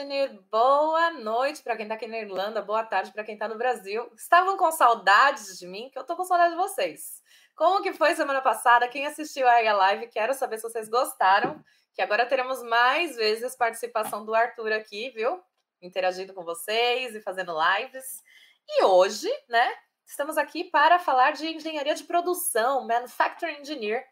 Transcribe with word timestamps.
Engineer, 0.00 0.32
boa 0.50 1.10
noite 1.10 1.62
para 1.62 1.76
quem 1.76 1.84
está 1.84 1.94
aqui 1.94 2.06
na 2.06 2.16
Irlanda, 2.16 2.62
boa 2.62 2.82
tarde 2.82 3.12
para 3.12 3.22
quem 3.22 3.34
está 3.34 3.46
no 3.46 3.58
Brasil. 3.58 4.10
Estavam 4.16 4.56
com 4.56 4.72
saudades 4.72 5.58
de 5.58 5.66
mim, 5.66 5.90
que 5.90 5.98
eu 5.98 6.00
estou 6.00 6.16
com 6.16 6.24
saudade 6.24 6.52
de 6.52 6.56
vocês. 6.56 7.22
Como 7.54 7.82
que 7.82 7.92
foi 7.92 8.14
semana 8.14 8.40
passada? 8.40 8.88
Quem 8.88 9.06
assistiu 9.06 9.46
aí 9.46 9.68
a 9.68 9.74
live, 9.74 10.08
quero 10.08 10.32
saber 10.32 10.56
se 10.56 10.62
vocês 10.62 10.88
gostaram, 10.88 11.62
que 11.92 12.00
agora 12.00 12.24
teremos 12.24 12.62
mais 12.62 13.14
vezes 13.16 13.54
participação 13.54 14.24
do 14.24 14.34
Arthur 14.34 14.72
aqui, 14.72 15.10
viu? 15.10 15.38
Interagindo 15.82 16.32
com 16.32 16.44
vocês 16.44 17.14
e 17.14 17.20
fazendo 17.20 17.52
lives. 17.52 18.22
E 18.66 18.82
hoje, 18.82 19.28
né, 19.50 19.70
estamos 20.06 20.38
aqui 20.38 20.64
para 20.64 20.98
falar 20.98 21.32
de 21.32 21.46
engenharia 21.46 21.94
de 21.94 22.04
produção, 22.04 22.86
Manufacturing 22.86 23.60
Engineer. 23.60 24.06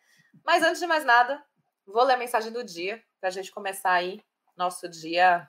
Mas 0.44 0.62
antes 0.62 0.80
de 0.80 0.86
mais 0.86 1.06
nada, 1.06 1.42
vou 1.86 2.02
ler 2.02 2.12
a 2.12 2.18
mensagem 2.18 2.52
do 2.52 2.62
dia 2.62 3.02
para 3.18 3.30
a 3.30 3.32
gente 3.32 3.50
começar 3.50 3.92
aí 3.92 4.22
nosso 4.54 4.86
dia 4.86 5.48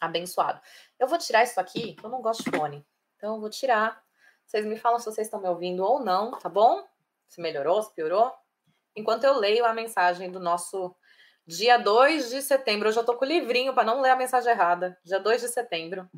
abençoado. 0.00 0.60
Eu 0.98 1.06
vou 1.06 1.18
tirar 1.18 1.42
isso 1.42 1.60
aqui, 1.60 1.96
eu 2.02 2.08
não 2.08 2.20
gosto 2.20 2.44
de 2.44 2.56
fone. 2.56 2.86
Então 3.16 3.34
eu 3.34 3.40
vou 3.40 3.50
tirar. 3.50 4.02
Vocês 4.44 4.66
me 4.66 4.76
falam 4.76 4.98
se 4.98 5.04
vocês 5.06 5.26
estão 5.26 5.40
me 5.40 5.48
ouvindo 5.48 5.84
ou 5.84 6.00
não, 6.00 6.32
tá 6.38 6.48
bom? 6.48 6.86
Se 7.26 7.40
melhorou, 7.40 7.82
se 7.82 7.94
piorou. 7.94 8.32
Enquanto 8.94 9.24
eu 9.24 9.38
leio 9.38 9.64
a 9.64 9.72
mensagem 9.72 10.30
do 10.30 10.40
nosso 10.40 10.94
dia 11.46 11.76
2 11.76 12.30
de 12.30 12.42
setembro. 12.42 12.88
Eu 12.88 12.92
já 12.92 13.02
tô 13.02 13.16
com 13.16 13.24
o 13.24 13.28
livrinho 13.28 13.74
para 13.74 13.84
não 13.84 14.00
ler 14.00 14.10
a 14.10 14.16
mensagem 14.16 14.52
errada. 14.52 14.98
Dia 15.04 15.18
2 15.18 15.40
de 15.40 15.48
setembro. 15.48 16.08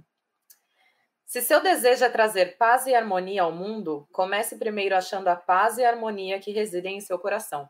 Se 1.25 1.41
seu 1.41 1.61
desejo 1.61 2.05
é 2.05 2.11
trazer 2.11 2.57
paz 2.59 2.87
e 2.87 2.95
harmonia 2.95 3.43
ao 3.43 3.53
mundo, 3.53 4.07
comece 4.13 4.59
primeiro 4.59 4.95
achando 4.95 5.29
a 5.29 5.37
paz 5.37 5.79
e 5.79 5.85
a 5.85 5.91
harmonia 5.91 6.39
que 6.39 6.53
residem 6.53 6.99
em 6.99 7.01
seu 7.01 7.19
coração. 7.19 7.69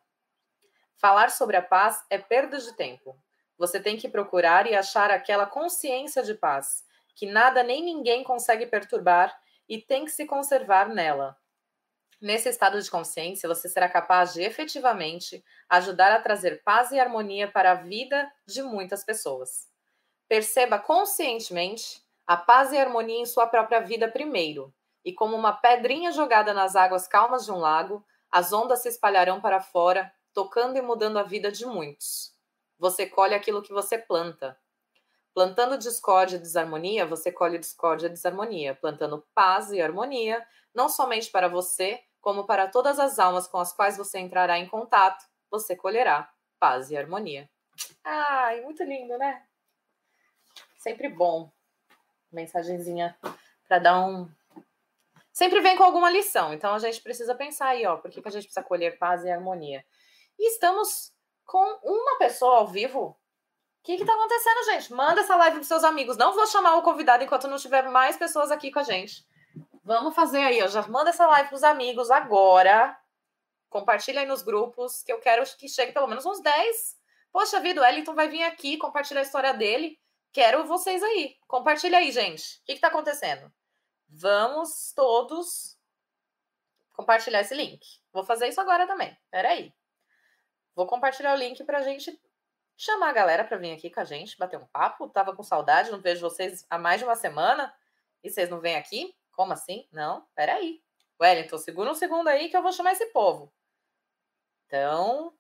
Falar 0.97 1.31
sobre 1.31 1.57
a 1.57 1.63
paz 1.63 2.05
é 2.11 2.19
perda 2.19 2.59
de 2.59 2.73
tempo. 2.77 3.17
Você 3.57 3.81
tem 3.81 3.97
que 3.97 4.09
procurar 4.09 4.67
e 4.67 4.75
achar 4.75 5.11
aquela 5.11 5.47
consciência 5.47 6.23
de 6.23 6.35
paz, 6.35 6.85
que 7.15 7.27
nada 7.27 7.63
nem 7.63 7.83
ninguém 7.83 8.25
consegue 8.25 8.67
perturbar 8.67 9.35
e 9.69 9.81
tem 9.81 10.05
que 10.05 10.11
se 10.11 10.27
conservar 10.27 10.89
nela. 10.89 11.37
Nesse 12.21 12.49
estado 12.49 12.81
de 12.81 12.91
consciência, 12.91 13.49
você 13.49 13.69
será 13.69 13.89
capaz 13.89 14.33
de 14.33 14.43
efetivamente 14.43 15.45
ajudar 15.69 16.13
a 16.13 16.21
trazer 16.21 16.63
paz 16.63 16.91
e 16.91 16.99
harmonia 16.99 17.51
para 17.51 17.73
a 17.73 17.75
vida 17.75 18.31
de 18.47 18.63
muitas 18.63 19.05
pessoas. 19.05 19.69
Perceba 20.29 20.79
conscientemente 20.79 22.03
a 22.27 22.37
paz 22.37 22.73
e 22.73 22.79
harmonia 22.79 23.21
em 23.21 23.27
sua 23.27 23.47
própria 23.47 23.81
vida 23.81 24.11
primeiro, 24.11 24.75
e 25.05 25.13
como 25.13 25.37
uma 25.37 25.53
pedrinha 25.53 26.11
jogada 26.13 26.55
nas 26.55 26.75
águas 26.75 27.07
calmas 27.07 27.45
de 27.45 27.53
um 27.53 27.59
lago, 27.59 28.05
as 28.31 28.53
ondas 28.53 28.81
se 28.81 28.89
espalharão 28.89 29.41
para 29.41 29.61
fora, 29.61 30.13
tocando 30.33 30.79
e 30.79 30.83
mudando 30.83 31.19
a 31.19 31.23
vida 31.23 31.53
de 31.53 31.67
muitos. 31.67 32.34
Você 32.79 33.07
colhe 33.07 33.35
aquilo 33.35 33.63
que 33.63 33.73
você 33.73 33.99
planta. 33.99 34.59
Plantando 35.33 35.79
discórdia 35.79 36.37
e 36.37 36.41
desarmonia, 36.41 37.07
você 37.07 37.33
colhe 37.33 37.59
discórdia 37.59 38.07
e 38.07 38.11
desarmonia. 38.11 38.75
Plantando 38.75 39.27
paz 39.35 39.73
e 39.73 39.81
harmonia, 39.81 40.47
não 40.75 40.89
somente 40.89 41.31
para 41.31 41.49
você, 41.49 42.03
como 42.21 42.45
para 42.45 42.69
todas 42.69 42.99
as 42.99 43.19
almas 43.19 43.47
com 43.47 43.59
as 43.59 43.73
quais 43.73 43.97
você 43.97 44.19
entrará 44.19 44.59
em 44.59 44.69
contato, 44.69 45.25
você 45.51 45.77
colherá 45.77 46.33
paz 46.59 46.91
e 46.91 46.97
harmonia. 46.97 47.51
Ai, 48.03 48.61
muito 48.61 48.83
lindo, 48.83 49.19
né? 49.19 49.45
Sempre 50.79 51.09
bom. 51.09 51.51
Mensagenzinha 52.33 53.17
para 53.69 53.79
dar 53.79 54.07
um. 54.07 54.29
Sempre 55.33 55.61
vem 55.61 55.77
com 55.77 55.83
alguma 55.83 56.11
lição, 56.11 56.53
então 56.53 56.75
a 56.75 56.79
gente 56.79 57.03
precisa 57.03 57.35
pensar 57.35 57.69
aí, 57.69 57.85
ó, 57.87 57.97
por 57.97 58.11
que, 58.11 58.23
que 58.23 58.29
a 58.29 58.31
gente 58.31 58.45
precisa 58.45 58.63
colher 58.63 58.99
paz 58.99 59.25
e 59.25 59.31
harmonia. 59.31 59.85
E 60.39 60.49
estamos 60.49 61.14
com 61.45 61.79
uma 61.83 62.19
pessoa 62.19 62.59
ao 62.59 62.67
vivo. 62.67 63.07
O 63.07 63.17
que 63.85 63.93
está 63.93 64.15
acontecendo, 64.15 64.65
gente? 64.65 64.93
Manda 64.93 65.21
essa 65.21 65.37
live 65.37 65.57
para 65.57 65.65
seus 65.65 65.85
amigos. 65.85 66.17
Não 66.17 66.33
vou 66.35 66.47
chamar 66.47 66.77
o 66.77 66.83
convidado 66.83 67.23
enquanto 67.23 67.49
não 67.49 67.59
tiver 67.59 67.89
mais 67.89 68.17
pessoas 68.17 68.51
aqui 68.51 68.71
com 68.71 68.79
a 68.79 68.83
gente. 68.83 69.27
Vamos 69.85 70.15
fazer 70.15 70.43
aí, 70.43 70.63
ó. 70.63 70.67
Já 70.67 70.87
manda 70.89 71.11
essa 71.11 71.27
live 71.27 71.51
para 71.51 71.57
os 71.57 71.63
amigos 71.63 72.11
agora. 72.11 72.99
Compartilha 73.69 74.21
aí 74.21 74.27
nos 74.27 74.43
grupos, 74.43 75.03
que 75.03 75.13
eu 75.13 75.21
quero 75.21 75.45
que 75.57 75.69
chegue 75.69 75.93
pelo 75.93 76.07
menos 76.07 76.25
uns 76.25 76.41
10. 76.41 76.97
Poxa 77.31 77.61
vida, 77.61 77.81
o 77.81 77.85
Wellington 77.85 78.15
vai 78.15 78.29
vir 78.29 78.45
aqui 78.45 78.79
compartilhar 78.79 79.21
a 79.21 79.25
história 79.25 79.53
dele. 79.53 80.01
Quero 80.33 80.65
vocês 80.65 81.03
aí. 81.03 81.37
Compartilha 81.47 81.99
aí, 81.99 82.11
gente. 82.11 82.61
O 82.61 82.65
que 82.65 82.73
está 82.73 82.89
acontecendo? 82.89 83.53
Vamos 84.09 84.93
todos 84.95 85.77
compartilhar 86.95 87.41
esse 87.41 87.55
link. 87.55 87.85
Vou 88.13 88.25
fazer 88.25 88.49
isso 88.49 88.61
agora 88.61 88.87
também. 88.87 89.15
Peraí. 89.31 89.75
Vou 90.75 90.87
compartilhar 90.87 91.33
o 91.35 91.39
link 91.39 91.63
pra 91.65 91.83
gente 91.83 92.21
chamar 92.77 93.11
a 93.11 93.13
galera 93.13 93.45
pra 93.45 93.57
vir 93.57 93.73
aqui 93.73 93.91
com 93.91 94.01
a 94.01 94.05
gente, 94.05 94.37
bater 94.37 94.59
um 94.59 94.67
papo. 94.67 95.09
Tava 95.09 95.35
com 95.35 95.43
saudade, 95.43 95.91
não 95.91 96.01
vejo 96.01 96.21
vocês 96.21 96.67
há 96.69 96.79
mais 96.79 96.99
de 97.01 97.05
uma 97.05 97.15
semana 97.15 97.75
e 98.23 98.31
vocês 98.31 98.49
não 98.49 98.61
vêm 98.61 98.77
aqui? 98.77 99.15
Como 99.33 99.53
assim? 99.53 99.89
Não, 99.93 100.27
peraí. 100.35 100.83
Wellington, 101.21 101.59
segura 101.59 101.91
um 101.91 101.95
segundo 101.95 102.29
aí 102.29 102.49
que 102.49 102.57
eu 102.57 102.63
vou 102.63 102.73
chamar 102.73 102.93
esse 102.93 103.07
povo. 103.07 103.53
Então, 104.67 105.33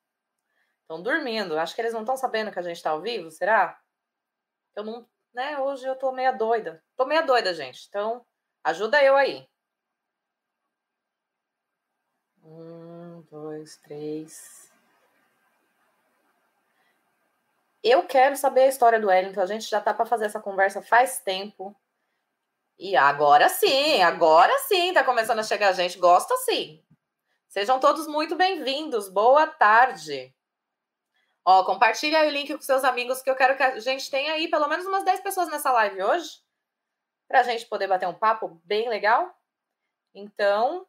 estão 0.83 1.03
dormindo. 1.03 1.59
Acho 1.59 1.75
que 1.75 1.81
eles 1.81 1.93
não 1.93 2.01
estão 2.01 2.17
sabendo 2.17 2.53
que 2.53 2.59
a 2.59 2.63
gente 2.63 2.83
tá 2.83 2.91
ao 2.91 3.01
vivo, 3.01 3.31
será? 3.31 3.81
Eu 4.77 4.85
não, 4.85 5.09
né? 5.33 5.59
Hoje 5.59 5.87
eu 5.87 5.97
tô 5.97 6.13
meia 6.13 6.33
doida. 6.33 6.83
Tô 6.97 7.05
meia 7.07 7.23
doida, 7.23 7.53
gente. 7.55 7.87
Então, 7.89 8.25
ajuda 8.63 9.03
eu 9.03 9.17
aí. 9.17 9.49
Um, 12.43 13.23
dois, 13.31 13.77
três. 13.79 14.64
Eu 17.85 18.07
quero 18.07 18.35
saber 18.35 18.63
a 18.63 18.69
história 18.69 18.99
do 18.99 19.09
Wellington. 19.09 19.43
A 19.43 19.47
gente 19.47 19.69
já 19.69 19.79
tá 19.79 19.93
para 19.93 20.07
fazer 20.07 20.25
essa 20.25 20.41
conversa 20.41 20.81
faz 20.81 21.19
tempo. 21.19 21.77
E 22.79 22.97
agora 22.97 23.47
sim, 23.51 24.03
agora 24.03 24.59
sim 24.61 24.95
tá 24.95 25.05
começando 25.05 25.41
a 25.41 25.43
chegar 25.43 25.71
gente. 25.73 25.99
Gosta 25.99 26.35
sim. 26.39 26.83
Sejam 27.47 27.79
todos 27.79 28.07
muito 28.07 28.37
bem-vindos. 28.37 29.11
Boa 29.11 29.47
tarde. 29.47 30.35
Ó, 31.45 31.63
compartilha 31.65 32.21
aí 32.21 32.29
o 32.29 32.33
link 32.33 32.55
com 32.55 32.63
seus 32.63 32.85
amigos 32.85 33.21
que 33.21 33.29
eu 33.29 33.37
quero 33.37 33.55
que 33.55 33.63
a 33.63 33.79
gente 33.79 34.11
tenha 34.11 34.33
aí 34.33 34.49
pelo 34.49 34.67
menos 34.67 34.87
umas 34.87 35.05
10 35.05 35.21
pessoas 35.21 35.51
nessa 35.51 35.71
live 35.71 36.03
hoje. 36.03 36.41
Pra 37.29 37.43
gente 37.43 37.67
poder 37.67 37.87
bater 37.87 38.09
um 38.09 38.15
papo 38.15 38.63
bem 38.65 38.89
legal. 38.89 39.39
Então, 40.15 40.87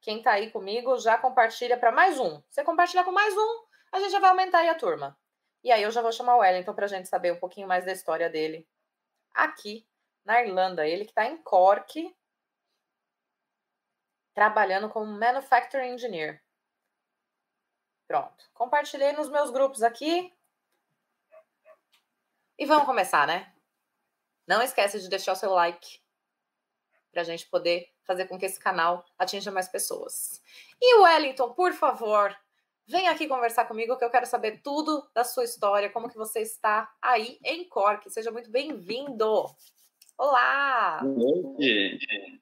quem 0.00 0.20
tá 0.20 0.32
aí 0.32 0.50
comigo 0.50 0.98
já 0.98 1.16
compartilha 1.16 1.76
para 1.76 1.92
mais 1.92 2.18
um. 2.18 2.42
Você 2.50 2.64
compartilhar 2.64 3.04
com 3.04 3.12
mais 3.12 3.36
um, 3.36 3.64
a 3.92 4.00
gente 4.00 4.10
já 4.10 4.18
vai 4.18 4.30
aumentar 4.30 4.58
aí 4.58 4.68
a 4.68 4.74
turma. 4.74 5.17
E 5.62 5.72
aí 5.72 5.82
eu 5.82 5.90
já 5.90 6.00
vou 6.00 6.12
chamar 6.12 6.36
o 6.36 6.38
Wellington 6.38 6.74
para 6.74 6.84
a 6.84 6.88
gente 6.88 7.08
saber 7.08 7.32
um 7.32 7.38
pouquinho 7.38 7.66
mais 7.66 7.84
da 7.84 7.92
história 7.92 8.30
dele 8.30 8.68
aqui 9.34 9.86
na 10.24 10.42
Irlanda. 10.42 10.86
Ele 10.86 11.04
que 11.04 11.10
está 11.10 11.26
em 11.26 11.36
Cork, 11.42 12.16
trabalhando 14.34 14.88
como 14.88 15.06
Manufacturing 15.06 15.94
Engineer. 15.94 16.42
Pronto. 18.06 18.48
Compartilhei 18.54 19.12
nos 19.12 19.28
meus 19.28 19.50
grupos 19.50 19.82
aqui. 19.82 20.32
E 22.56 22.64
vamos 22.64 22.86
começar, 22.86 23.26
né? 23.26 23.54
Não 24.46 24.62
esquece 24.62 25.00
de 25.00 25.08
deixar 25.08 25.32
o 25.32 25.36
seu 25.36 25.50
like 25.50 26.00
para 27.10 27.22
a 27.22 27.24
gente 27.24 27.46
poder 27.46 27.92
fazer 28.04 28.26
com 28.26 28.38
que 28.38 28.46
esse 28.46 28.58
canal 28.58 29.04
atinja 29.18 29.50
mais 29.50 29.68
pessoas. 29.68 30.42
E 30.80 30.94
Wellington, 31.00 31.52
por 31.52 31.72
favor, 31.72 32.34
Vem 32.90 33.06
aqui 33.06 33.28
conversar 33.28 33.66
comigo 33.66 33.98
que 33.98 34.04
eu 34.04 34.08
quero 34.08 34.24
saber 34.24 34.62
tudo 34.64 35.06
da 35.14 35.22
sua 35.22 35.44
história, 35.44 35.90
como 35.90 36.08
que 36.08 36.16
você 36.16 36.40
está 36.40 36.90
aí 37.02 37.38
em 37.44 37.68
Cork. 37.68 38.08
Seja 38.08 38.30
muito 38.30 38.50
bem-vindo. 38.50 39.44
Olá! 40.16 40.98
Boa 41.02 41.14
noite. 41.14 41.98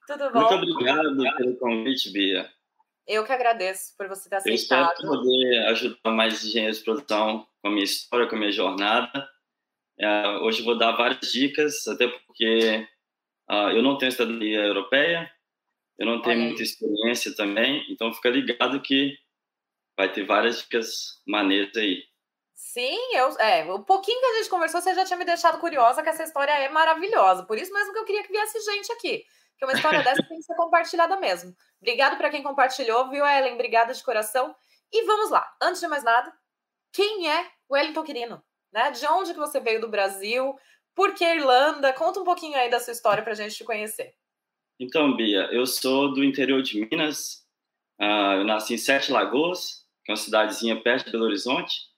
Tudo 0.07 0.31
bom? 0.31 0.49
Muito 0.49 0.55
obrigado 0.55 1.37
pelo 1.37 1.57
convite, 1.57 2.13
Bia. 2.13 2.49
Eu 3.09 3.25
que 3.25 3.33
agradeço 3.33 3.97
por 3.99 4.07
você 4.07 4.29
ter 4.29 4.37
aceitado. 4.37 5.03
Eu 5.03 5.05
espero 5.05 5.09
poder 5.09 5.67
ajudar 5.67 6.11
mais 6.13 6.45
engenheiros 6.45 6.79
de 6.79 6.85
produção 6.85 7.45
com 7.61 7.69
a 7.69 7.71
minha 7.73 7.85
história, 7.85 8.29
com 8.29 8.37
a 8.37 8.39
minha 8.39 8.53
jornada. 8.53 9.29
É, 9.99 10.29
hoje 10.43 10.63
vou 10.63 10.79
dar 10.79 10.93
várias 10.93 11.33
dicas, 11.33 11.89
até 11.89 12.07
porque 12.07 12.87
uh, 13.51 13.71
eu 13.71 13.83
não 13.83 13.99
tenho 13.99 14.13
cidadania 14.13 14.61
europeia, 14.61 15.29
eu 15.99 16.07
não 16.07 16.23
tenho 16.23 16.39
muita 16.41 16.63
experiência 16.63 17.35
também, 17.35 17.85
então 17.91 18.15
fica 18.15 18.29
ligado 18.29 18.81
que 18.81 19.19
vai 19.97 20.13
ter 20.13 20.25
várias 20.25 20.59
dicas 20.59 21.21
maneiras 21.27 21.77
aí. 21.77 22.03
Sim, 22.55 22.99
eu, 23.15 23.39
é, 23.39 23.71
o 23.73 23.85
pouquinho 23.85 24.21
que 24.21 24.27
a 24.27 24.35
gente 24.37 24.51
conversou, 24.51 24.81
você 24.81 24.95
já 24.95 25.05
tinha 25.05 25.19
me 25.19 25.25
deixado 25.25 25.59
curiosa 25.59 26.03
que 26.03 26.09
essa 26.09 26.25
história 26.25 26.53
é 26.53 26.69
maravilhosa. 26.69 27.45
Por 27.45 27.59
isso 27.59 27.73
mesmo 27.73 27.93
que 27.93 27.99
eu 27.99 28.05
queria 28.05 28.23
que 28.23 28.33
viesse 28.33 28.61
gente 28.61 28.93
aqui. 28.93 29.25
Que 29.59 29.65
uma 29.65 29.73
história 29.73 30.03
dessa 30.03 30.23
tem 30.23 30.37
que 30.37 30.43
ser 30.43 30.55
compartilhada 30.55 31.17
mesmo. 31.19 31.55
Obrigado 31.81 32.17
para 32.17 32.31
quem 32.31 32.43
compartilhou, 32.43 33.09
viu, 33.09 33.27
Ellen? 33.27 33.55
Obrigada 33.55 33.93
de 33.93 34.03
coração. 34.03 34.55
E 34.93 35.05
vamos 35.05 35.31
lá. 35.31 35.47
Antes 35.61 35.81
de 35.81 35.89
mais 35.89 36.05
nada, 36.05 36.33
quem 36.93 37.31
é 37.31 37.47
o 37.69 37.75
Wellington 37.75 38.03
Quirino? 38.03 38.43
Né? 38.73 38.91
De 38.91 39.07
onde 39.07 39.33
que 39.33 39.39
você 39.39 39.59
veio 39.61 39.81
do 39.81 39.89
Brasil? 39.89 40.55
Por 40.95 41.15
que 41.15 41.25
Irlanda? 41.25 41.93
Conta 41.93 42.21
um 42.21 42.25
pouquinho 42.25 42.57
aí 42.57 42.71
da 42.71 42.81
sua 42.81 42.93
história 42.93 43.23
para 43.23 43.33
a 43.33 43.37
gente 43.37 43.55
te 43.55 43.65
conhecer. 43.65 44.15
Então, 44.79 45.17
Bia, 45.17 45.49
eu 45.53 45.67
sou 45.67 46.13
do 46.13 46.23
interior 46.23 46.63
de 46.63 46.81
Minas. 46.81 47.47
Uh, 47.99 48.41
eu 48.41 48.45
nasci 48.45 48.75
em 48.75 48.79
Sete 48.79 49.11
Lagoas, 49.11 49.86
que 50.07 50.13
é 50.13 50.15
uma 50.15 50.17
cidadezinha 50.17 50.81
perto 50.81 51.07
de 51.07 51.13
Belo 51.13 51.25
Horizonte. 51.25 51.89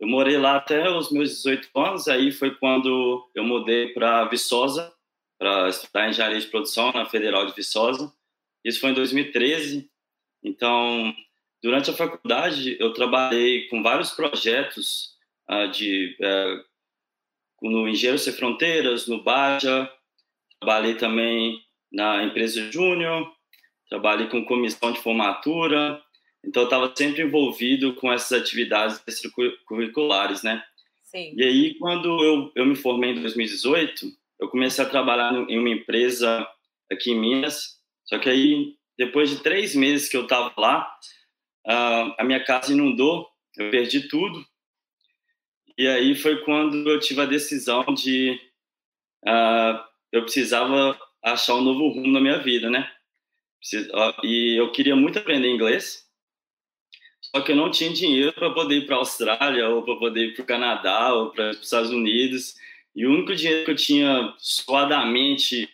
eu 0.00 0.08
morei 0.08 0.38
lá 0.38 0.56
até 0.56 0.90
os 0.90 1.12
meus 1.12 1.30
18 1.30 1.68
anos, 1.78 2.08
aí 2.08 2.32
foi 2.32 2.54
quando 2.54 3.30
eu 3.34 3.44
mudei 3.44 3.92
para 3.92 4.24
Viçosa, 4.24 4.92
para 5.38 5.68
estudar 5.68 6.08
engenharia 6.08 6.40
de 6.40 6.46
produção 6.46 6.90
na 6.92 7.04
Federal 7.04 7.46
de 7.46 7.54
Viçosa. 7.54 8.10
Isso 8.64 8.80
foi 8.80 8.90
em 8.90 8.94
2013. 8.94 9.88
Então, 10.42 11.14
durante 11.62 11.90
a 11.90 11.94
faculdade, 11.94 12.76
eu 12.80 12.92
trabalhei 12.94 13.68
com 13.68 13.82
vários 13.82 14.10
projetos 14.12 15.10
uh, 15.50 15.68
de 15.70 16.16
uh, 16.20 17.68
no 17.68 17.86
Engenheiro 17.86 18.18
Sem 18.18 18.32
Fronteiras, 18.32 19.06
no 19.06 19.22
Baja, 19.22 19.92
trabalhei 20.58 20.94
também 20.94 21.60
na 21.92 22.24
empresa 22.24 22.72
Júnior, 22.72 23.30
trabalhei 23.88 24.26
com 24.28 24.44
comissão 24.44 24.90
de 24.90 25.00
formatura, 25.00 26.02
então 26.44 26.62
eu 26.62 26.66
estava 26.66 26.92
sempre 26.94 27.22
envolvido 27.22 27.94
com 27.94 28.12
essas 28.12 28.40
atividades 28.40 29.02
extracurriculares, 29.06 30.42
né? 30.42 30.62
Sim. 31.04 31.34
E 31.36 31.42
aí, 31.42 31.74
quando 31.78 32.08
eu, 32.24 32.52
eu 32.54 32.66
me 32.66 32.74
formei 32.74 33.10
em 33.10 33.20
2018, 33.20 34.06
eu 34.40 34.48
comecei 34.48 34.84
a 34.84 34.88
trabalhar 34.88 35.32
em 35.48 35.58
uma 35.58 35.68
empresa 35.68 36.46
aqui 36.90 37.12
em 37.12 37.20
Minas, 37.20 37.78
só 38.04 38.18
que 38.18 38.28
aí, 38.28 38.74
depois 38.98 39.30
de 39.30 39.42
três 39.42 39.74
meses 39.74 40.08
que 40.08 40.16
eu 40.16 40.24
estava 40.24 40.52
lá, 40.58 40.90
a 42.18 42.24
minha 42.24 42.42
casa 42.42 42.72
inundou, 42.72 43.28
eu 43.56 43.70
perdi 43.70 44.08
tudo, 44.08 44.44
e 45.78 45.86
aí 45.86 46.14
foi 46.14 46.42
quando 46.44 46.88
eu 46.88 47.00
tive 47.00 47.20
a 47.20 47.26
decisão 47.26 47.84
de 47.94 48.38
uh, 49.26 49.82
eu 50.12 50.22
precisava 50.22 50.98
achar 51.22 51.54
um 51.54 51.62
novo 51.62 51.88
rumo 51.88 52.12
na 52.12 52.20
minha 52.20 52.38
vida, 52.38 52.68
né? 52.68 52.90
E 54.22 54.56
eu 54.58 54.70
queria 54.72 54.96
muito 54.96 55.18
aprender 55.18 55.48
inglês, 55.48 56.01
só 57.34 57.40
que 57.40 57.52
eu 57.52 57.56
não 57.56 57.70
tinha 57.70 57.90
dinheiro 57.90 58.32
para 58.32 58.50
poder 58.50 58.76
ir 58.76 58.86
para 58.86 58.96
a 58.96 58.98
Austrália, 58.98 59.68
ou 59.68 59.82
para 59.82 59.96
poder 59.96 60.26
ir 60.26 60.34
para 60.34 60.42
o 60.42 60.46
Canadá, 60.46 61.14
ou 61.14 61.30
para 61.30 61.50
os 61.50 61.62
Estados 61.62 61.90
Unidos. 61.90 62.56
E 62.94 63.06
o 63.06 63.10
único 63.10 63.34
dinheiro 63.34 63.64
que 63.64 63.70
eu 63.70 63.76
tinha 63.76 64.34
suadamente 64.38 65.68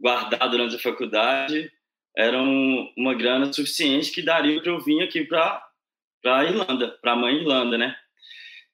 guardado 0.00 0.50
durante 0.50 0.76
a 0.76 0.78
faculdade 0.78 1.70
era 2.16 2.40
um, 2.40 2.90
uma 2.96 3.14
grana 3.14 3.52
suficiente 3.52 4.10
que 4.10 4.22
daria 4.22 4.60
para 4.62 4.72
eu 4.72 4.80
vir 4.80 5.02
aqui 5.02 5.22
para 5.24 5.62
a 6.24 6.44
Irlanda, 6.44 6.88
para 7.02 7.12
a 7.12 7.16
mãe 7.16 7.36
Irlanda, 7.36 7.76
né? 7.76 7.94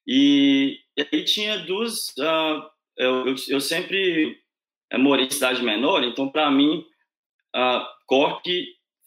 E, 0.06 0.78
e 0.96 1.08
aí 1.12 1.24
tinha 1.24 1.58
duas. 1.58 2.10
Uh, 2.10 2.70
eu, 2.96 3.26
eu, 3.26 3.34
eu, 3.48 3.60
sempre 3.60 4.40
morei 4.94 5.26
em 5.26 5.30
cidade 5.30 5.62
menor, 5.62 6.04
então 6.04 6.28
para 6.28 6.48
mim, 6.52 6.84
uh, 7.56 7.84
Cork 8.06 8.48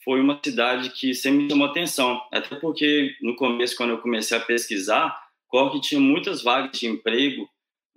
foi 0.06 0.22
uma 0.22 0.40
cidade 0.42 0.92
que 0.92 1.14
sempre 1.14 1.44
me 1.44 1.50
chamou 1.50 1.68
atenção. 1.68 2.22
Até 2.32 2.56
porque 2.56 3.16
no 3.22 3.36
começo, 3.36 3.76
quando 3.76 3.90
eu 3.90 3.98
comecei 3.98 4.38
a 4.38 4.42
pesquisar, 4.42 5.20
Cork 5.48 5.82
tinha 5.82 6.00
muitas 6.00 6.44
vagas 6.44 6.80
de 6.80 6.88
emprego, 6.88 7.50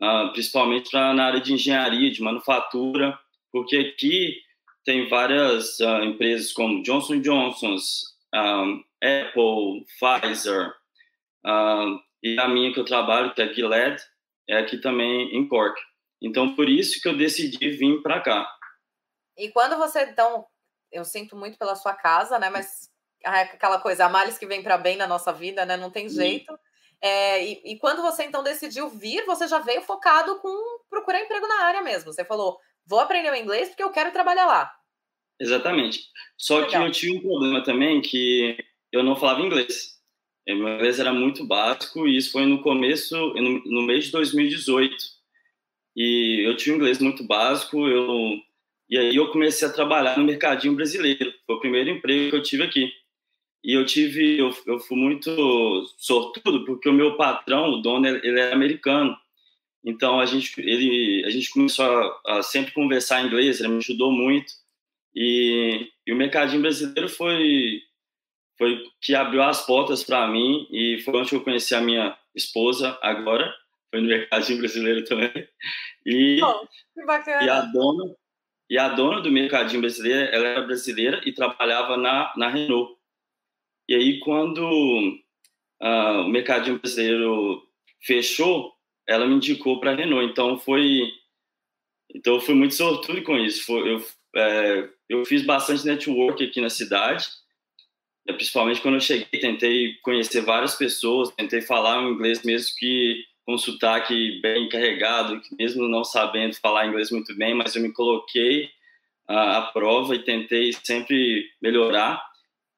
uh, 0.02 0.32
principalmente 0.32 0.92
na 0.92 1.24
área 1.24 1.40
de 1.40 1.52
engenharia, 1.52 2.10
de 2.10 2.22
manufatura, 2.22 3.16
porque 3.52 3.76
aqui 3.76 4.40
tem 4.84 5.06
várias 5.06 5.78
uh, 5.80 6.02
empresas 6.02 6.50
como 6.52 6.82
Johnson 6.82 7.20
Johnson, 7.20 7.76
um, 8.34 8.82
Apple, 9.02 9.84
Pfizer, 10.00 10.72
e 12.22 12.38
a 12.40 12.48
minha 12.48 12.72
que 12.72 12.80
eu 12.80 12.84
trabalho, 12.84 13.32
que 13.34 13.42
é 13.42 13.44
a 13.44 13.52
Gilead, 13.52 14.02
é 14.48 14.58
aqui 14.58 14.78
também 14.78 15.36
em 15.36 15.46
Cork. 15.46 15.78
Então, 16.20 16.54
por 16.54 16.68
isso 16.68 17.00
que 17.00 17.08
eu 17.08 17.16
decidi 17.16 17.70
vir 17.70 18.02
para 18.02 18.20
cá. 18.20 18.50
E 19.36 19.50
quando 19.50 19.76
você, 19.76 20.02
então, 20.02 20.44
eu 20.92 21.04
sinto 21.04 21.36
muito 21.36 21.58
pela 21.58 21.74
sua 21.74 21.94
casa, 21.94 22.38
né? 22.38 22.50
Mas 22.50 22.90
aquela 23.24 23.78
coisa, 23.78 24.06
a 24.06 24.08
males 24.08 24.38
que 24.38 24.46
vem 24.46 24.62
para 24.62 24.78
bem 24.78 24.96
na 24.96 25.06
nossa 25.06 25.32
vida, 25.32 25.64
né? 25.64 25.76
Não 25.76 25.90
tem 25.90 26.08
jeito. 26.08 26.58
É, 27.00 27.44
e, 27.44 27.62
e, 27.64 27.78
quando 27.78 28.02
você, 28.02 28.24
então, 28.24 28.42
decidiu 28.42 28.88
vir, 28.88 29.24
você 29.24 29.46
já 29.46 29.58
veio 29.60 29.82
focado 29.82 30.38
com 30.40 30.80
procurar 30.90 31.20
emprego 31.20 31.46
na 31.46 31.62
área 31.64 31.80
mesmo. 31.80 32.12
Você 32.12 32.24
falou, 32.24 32.58
vou 32.84 33.00
aprender 33.00 33.30
o 33.30 33.36
inglês 33.36 33.68
porque 33.68 33.82
eu 33.82 33.92
quero 33.92 34.12
trabalhar 34.12 34.46
lá. 34.46 34.72
Exatamente. 35.40 36.06
Só 36.36 36.58
Legal. 36.58 36.70
que 36.70 36.88
eu 36.88 36.90
tinha 36.90 37.16
um 37.16 37.22
problema 37.22 37.62
também 37.62 38.00
que 38.00 38.56
eu 38.90 39.02
não 39.02 39.14
falava 39.14 39.42
inglês. 39.42 39.96
Meu 40.46 40.76
inglês 40.76 40.98
era 40.98 41.12
muito 41.12 41.44
básico 41.44 42.08
e 42.08 42.16
isso 42.16 42.32
foi 42.32 42.46
no 42.46 42.62
começo, 42.62 43.14
no, 43.34 43.64
no 43.64 43.82
mês 43.82 44.06
de 44.06 44.12
2018. 44.12 44.96
E 45.94 46.42
eu 46.46 46.56
tinha 46.56 46.74
um 46.74 46.78
inglês 46.78 46.98
muito 46.98 47.22
básico, 47.22 47.86
eu 47.86 48.40
e 48.88 48.96
aí 48.96 49.14
eu 49.14 49.30
comecei 49.30 49.68
a 49.68 49.72
trabalhar 49.72 50.16
no 50.16 50.24
mercadinho 50.24 50.74
brasileiro. 50.74 51.32
Foi 51.46 51.56
o 51.56 51.60
primeiro 51.60 51.90
emprego 51.90 52.30
que 52.30 52.36
eu 52.36 52.42
tive 52.42 52.62
aqui. 52.62 52.90
E 53.62 53.74
eu 53.74 53.84
tive, 53.84 54.38
eu, 54.38 54.54
eu 54.66 54.78
fui 54.78 54.96
muito 54.96 55.30
sortudo 55.98 56.64
porque 56.64 56.88
o 56.88 56.92
meu 56.92 57.16
patrão, 57.16 57.70
o 57.70 57.82
dono, 57.82 58.06
ele 58.06 58.40
é 58.40 58.52
americano. 58.52 59.16
Então 59.84 60.18
a 60.18 60.26
gente, 60.26 60.58
ele, 60.60 61.22
a 61.26 61.30
gente 61.30 61.50
começou 61.50 61.84
a, 61.84 62.38
a 62.38 62.42
sempre 62.42 62.72
conversar 62.72 63.20
em 63.20 63.26
inglês. 63.26 63.60
Ele 63.60 63.68
me 63.68 63.78
ajudou 63.78 64.10
muito. 64.10 64.52
E, 65.14 65.90
e 66.06 66.12
o 66.12 66.16
mercadinho 66.16 66.62
brasileiro 66.62 67.08
foi 67.08 67.82
foi 68.56 68.82
que 69.00 69.14
abriu 69.14 69.40
as 69.42 69.64
portas 69.64 70.02
para 70.02 70.26
mim 70.26 70.66
e 70.70 71.00
foi 71.04 71.14
onde 71.16 71.32
eu 71.32 71.44
conheci 71.44 71.76
a 71.76 71.80
minha 71.80 72.18
esposa 72.34 72.98
agora, 73.00 73.54
foi 73.88 74.00
no 74.00 74.08
mercadinho 74.08 74.58
brasileiro 74.58 75.04
também. 75.04 75.30
E, 76.04 76.42
oh, 76.42 76.66
que 76.94 77.04
bacana. 77.06 77.44
e 77.44 77.48
a 77.48 77.60
dona 77.60 78.16
e 78.68 78.78
a 78.78 78.88
dona 78.88 79.20
do 79.20 79.30
mercadinho 79.30 79.80
brasileiro, 79.80 80.30
ela 80.34 80.48
era 80.48 80.62
brasileira 80.62 81.20
e 81.24 81.32
trabalhava 81.32 81.96
na, 81.96 82.32
na 82.36 82.48
Renault. 82.48 82.96
E 83.88 83.94
aí 83.94 84.20
quando 84.20 84.62
uh, 85.82 86.20
o 86.24 86.28
mercadinho 86.28 86.78
brasileiro 86.78 87.62
fechou, 88.02 88.72
ela 89.08 89.26
me 89.26 89.34
indicou 89.34 89.80
para 89.80 89.92
a 89.92 89.94
Renault. 89.94 90.30
Então 90.30 90.58
foi 90.58 91.10
então 92.14 92.34
eu 92.34 92.40
fui 92.40 92.54
muito 92.54 92.74
sortudo 92.74 93.22
com 93.22 93.36
isso. 93.36 93.64
Foi, 93.64 93.94
eu 93.94 94.04
é, 94.36 94.88
eu 95.08 95.24
fiz 95.24 95.42
bastante 95.42 95.86
network 95.86 96.44
aqui 96.44 96.60
na 96.60 96.68
cidade 96.68 97.26
principalmente 98.32 98.80
quando 98.80 98.94
eu 98.94 99.00
cheguei, 99.00 99.40
tentei 99.40 99.94
conhecer 100.02 100.42
várias 100.42 100.74
pessoas, 100.74 101.30
tentei 101.34 101.60
falar 101.60 102.00
um 102.00 102.12
inglês 102.12 102.42
mesmo 102.42 102.74
que 102.76 103.24
com 103.48 103.56
sotaque 103.56 104.42
bem 104.42 104.68
carregado, 104.68 105.40
mesmo 105.58 105.88
não 105.88 106.04
sabendo 106.04 106.54
falar 106.56 106.86
inglês 106.86 107.10
muito 107.10 107.34
bem, 107.34 107.54
mas 107.54 107.74
eu 107.74 107.80
me 107.80 107.90
coloquei 107.90 108.68
à, 109.26 109.56
à 109.56 109.62
prova 109.62 110.14
e 110.14 110.22
tentei 110.22 110.70
sempre 110.84 111.50
melhorar. 111.58 112.22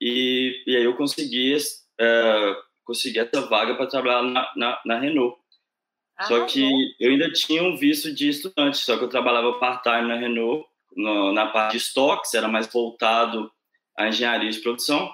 E, 0.00 0.62
e 0.68 0.76
aí 0.76 0.84
eu 0.84 0.94
consegui, 0.94 1.56
uh, 1.56 2.54
consegui 2.84 3.18
essa 3.18 3.40
vaga 3.48 3.74
para 3.74 3.88
trabalhar 3.88 4.22
na, 4.22 4.52
na, 4.54 4.80
na 4.86 4.98
Renault. 5.00 5.36
Ah, 6.16 6.26
só 6.26 6.46
que 6.46 6.94
eu 7.00 7.10
ainda 7.10 7.32
tinha 7.32 7.64
um 7.64 7.76
visto 7.76 8.14
de 8.14 8.28
estudante, 8.28 8.78
só 8.78 8.96
que 8.96 9.02
eu 9.02 9.08
trabalhava 9.08 9.58
part-time 9.58 10.06
na 10.06 10.14
Renault, 10.14 10.64
no, 10.94 11.32
na 11.32 11.48
parte 11.48 11.72
de 11.72 11.78
estoques, 11.78 12.32
era 12.32 12.46
mais 12.46 12.72
voltado 12.72 13.50
à 13.98 14.06
engenharia 14.06 14.48
de 14.48 14.60
produção. 14.60 15.12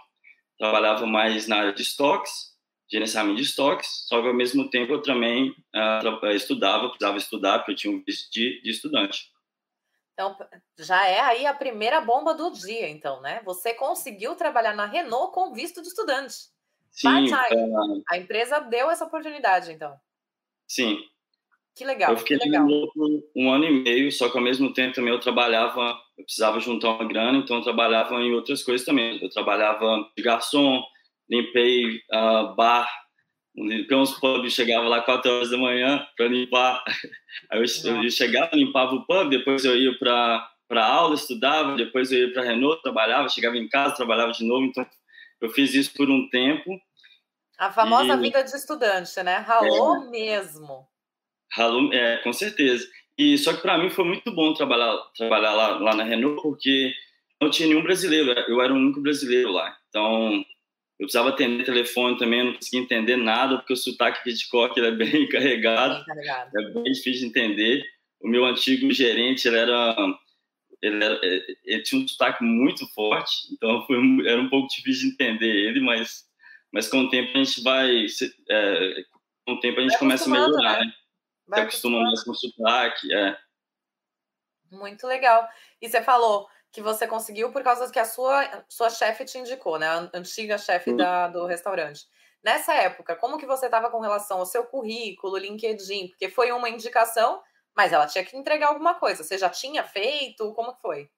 Trabalhava 0.58 1.06
mais 1.06 1.48
na 1.48 1.56
área 1.56 1.72
de 1.72 1.80
estoques, 1.80 2.54
gerenciamento 2.90 3.36
de 3.36 3.42
estoques, 3.42 4.06
só 4.06 4.20
que 4.20 4.28
ao 4.28 4.34
mesmo 4.34 4.70
tempo 4.70 4.92
eu 4.92 5.02
também 5.02 5.50
uh, 5.50 6.26
estudava, 6.28 6.88
precisava 6.88 7.18
estudar, 7.18 7.58
porque 7.58 7.72
eu 7.72 7.76
tinha 7.76 7.92
um 7.92 8.02
visto 8.04 8.30
de, 8.30 8.60
de 8.62 8.70
estudante. 8.70 9.30
Então, 10.12 10.36
já 10.78 11.06
é 11.06 11.20
aí 11.20 11.46
a 11.46 11.52
primeira 11.52 12.00
bomba 12.00 12.32
do 12.32 12.50
dia, 12.50 12.88
então, 12.88 13.20
né? 13.20 13.42
Você 13.44 13.74
conseguiu 13.74 14.34
trabalhar 14.34 14.74
na 14.74 14.86
Renault 14.86 15.34
com 15.34 15.52
visto 15.52 15.82
de 15.82 15.88
estudante. 15.88 16.34
Sim. 16.90 17.26
Uh, 17.26 18.02
a 18.08 18.16
empresa 18.16 18.58
deu 18.60 18.90
essa 18.90 19.04
oportunidade, 19.04 19.70
então. 19.70 19.94
Sim. 20.66 20.98
Que 21.74 21.84
legal. 21.84 22.12
Eu 22.12 22.16
fiquei 22.16 22.38
legal. 22.38 22.66
um 23.36 23.52
ano 23.52 23.66
e 23.66 23.82
meio, 23.82 24.10
só 24.10 24.30
que 24.30 24.38
ao 24.38 24.42
mesmo 24.42 24.72
tempo 24.72 24.94
também 24.94 25.12
eu 25.12 25.20
trabalhava, 25.20 25.94
eu 26.16 26.24
precisava 26.24 26.58
juntar 26.58 26.88
uma 26.88 27.06
grana, 27.06 27.36
então 27.36 27.58
eu 27.58 27.62
trabalhava 27.62 28.14
em 28.14 28.32
outras 28.32 28.62
coisas 28.62 28.86
também. 28.86 29.22
Eu 29.22 29.28
trabalhava 29.28 30.10
de 30.16 30.22
garçom, 30.22 30.82
limpei 31.30 31.96
uh, 32.12 32.54
bar, 32.54 32.88
limpei 33.56 33.96
uns 33.96 34.18
pubs, 34.18 34.52
chegava 34.52 34.86
lá 34.88 35.00
4 35.02 35.30
horas 35.30 35.50
da 35.50 35.56
manhã 35.56 36.06
para 36.16 36.28
limpar. 36.28 36.84
Aí 37.50 37.60
eu, 37.60 38.02
eu, 38.02 38.10
chegava, 38.10 38.50
limpava 38.54 38.94
o 38.94 39.06
pub, 39.06 39.28
depois 39.28 39.64
eu 39.64 39.76
ia 39.76 39.96
para 39.98 40.50
para 40.68 40.84
aula, 40.84 41.14
estudava, 41.14 41.76
depois 41.76 42.10
eu 42.10 42.26
ia 42.26 42.32
para 42.32 42.42
Renault, 42.42 42.82
trabalhava, 42.82 43.28
chegava 43.28 43.56
em 43.56 43.68
casa, 43.68 43.94
trabalhava 43.94 44.32
de 44.32 44.44
novo, 44.44 44.66
então 44.66 44.84
eu 45.40 45.48
fiz 45.50 45.72
isso 45.74 45.92
por 45.94 46.10
um 46.10 46.28
tempo. 46.28 46.76
A 47.58 47.70
famosa 47.70 48.14
e... 48.14 48.20
vida 48.20 48.42
de 48.42 48.50
estudante, 48.50 49.22
né? 49.22 49.36
Ralou 49.36 49.96
é. 49.96 50.10
mesmo. 50.10 50.86
Ralo, 51.52 51.92
é, 51.92 52.16
com 52.18 52.32
certeza. 52.32 52.86
E 53.16 53.38
só 53.38 53.54
que 53.54 53.62
para 53.62 53.78
mim 53.78 53.88
foi 53.88 54.04
muito 54.04 54.30
bom 54.34 54.52
trabalhar 54.52 54.94
trabalhar 55.16 55.54
lá, 55.54 55.78
lá 55.78 55.94
na 55.94 56.04
Renault 56.04 56.42
porque 56.42 56.92
não 57.40 57.48
tinha 57.48 57.68
nenhum 57.68 57.82
brasileiro, 57.82 58.32
eu 58.48 58.60
era 58.60 58.72
o 58.72 58.76
único 58.76 59.00
brasileiro 59.00 59.52
lá. 59.52 59.74
Então 59.88 60.44
eu 60.98 61.04
precisava 61.04 61.28
atender 61.28 61.64
telefone 61.64 62.16
também, 62.18 62.44
não 62.44 62.54
conseguia 62.54 62.80
entender 62.80 63.16
nada 63.16 63.58
porque 63.58 63.72
o 63.72 63.76
sotaque 63.76 64.24
de 64.24 64.30
Hitchcock 64.30 64.80
é 64.80 64.90
bem 64.90 65.28
carregado, 65.28 65.96
bem 65.96 66.04
carregado, 66.04 66.58
é 66.58 66.70
bem 66.70 66.84
difícil 66.84 67.20
de 67.20 67.26
entender. 67.26 67.84
O 68.20 68.28
meu 68.28 68.46
antigo 68.46 68.90
gerente 68.90 69.46
ele 69.46 69.58
era 69.58 69.94
ele, 70.82 71.04
era, 71.04 71.20
ele 71.64 71.82
tinha 71.82 72.02
um 72.02 72.08
sotaque 72.08 72.42
muito 72.42 72.86
forte, 72.94 73.52
então 73.52 73.86
foi, 73.86 73.96
era 74.26 74.40
um 74.40 74.48
pouco 74.48 74.68
difícil 74.68 75.08
de 75.08 75.14
entender 75.14 75.54
ele, 75.54 75.80
mas 75.80 76.26
mas 76.72 76.88
com 76.88 77.00
o 77.00 77.10
tempo 77.10 77.30
a 77.34 77.44
gente 77.44 77.62
vai 77.62 78.06
é, 78.50 79.04
com 79.46 79.52
o 79.52 79.60
tempo 79.60 79.78
a 79.78 79.82
gente 79.82 79.92
Vai 79.92 79.98
começa 79.98 80.28
a 80.28 80.32
melhorar, 80.32 80.80
né? 80.80 80.86
né? 80.86 80.92
Vai 81.46 81.60
Se 81.60 81.66
acostuma 81.66 82.00
mais 82.02 82.24
com 82.24 82.30
o 82.30 82.34
sotaque, 82.34 83.12
é. 83.12 83.38
Muito 84.72 85.06
legal. 85.06 85.48
E 85.80 85.88
você 85.88 86.02
falou 86.02 86.48
que 86.76 86.82
você 86.82 87.06
conseguiu 87.06 87.50
por 87.50 87.62
causa 87.62 87.90
que 87.90 87.98
a 87.98 88.04
sua, 88.04 88.62
sua 88.68 88.90
chefe 88.90 89.24
te 89.24 89.38
indicou, 89.38 89.78
né? 89.78 89.86
A 89.86 90.10
antiga 90.12 90.58
chefe 90.58 90.92
da, 90.92 91.26
do 91.26 91.46
restaurante. 91.46 92.02
Nessa 92.44 92.74
época, 92.74 93.16
como 93.16 93.38
que 93.38 93.46
você 93.46 93.64
estava 93.64 93.88
com 93.88 93.98
relação 93.98 94.40
ao 94.40 94.44
seu 94.44 94.62
currículo, 94.62 95.38
LinkedIn? 95.38 96.08
Porque 96.08 96.28
foi 96.28 96.52
uma 96.52 96.68
indicação, 96.68 97.40
mas 97.74 97.94
ela 97.94 98.06
tinha 98.06 98.22
que 98.22 98.36
entregar 98.36 98.68
alguma 98.68 98.92
coisa. 98.92 99.24
Você 99.24 99.38
já 99.38 99.48
tinha 99.48 99.84
feito? 99.84 100.52
Como 100.52 100.74
que 100.74 100.82
foi? 100.82 101.08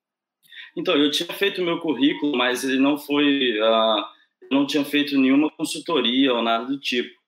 Então, 0.77 0.95
eu 0.95 1.11
tinha 1.11 1.35
feito 1.35 1.61
o 1.61 1.65
meu 1.65 1.81
currículo, 1.81 2.39
mas 2.39 2.63
ele 2.63 2.79
não 2.79 2.97
foi... 2.97 3.59
Uh, 3.61 4.05
não 4.53 4.65
tinha 4.65 4.85
feito 4.85 5.19
nenhuma 5.19 5.51
consultoria 5.51 6.33
ou 6.35 6.41
nada 6.41 6.67
do 6.67 6.79
tipo. 6.79 7.19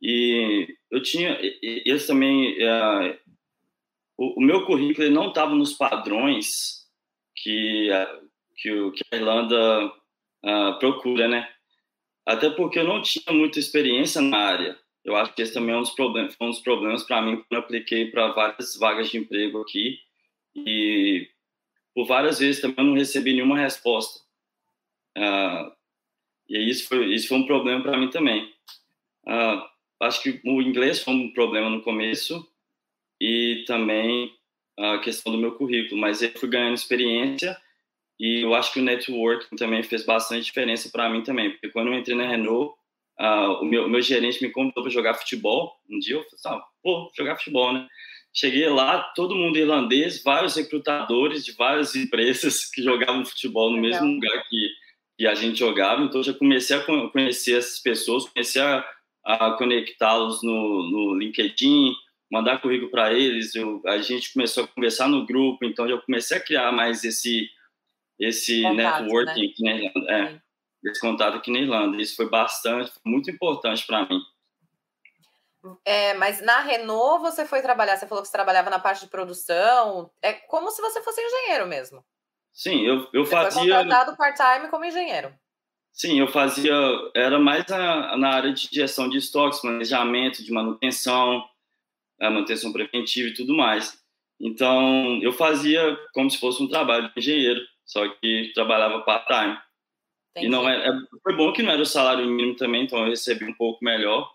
E 0.00 0.66
eu 0.90 1.02
tinha... 1.02 1.38
Esse 1.62 2.06
também... 2.06 2.54
Uh, 2.54 3.18
o, 4.16 4.40
o, 4.40 4.42
meu 4.42 4.64
currículo 4.64 5.10
não 5.10 5.28
estava 5.28 5.54
nos 5.54 5.74
padrões 5.74 6.79
que, 7.42 7.88
que, 8.56 8.90
que 8.92 9.02
a 9.12 9.16
Irlanda 9.16 9.86
uh, 9.86 10.78
procura, 10.78 11.26
né? 11.28 11.48
Até 12.26 12.50
porque 12.50 12.78
eu 12.78 12.84
não 12.84 13.02
tinha 13.02 13.34
muita 13.34 13.58
experiência 13.58 14.20
na 14.20 14.38
área. 14.38 14.78
Eu 15.04 15.16
acho 15.16 15.34
que 15.34 15.42
esse 15.42 15.54
também 15.54 15.74
é 15.74 15.78
um 15.78 15.82
dos 15.82 15.90
problemas, 15.90 16.34
foi 16.34 16.46
um 16.46 16.50
dos 16.50 16.60
problemas 16.60 17.02
para 17.04 17.22
mim 17.22 17.36
quando 17.36 17.52
eu 17.52 17.58
apliquei 17.60 18.10
para 18.10 18.32
várias 18.32 18.76
vagas 18.76 19.10
de 19.10 19.18
emprego 19.18 19.60
aqui. 19.60 19.98
E 20.54 21.28
por 21.94 22.06
várias 22.06 22.38
vezes 22.38 22.60
também 22.60 22.84
não 22.84 22.94
recebi 22.94 23.32
nenhuma 23.32 23.58
resposta. 23.58 24.20
Uh, 25.16 25.72
e 26.48 26.70
isso 26.70 26.88
foi, 26.88 27.14
isso 27.14 27.28
foi 27.28 27.38
um 27.38 27.46
problema 27.46 27.82
para 27.82 27.96
mim 27.96 28.10
também. 28.10 28.52
Uh, 29.26 29.64
acho 30.00 30.22
que 30.22 30.40
o 30.44 30.60
inglês 30.60 31.02
foi 31.02 31.14
um 31.14 31.32
problema 31.32 31.70
no 31.70 31.82
começo 31.82 32.46
e 33.20 33.64
também 33.66 34.32
a 34.78 34.98
questão 34.98 35.32
do 35.32 35.38
meu 35.38 35.52
currículo, 35.52 36.00
mas 36.00 36.22
eu 36.22 36.30
fui 36.32 36.48
ganhando 36.48 36.74
experiência 36.74 37.56
e 38.20 38.44
eu 38.44 38.54
acho 38.54 38.72
que 38.72 38.80
o 38.80 38.82
networking 38.82 39.56
também 39.56 39.82
fez 39.82 40.04
bastante 40.04 40.44
diferença 40.44 40.90
para 40.92 41.08
mim 41.08 41.22
também, 41.22 41.50
porque 41.50 41.70
quando 41.70 41.88
eu 41.88 41.94
entrei 41.94 42.14
na 42.14 42.28
Renault, 42.28 42.74
uh, 43.18 43.62
o, 43.62 43.64
meu, 43.64 43.88
meu 43.88 44.02
gerente 44.02 44.42
me 44.42 44.50
convidou 44.50 44.82
para 44.82 44.92
jogar 44.92 45.14
futebol. 45.14 45.72
Um 45.90 45.98
dia 45.98 46.16
eu 46.16 46.24
falei, 46.42 46.58
ah, 46.58 46.64
pô, 46.82 47.10
jogar 47.16 47.36
futebol, 47.36 47.72
né? 47.72 47.88
Cheguei 48.32 48.68
lá, 48.68 49.02
todo 49.14 49.34
mundo 49.34 49.58
irlandês, 49.58 50.22
vários 50.22 50.54
recrutadores 50.54 51.44
de 51.44 51.52
várias 51.52 51.94
empresas 51.96 52.66
que 52.66 52.82
jogavam 52.82 53.24
futebol 53.24 53.70
no 53.70 53.80
Legal. 53.80 54.02
mesmo 54.02 54.14
lugar 54.14 54.44
que, 54.48 54.68
que 55.18 55.26
a 55.26 55.34
gente 55.34 55.58
jogava. 55.58 56.02
Então, 56.02 56.22
já 56.22 56.34
comecei 56.34 56.76
a 56.76 56.84
conhecer 57.10 57.56
essas 57.56 57.80
pessoas, 57.80 58.28
comecei 58.28 58.60
a, 58.60 58.86
a 59.24 59.52
conectá-los 59.52 60.42
no, 60.42 60.90
no 60.90 61.14
LinkedIn, 61.14 61.94
mandar 62.30 62.60
currículo 62.60 62.90
para 62.90 63.12
eles. 63.12 63.54
Eu, 63.54 63.82
a 63.86 63.98
gente 63.98 64.32
começou 64.32 64.64
a 64.64 64.68
conversar 64.68 65.08
no 65.08 65.26
grupo, 65.26 65.64
então 65.64 65.88
já 65.88 65.98
comecei 65.98 66.36
a 66.36 66.40
criar 66.40 66.72
mais 66.72 67.04
esse 67.04 67.48
esse 68.18 68.62
contato, 68.62 68.76
né? 68.76 69.00
networking 69.00 69.40
né? 69.40 69.48
aqui 69.50 69.62
na 69.64 69.72
Irlanda, 69.72 70.12
é, 70.12 70.40
esse 70.90 71.00
contato 71.00 71.36
aqui 71.38 71.50
na 71.50 71.58
Irlanda. 71.58 72.02
Isso 72.02 72.16
foi 72.16 72.28
bastante, 72.28 72.92
foi 72.92 73.02
muito 73.06 73.30
importante 73.30 73.86
para 73.86 74.06
mim. 74.06 74.20
É, 75.84 76.14
mas 76.14 76.40
na 76.42 76.60
Renault 76.60 77.20
você 77.20 77.46
foi 77.46 77.60
trabalhar, 77.62 77.96
você 77.96 78.06
falou 78.06 78.22
que 78.22 78.28
você 78.28 78.32
trabalhava 78.32 78.70
na 78.70 78.78
parte 78.78 79.04
de 79.04 79.10
produção, 79.10 80.10
é 80.22 80.32
como 80.32 80.70
se 80.70 80.80
você 80.80 81.02
fosse 81.02 81.20
engenheiro 81.20 81.66
mesmo. 81.66 82.04
Sim, 82.52 82.86
eu, 82.86 83.08
eu 83.12 83.24
você 83.24 83.30
fazia... 83.30 83.60
Foi 83.60 83.70
contratado 83.70 84.16
part-time 84.16 84.68
como 84.68 84.84
engenheiro. 84.84 85.32
Sim, 85.92 86.18
eu 86.18 86.28
fazia, 86.28 86.74
era 87.14 87.38
mais 87.38 87.66
na, 87.66 88.16
na 88.16 88.30
área 88.30 88.52
de 88.52 88.68
gestão 88.72 89.08
de 89.08 89.18
estoques, 89.18 89.60
planejamento, 89.60 90.42
de 90.42 90.52
manutenção, 90.52 91.44
manutenção 92.28 92.72
preventiva 92.72 93.28
e 93.28 93.34
tudo 93.34 93.54
mais. 93.54 93.98
Então, 94.40 95.20
eu 95.22 95.32
fazia 95.32 95.96
como 96.12 96.30
se 96.30 96.38
fosse 96.38 96.62
um 96.62 96.68
trabalho 96.68 97.10
de 97.12 97.18
engenheiro 97.18 97.60
só 97.90 98.08
que 98.08 98.52
trabalhava 98.54 99.00
part-time. 99.00 99.58
E 100.36 100.48
não 100.48 100.68
é, 100.68 100.88
é, 100.88 100.92
foi 101.24 101.36
bom 101.36 101.52
que 101.52 101.60
não 101.60 101.72
era 101.72 101.82
o 101.82 101.86
salário 101.86 102.24
mínimo 102.24 102.54
também, 102.54 102.84
então 102.84 103.00
eu 103.00 103.10
recebi 103.10 103.44
um 103.44 103.52
pouco 103.52 103.84
melhor. 103.84 104.32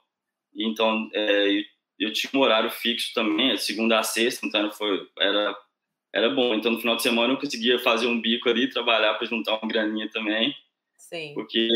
Então, 0.54 1.10
é, 1.14 1.64
eu 1.98 2.12
tinha 2.12 2.30
um 2.34 2.44
horário 2.44 2.70
fixo 2.70 3.14
também, 3.14 3.52
é 3.52 3.58
segunda 3.58 3.98
a 3.98 4.04
sexta, 4.04 4.46
então 4.46 4.70
foi, 4.74 5.08
era, 5.18 5.58
era 6.14 6.30
bom. 6.30 6.54
Então, 6.54 6.70
no 6.70 6.80
final 6.80 6.98
de 6.98 7.02
semana 7.02 7.34
eu 7.34 7.38
conseguia 7.38 7.80
fazer 7.80 8.08
um 8.08 8.20
bico 8.20 8.50
ali, 8.50 8.70
trabalhar 8.70 9.14
para 9.14 9.26
juntar 9.26 9.58
uma 9.58 9.70
graninha 9.70 10.10
também. 10.10 10.54
Sim. 10.98 11.34
Porque 11.34 11.70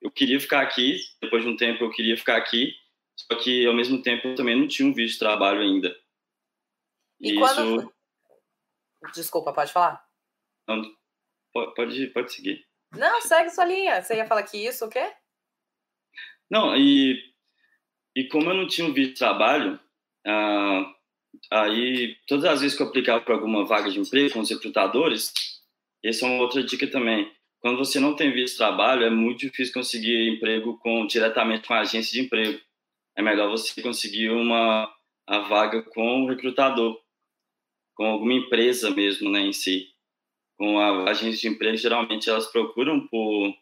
eu 0.00 0.10
queria 0.10 0.40
ficar 0.40 0.62
aqui, 0.62 0.98
depois 1.20 1.42
de 1.42 1.50
um 1.50 1.56
tempo 1.56 1.84
eu 1.84 1.90
queria 1.90 2.16
ficar 2.16 2.38
aqui, 2.38 2.74
só 3.16 3.34
que 3.36 3.66
ao 3.66 3.74
mesmo 3.74 4.02
tempo 4.02 4.28
eu 4.28 4.34
também 4.34 4.58
não 4.58 4.68
tinha 4.68 4.88
um 4.88 4.92
visto 4.92 5.14
de 5.14 5.18
trabalho 5.20 5.60
ainda. 5.60 5.96
E, 7.20 7.32
e 7.32 7.38
quando... 7.38 7.80
Isso... 7.80 7.92
Desculpa, 9.14 9.52
pode 9.52 9.72
falar? 9.72 10.04
Não, 10.68 10.82
pode, 11.52 12.06
pode 12.08 12.32
seguir. 12.32 12.66
Não, 12.92 13.20
segue 13.20 13.50
sua 13.50 13.64
linha. 13.64 14.02
Você 14.02 14.16
ia 14.16 14.26
falar 14.26 14.42
que 14.42 14.56
isso 14.56 14.84
o 14.84 14.90
quê? 14.90 15.12
Não, 16.50 16.76
e, 16.76 17.20
e 18.16 18.28
como 18.28 18.50
eu 18.50 18.54
não 18.54 18.66
tinha 18.66 18.86
um 18.86 18.92
visto 18.92 19.12
de 19.12 19.18
trabalho, 19.18 19.80
ah, 20.26 20.94
aí 21.50 22.16
todas 22.26 22.44
as 22.44 22.60
vezes 22.60 22.76
que 22.76 22.82
eu 22.82 22.88
aplicava 22.88 23.24
para 23.24 23.34
alguma 23.34 23.64
vaga 23.64 23.90
de 23.90 23.98
emprego 23.98 24.32
com 24.32 24.40
os 24.40 24.50
recrutadores, 24.50 25.32
essa 26.04 26.24
é 26.24 26.28
uma 26.28 26.42
outra 26.42 26.62
dica 26.62 26.86
também. 26.88 27.32
Quando 27.60 27.78
você 27.78 27.98
não 27.98 28.14
tem 28.14 28.32
visto 28.32 28.54
de 28.54 28.58
trabalho, 28.58 29.04
é 29.04 29.10
muito 29.10 29.40
difícil 29.40 29.74
conseguir 29.74 30.28
emprego 30.28 30.78
com, 30.78 31.06
diretamente 31.06 31.66
com 31.66 31.74
a 31.74 31.80
agência 31.80 32.12
de 32.12 32.24
emprego. 32.24 32.60
É 33.16 33.22
melhor 33.22 33.50
você 33.50 33.80
conseguir 33.82 34.30
uma 34.30 34.92
a 35.26 35.40
vaga 35.40 35.82
com 35.82 36.22
o 36.22 36.28
recrutador, 36.28 37.00
com 37.94 38.04
alguma 38.04 38.34
empresa 38.34 38.90
mesmo, 38.90 39.28
né, 39.30 39.40
em 39.40 39.52
si 39.52 39.96
com 40.56 40.78
a 40.78 41.10
agência 41.10 41.48
de 41.48 41.54
emprego, 41.54 41.76
geralmente 41.76 42.28
elas 42.28 42.50
procuram 42.50 43.06
por 43.06 43.54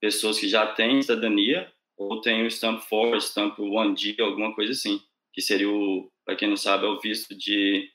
pessoas 0.00 0.38
que 0.38 0.48
já 0.48 0.66
têm 0.66 1.00
cidadania 1.00 1.72
ou 1.96 2.20
têm 2.20 2.44
o 2.44 2.50
Stamp 2.50 2.82
4, 2.88 3.20
Stamp 3.20 3.58
1G, 3.58 4.20
alguma 4.20 4.54
coisa 4.54 4.72
assim, 4.72 5.00
que 5.32 5.40
seria 5.40 5.70
o, 5.70 6.10
para 6.24 6.36
quem 6.36 6.48
não 6.48 6.56
sabe, 6.56 6.84
é 6.84 6.88
o 6.88 7.00
visto 7.00 7.34
de, 7.36 7.88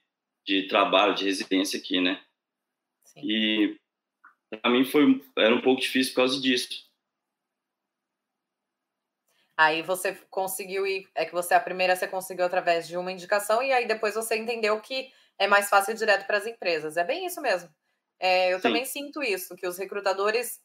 de 0.45 0.67
trabalho, 0.67 1.15
de 1.15 1.25
residência 1.25 1.77
aqui, 1.79 1.99
né? 1.99 2.23
Sim. 3.05 3.21
E 3.23 3.79
para 4.61 4.71
mim 4.71 4.85
foi 4.85 5.21
era 5.37 5.53
um 5.53 5.61
pouco 5.61 5.81
difícil 5.81 6.13
por 6.13 6.21
causa 6.21 6.41
disso. 6.41 6.88
Aí 9.59 9.81
você 9.81 10.13
conseguiu 10.29 10.87
ir, 10.87 11.09
é 11.13 11.25
que 11.25 11.33
você 11.33 11.53
a 11.53 11.59
primeira 11.59 11.93
você 11.93 12.07
conseguiu 12.07 12.45
através 12.45 12.87
de 12.87 12.95
uma 12.95 13.11
indicação 13.11 13.61
e 13.61 13.73
aí 13.73 13.85
depois 13.85 14.15
você 14.15 14.37
entendeu 14.37 14.79
que 14.79 15.11
é 15.37 15.47
mais 15.47 15.69
fácil 15.69 15.91
ir 15.91 15.97
direto 15.97 16.25
para 16.25 16.37
as 16.37 16.47
empresas. 16.47 16.95
É 16.95 17.03
bem 17.03 17.25
isso 17.25 17.41
mesmo. 17.41 17.69
É, 18.17 18.53
eu 18.53 18.59
Sim. 18.59 18.63
também 18.63 18.85
sinto 18.85 19.21
isso, 19.21 19.57
que 19.57 19.67
os 19.67 19.77
recrutadores, 19.77 20.61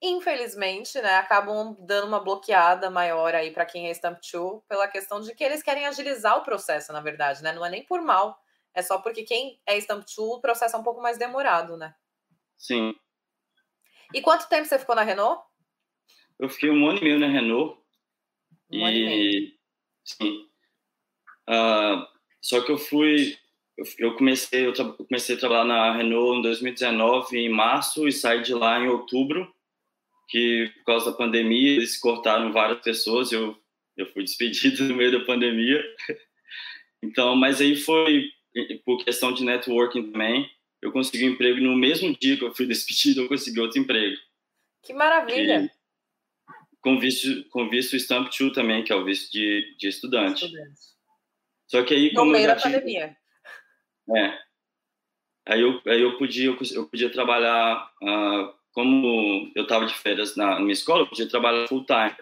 infelizmente, 0.00 0.98
né, 0.98 1.16
acabam 1.16 1.76
dando 1.78 2.06
uma 2.06 2.20
bloqueada 2.20 2.88
maior 2.88 3.34
aí 3.34 3.50
para 3.50 3.66
quem 3.66 3.88
é 3.88 3.90
Stamp 3.90 4.18
2 4.32 4.62
pela 4.66 4.88
questão 4.88 5.20
de 5.20 5.34
que 5.34 5.44
eles 5.44 5.62
querem 5.62 5.84
agilizar 5.84 6.38
o 6.38 6.42
processo, 6.42 6.90
na 6.90 7.02
verdade, 7.02 7.42
né? 7.42 7.52
Não 7.52 7.66
é 7.66 7.68
nem 7.68 7.84
por 7.84 8.00
mal, 8.00 8.40
é 8.72 8.80
só 8.80 8.96
porque 8.96 9.24
quem 9.24 9.60
é 9.66 9.76
Stamp 9.76 10.06
2, 10.06 10.18
o 10.18 10.40
processo 10.40 10.74
é 10.74 10.78
um 10.78 10.82
pouco 10.82 11.02
mais 11.02 11.18
demorado, 11.18 11.76
né? 11.76 11.94
Sim. 12.56 12.94
E 14.14 14.22
quanto 14.22 14.48
tempo 14.48 14.64
você 14.64 14.78
ficou 14.78 14.94
na 14.94 15.02
Renault? 15.02 15.44
Eu 16.38 16.48
fiquei 16.48 16.70
um 16.70 16.88
ano 16.88 16.98
e 16.98 17.04
meio 17.04 17.20
na 17.20 17.28
Renault. 17.28 17.86
Um 18.70 18.78
e... 18.78 18.82
ano 18.84 18.96
e 18.96 19.04
meio. 19.04 19.52
Sim. 20.04 20.46
Uh, 21.48 22.06
só 22.40 22.60
que 22.60 22.72
eu 22.72 22.78
fui 22.78 23.36
eu 23.98 24.14
comecei, 24.16 24.66
eu 24.66 24.72
comecei 24.74 25.36
a 25.36 25.38
trabalhar 25.38 25.64
na 25.64 25.96
Renault 25.96 26.38
em 26.38 26.42
2019, 26.42 27.38
em 27.38 27.48
março, 27.48 28.08
e 28.08 28.12
saí 28.12 28.42
de 28.42 28.52
lá 28.52 28.80
em 28.80 28.88
outubro, 28.88 29.52
que 30.28 30.70
por 30.78 30.84
causa 30.84 31.10
da 31.10 31.16
pandemia 31.16 31.76
eles 31.76 31.98
cortaram 31.98 32.52
várias 32.52 32.80
pessoas, 32.80 33.30
eu, 33.30 33.56
eu 33.96 34.06
fui 34.12 34.22
despedido 34.24 34.84
no 34.84 34.96
meio 34.96 35.12
da 35.12 35.24
pandemia. 35.24 35.82
Então, 37.02 37.36
mas 37.36 37.60
aí 37.60 37.76
foi 37.76 38.30
por 38.84 39.04
questão 39.04 39.32
de 39.32 39.44
networking 39.44 40.10
também, 40.10 40.50
eu 40.82 40.90
consegui 40.90 41.28
um 41.28 41.32
emprego 41.32 41.60
no 41.60 41.76
mesmo 41.76 42.16
dia 42.18 42.36
que 42.36 42.44
eu 42.44 42.54
fui 42.54 42.66
despedido, 42.66 43.22
eu 43.22 43.28
consegui 43.28 43.60
outro 43.60 43.78
emprego. 43.78 44.16
Que 44.82 44.92
maravilha! 44.92 45.70
Com 46.88 46.98
visto, 46.98 47.44
com 47.50 47.68
visto 47.68 47.96
Stamp 47.96 48.30
2 48.30 48.54
também, 48.54 48.82
que 48.82 48.90
é 48.90 48.96
o 48.96 49.04
visto 49.04 49.30
de, 49.30 49.76
de 49.76 49.88
estudante. 49.88 50.46
estudante. 50.46 50.80
Só 51.66 51.82
que 51.82 51.92
aí, 51.92 52.14
como 52.14 52.26
no 52.26 52.32
meio 52.32 52.46
da 52.46 52.56
pandemia. 52.56 53.14
É. 54.16 54.38
Aí 55.46 55.60
eu, 55.60 55.82
aí 55.86 56.00
eu 56.00 56.16
podia 56.16 56.46
eu 56.46 56.88
podia 56.88 57.10
trabalhar 57.10 57.92
uh, 58.02 58.54
como 58.72 59.52
eu 59.54 59.64
estava 59.64 59.84
de 59.84 59.92
férias 59.92 60.34
na, 60.34 60.58
minha 60.60 60.72
escola, 60.72 61.02
eu 61.02 61.08
podia 61.08 61.28
trabalhar 61.28 61.68
full 61.68 61.84
time. 61.84 62.16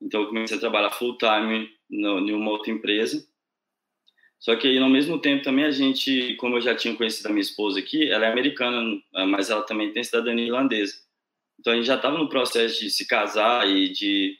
Então 0.00 0.20
eu 0.20 0.28
comecei 0.28 0.56
a 0.56 0.60
trabalhar 0.60 0.92
full 0.92 1.18
time 1.18 1.68
no, 1.90 2.20
em 2.20 2.32
uma 2.34 2.52
outra 2.52 2.70
empresa. 2.70 3.26
Só 4.38 4.54
que 4.54 4.68
aí, 4.68 4.78
no 4.78 4.88
mesmo 4.88 5.18
tempo 5.20 5.42
também 5.42 5.64
a 5.64 5.72
gente, 5.72 6.36
como 6.36 6.56
eu 6.56 6.60
já 6.60 6.76
tinha 6.76 6.94
conhecido 6.94 7.26
a 7.26 7.30
minha 7.30 7.40
esposa 7.40 7.80
aqui, 7.80 8.08
ela 8.08 8.26
é 8.26 8.30
americana, 8.30 9.02
mas 9.26 9.50
ela 9.50 9.62
também 9.62 9.92
tem 9.92 10.04
cidadania 10.04 10.46
irlandesa. 10.46 11.05
Então 11.58 11.72
a 11.72 11.76
gente 11.76 11.86
já 11.86 11.96
estava 11.96 12.18
no 12.18 12.28
processo 12.28 12.80
de 12.80 12.90
se 12.90 13.06
casar 13.06 13.68
e 13.68 13.90
de 13.90 14.38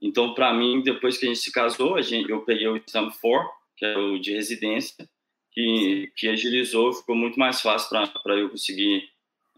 Então, 0.00 0.34
para 0.34 0.52
mim, 0.52 0.82
depois 0.82 1.18
que 1.18 1.26
a 1.26 1.28
gente 1.28 1.40
se 1.40 1.52
casou, 1.52 1.96
a 1.96 2.02
gente, 2.02 2.30
eu 2.30 2.44
peguei 2.44 2.68
o 2.68 2.76
Stamp 2.76 3.12
4, 3.20 3.50
que 3.76 3.84
é 3.84 3.96
o 3.96 4.18
de 4.18 4.32
residência, 4.32 5.08
que, 5.52 6.12
que 6.16 6.28
agilizou, 6.28 6.92
ficou 6.92 7.14
muito 7.14 7.38
mais 7.38 7.60
fácil 7.60 7.88
para 8.22 8.34
eu 8.36 8.50
conseguir 8.50 9.08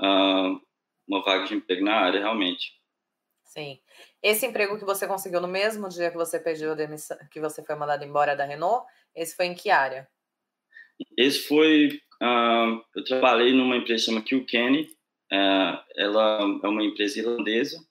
uh, 0.01 0.61
uma 1.07 1.23
vaga 1.23 1.45
de 1.45 1.55
emprego 1.55 1.85
na 1.85 1.95
área, 1.95 2.21
realmente. 2.21 2.73
Sim. 3.45 3.79
Esse 4.23 4.47
emprego 4.47 4.79
que 4.79 4.85
você 4.85 5.07
conseguiu 5.07 5.41
no 5.41 5.49
mesmo 5.49 5.89
dia 5.89 6.11
que 6.11 6.17
você 6.17 6.41
pediu 6.41 6.75
demissão, 6.75 7.19
que 7.31 7.39
você 7.39 7.63
foi 7.63 7.75
mandado 7.75 8.05
embora 8.05 8.35
da 8.35 8.47
Renault, 8.47 8.87
esse 9.15 9.37
foi 9.37 9.47
em 9.47 9.55
que 9.55 9.71
área? 9.71 10.09
Esse 11.19 11.41
foi. 11.47 12.01
Uh, 12.23 12.83
eu 12.95 13.05
trabalhei 13.05 13.53
numa 13.53 13.77
empresa 13.77 14.07
chamada 14.07 14.25
Kilkenny. 14.25 14.89
Uh, 15.33 15.79
ela 15.97 16.61
é 16.63 16.69
uma 16.69 16.85
empresa 16.85 17.19
irlandesa. 17.19 17.85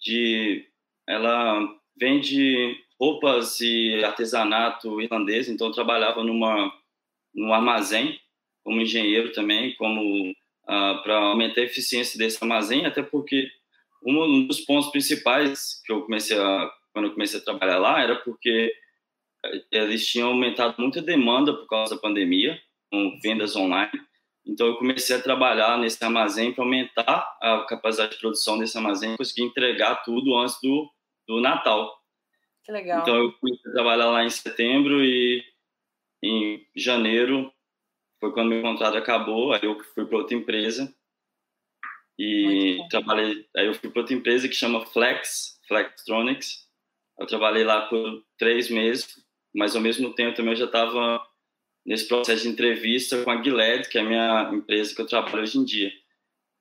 De, 0.00 0.66
ela 1.08 1.66
vende 1.98 2.76
roupas 3.00 3.60
e 3.60 4.02
artesanato 4.04 5.00
irlandês. 5.00 5.48
Então, 5.48 5.68
eu 5.68 5.72
trabalhava 5.72 6.22
numa 6.22 6.72
no 7.34 7.52
armazém 7.52 8.18
como 8.64 8.80
engenheiro 8.80 9.32
também, 9.32 9.74
como 9.76 10.30
uh, 10.30 11.02
para 11.02 11.16
aumentar 11.16 11.60
a 11.60 11.64
eficiência 11.64 12.18
desse 12.18 12.38
armazém, 12.42 12.84
até 12.84 13.02
porque 13.02 13.48
um 14.04 14.46
dos 14.46 14.60
pontos 14.60 14.90
principais 14.90 15.80
que 15.84 15.92
eu 15.92 16.02
comecei 16.02 16.38
a 16.38 16.70
quando 16.92 17.06
eu 17.06 17.12
comecei 17.12 17.38
a 17.38 17.42
trabalhar 17.42 17.78
lá 17.78 18.02
era 18.02 18.16
porque 18.16 18.72
eh, 19.44 19.62
eles 19.70 20.06
tinham 20.06 20.30
aumentado 20.30 20.74
muita 20.78 21.00
demanda 21.00 21.54
por 21.54 21.66
causa 21.68 21.94
da 21.94 22.00
pandemia, 22.00 22.60
com 22.90 23.18
vendas 23.22 23.54
online. 23.54 23.92
Então 24.48 24.66
eu 24.66 24.76
comecei 24.76 25.14
a 25.14 25.22
trabalhar 25.22 25.76
nesse 25.76 26.02
armazém 26.02 26.52
para 26.54 26.64
aumentar 26.64 27.36
a 27.40 27.66
capacidade 27.68 28.12
de 28.12 28.18
produção 28.18 28.58
desse 28.58 28.76
armazém, 28.78 29.16
conseguir 29.16 29.42
entregar 29.42 29.96
tudo 29.96 30.34
antes 30.36 30.58
do, 30.62 30.90
do 31.26 31.40
Natal. 31.40 31.94
Que 32.64 32.72
legal. 32.72 33.02
Então 33.02 33.14
eu 33.14 33.32
comecei 33.32 33.70
a 33.70 33.74
trabalhar 33.74 34.06
lá 34.06 34.24
em 34.24 34.30
setembro 34.30 35.04
e 35.04 35.44
em 36.22 36.66
janeiro 36.74 37.52
foi 38.18 38.32
quando 38.32 38.48
meu 38.48 38.62
contrato 38.62 38.96
acabou, 38.96 39.52
aí 39.52 39.60
eu 39.62 39.78
fui 39.94 40.04
para 40.06 40.18
outra 40.18 40.34
empresa 40.34 40.92
e 42.18 42.78
trabalhei, 42.90 43.46
aí 43.56 43.66
eu 43.66 43.74
fui 43.74 43.90
para 43.90 44.00
outra 44.00 44.14
empresa 44.14 44.48
que 44.48 44.54
chama 44.54 44.84
Flex, 44.86 45.60
Flextronics. 45.68 46.66
Eu 47.18 47.26
trabalhei 47.26 47.64
lá 47.64 47.82
por 47.86 48.24
três 48.36 48.70
meses, 48.70 49.24
mas 49.54 49.76
ao 49.76 49.82
mesmo 49.82 50.12
tempo 50.14 50.36
também 50.36 50.52
eu 50.52 50.58
já 50.58 50.64
estava 50.64 51.24
nesse 51.84 52.06
processo 52.06 52.42
de 52.42 52.48
entrevista 52.48 53.22
com 53.22 53.30
a 53.30 53.42
Gilead, 53.42 53.88
que 53.88 53.98
é 53.98 54.00
a 54.00 54.04
minha 54.04 54.50
empresa 54.52 54.94
que 54.94 55.00
eu 55.00 55.06
trabalho 55.06 55.42
hoje 55.42 55.58
em 55.58 55.64
dia. 55.64 55.92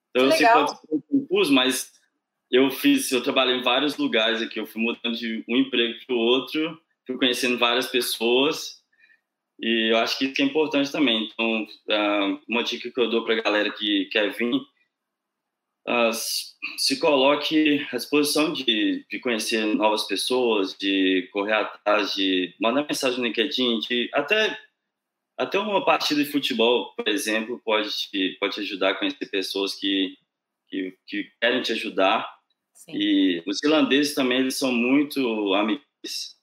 Então 0.10 0.26
eu 0.26 0.32
sei 0.32 0.48
pode 0.48 0.72
ser 0.72 0.88
confuso, 1.10 1.54
mas 1.54 1.92
eu 2.52 2.70
fiz, 2.72 3.12
eu 3.12 3.22
trabalhei 3.22 3.58
em 3.58 3.62
vários 3.62 3.98
lugares 3.98 4.42
aqui, 4.42 4.60
eu 4.60 4.66
fui 4.66 4.82
mudando 4.82 5.18
de 5.18 5.44
um 5.48 5.58
emprego 5.58 5.94
para 6.06 6.16
o 6.16 6.20
outro, 6.20 6.82
fui 7.06 7.18
conhecendo 7.18 7.58
várias 7.58 7.88
pessoas 7.88 8.78
e 9.60 9.92
eu 9.92 9.98
acho 9.98 10.18
que 10.18 10.26
isso 10.26 10.42
é 10.42 10.46
importante 10.46 10.92
também. 10.92 11.26
Então, 11.26 11.68
ah, 11.90 12.40
uma 12.48 12.64
dica 12.64 12.90
que 12.92 13.00
eu 13.00 13.10
dou 13.10 13.26
para 13.26 13.36
a 13.36 13.42
galera 13.42 13.72
que 13.72 14.06
quer 14.06 14.32
vir 14.32 14.54
uh, 15.88 16.14
se 16.78 17.00
coloque 17.00 17.86
à 17.92 17.96
disposição 17.96 18.54
de, 18.54 19.06
de 19.10 19.20
conhecer 19.20 19.66
novas 19.66 20.04
pessoas, 20.04 20.76
de 20.78 21.28
correr 21.32 21.54
atrás, 21.54 22.14
de 22.14 22.54
mandar 22.62 22.86
mensagem 22.86 23.20
no 23.20 23.26
LinkedIn, 23.26 23.80
de 23.80 24.10
até 24.14 24.58
até 25.38 25.60
uma 25.60 25.86
partida 25.86 26.24
de 26.24 26.32
futebol, 26.32 26.94
por 26.96 27.08
exemplo, 27.08 27.62
pode 27.64 27.90
te, 27.92 28.38
pode 28.40 28.56
te 28.56 28.62
ajudar 28.62 28.92
a 28.92 28.96
conhecer 28.96 29.26
pessoas 29.28 29.76
que, 29.76 30.18
que, 30.68 30.98
que 31.06 31.32
querem 31.40 31.62
te 31.62 31.74
ajudar. 31.74 32.28
Sim. 32.74 32.94
E 32.96 33.44
os 33.46 33.62
irlandeses 33.64 34.16
também 34.16 34.40
eles 34.40 34.58
são 34.58 34.72
muito 34.72 35.54
amigos. 35.54 36.36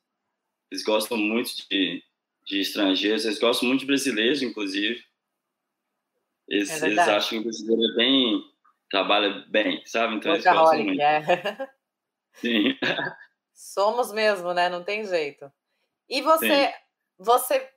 Eles 0.70 0.84
gostam 0.84 1.16
muito 1.16 1.50
de, 1.68 2.02
de 2.46 2.60
estrangeiros, 2.60 3.24
eles 3.24 3.38
gostam 3.38 3.68
muito 3.68 3.80
de 3.80 3.86
brasileiros, 3.86 4.42
inclusive. 4.42 5.04
Eles, 6.48 6.82
é 6.82 6.86
eles 6.86 6.98
acham 6.98 7.30
que 7.30 7.38
o 7.38 7.42
brasileiro 7.42 7.92
é 7.92 7.96
bem 7.96 8.54
trabalha 8.94 9.44
bem, 9.48 9.82
sabe? 9.86 10.14
Então 10.14 10.32
eles 10.32 10.44
gostam 10.44 10.84
muito. 10.84 11.00
É. 11.00 11.68
Sim. 12.34 12.78
Somos 13.52 14.12
mesmo, 14.12 14.54
né? 14.54 14.68
Não 14.68 14.84
tem 14.84 15.04
jeito. 15.04 15.50
E 16.08 16.20
você, 16.22 16.66
Sim. 16.66 16.72
você, 17.18 17.73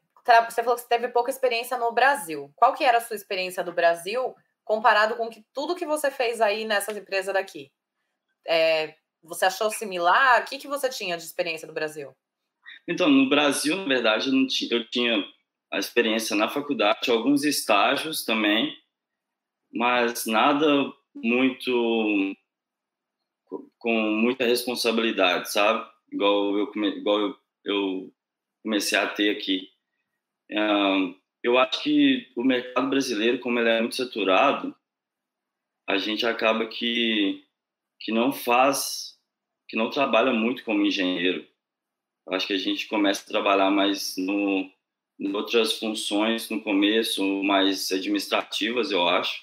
você 0.50 0.64
falou 0.64 0.76
que 0.76 0.82
você 0.82 0.88
teve 0.88 1.08
pouca 1.10 1.32
experiência 1.32 1.78
no 1.78 1.92
Brasil. 1.92 2.52
Qual 2.56 2.74
que 2.74 2.84
era 2.84 2.98
a 2.98 3.02
sua 3.02 3.16
experiência 3.16 3.64
do 3.64 3.72
Brasil 3.72 4.36
comparado 4.64 5.16
com 5.16 5.30
que, 5.30 5.46
tudo 5.54 5.76
que 5.76 5.86
você 5.86 6.12
fez 6.12 6.42
aí 6.42 6.66
nessas 6.66 6.98
empresas 6.98 7.34
daqui? 7.34 7.72
É, 8.46 8.96
você 9.24 9.46
achou 9.46 9.70
similar? 9.70 10.42
O 10.42 10.46
que, 10.46 10.58
que 10.58 10.68
você 10.68 10.90
tinha 10.90 11.18
de 11.18 11.24
experiência 11.24 11.68
do 11.68 11.74
Brasil? 11.74 12.16
Então, 12.88 13.10
no 13.10 13.30
Brasil, 13.30 13.76
na 13.76 13.86
verdade, 13.86 14.30
eu, 14.30 14.48
tinha, 14.48 14.74
eu 14.74 14.90
tinha 14.90 15.26
a 15.72 15.80
experiência 15.80 16.36
na 16.36 16.50
faculdade, 16.50 17.12
alguns 17.12 17.44
estágios 17.44 18.24
também, 18.24 18.74
mas 19.74 20.26
nada 20.26 20.66
muito 21.16 22.36
com 23.78 23.94
muita 23.94 24.46
responsabilidade, 24.46 25.52
sabe? 25.52 25.86
Igual 26.12 26.58
eu, 26.58 26.72
igual 26.86 27.20
eu, 27.20 27.38
eu 27.66 28.14
comecei 28.64 28.98
a 28.98 29.08
ter 29.08 29.30
aqui. 29.30 29.70
Eu 30.50 31.58
acho 31.58 31.84
que 31.84 32.32
o 32.36 32.44
mercado 32.44 32.90
brasileiro, 32.90 33.40
como 33.40 33.60
ele 33.60 33.70
é 33.70 33.80
muito 33.80 33.96
saturado, 33.96 34.76
a 35.88 35.98
gente 35.98 36.26
acaba 36.26 36.68
que 36.68 37.44
que 38.00 38.12
não 38.12 38.32
faz, 38.32 39.18
que 39.68 39.76
não 39.76 39.90
trabalha 39.90 40.32
muito 40.32 40.64
como 40.64 40.86
engenheiro. 40.86 41.48
Eu 42.28 42.34
acho 42.34 42.46
que 42.46 42.54
a 42.54 42.58
gente 42.58 42.88
começa 42.88 43.24
a 43.24 43.28
trabalhar 43.28 43.72
mais 43.72 44.16
no, 44.18 44.70
em 45.20 45.34
outras 45.34 45.80
funções 45.80 46.50
no 46.50 46.62
começo, 46.62 47.24
mais 47.44 47.92
administrativas, 47.92 48.92
eu 48.92 49.08
acho. 49.08 49.42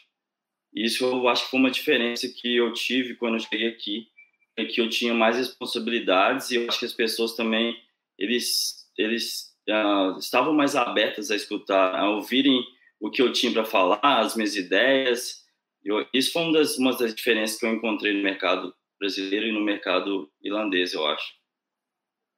Isso 0.73 1.05
eu 1.05 1.29
acho 1.29 1.45
que 1.45 1.51
foi 1.51 1.61
uma 1.61 1.71
diferença 1.71 2.29
que 2.29 2.57
eu 2.57 2.73
tive 2.73 3.17
quando 3.17 3.35
eu 3.35 3.41
cheguei 3.41 3.69
aqui, 3.69 4.09
é 4.57 4.65
que 4.65 4.81
eu 4.81 4.89
tinha 4.89 5.15
mais 5.15 5.37
responsabilidades 5.37 6.51
e 6.51 6.57
eu 6.57 6.69
acho 6.69 6.79
que 6.79 6.85
as 6.85 6.93
pessoas 6.93 7.35
também 7.35 7.77
eles 8.19 8.89
eles 8.97 9.54
uh, 9.69 10.19
estavam 10.19 10.53
mais 10.53 10.77
abertas 10.77 11.31
a 11.31 11.37
escutar, 11.37 11.95
a 11.95 12.09
ouvirem 12.11 12.65
o 13.01 13.11
que 13.11 13.23
eu 13.23 13.33
tinha 13.33 13.53
para 13.53 13.65
falar, 13.65 14.01
as 14.03 14.35
minhas 14.35 14.57
ideias. 14.57 15.45
Eu, 15.85 16.07
isso 16.13 16.33
foi 16.33 16.43
uma 16.43 16.53
das, 16.53 16.79
uma 16.79 16.97
das 16.97 17.15
diferenças 17.15 17.59
que 17.59 17.67
eu 17.67 17.73
encontrei 17.73 18.15
no 18.15 18.23
mercado 18.23 18.75
brasileiro 18.99 19.47
e 19.47 19.53
no 19.53 19.61
mercado 19.61 20.33
irlandês, 20.43 20.95
eu 20.95 21.07
acho. 21.07 21.35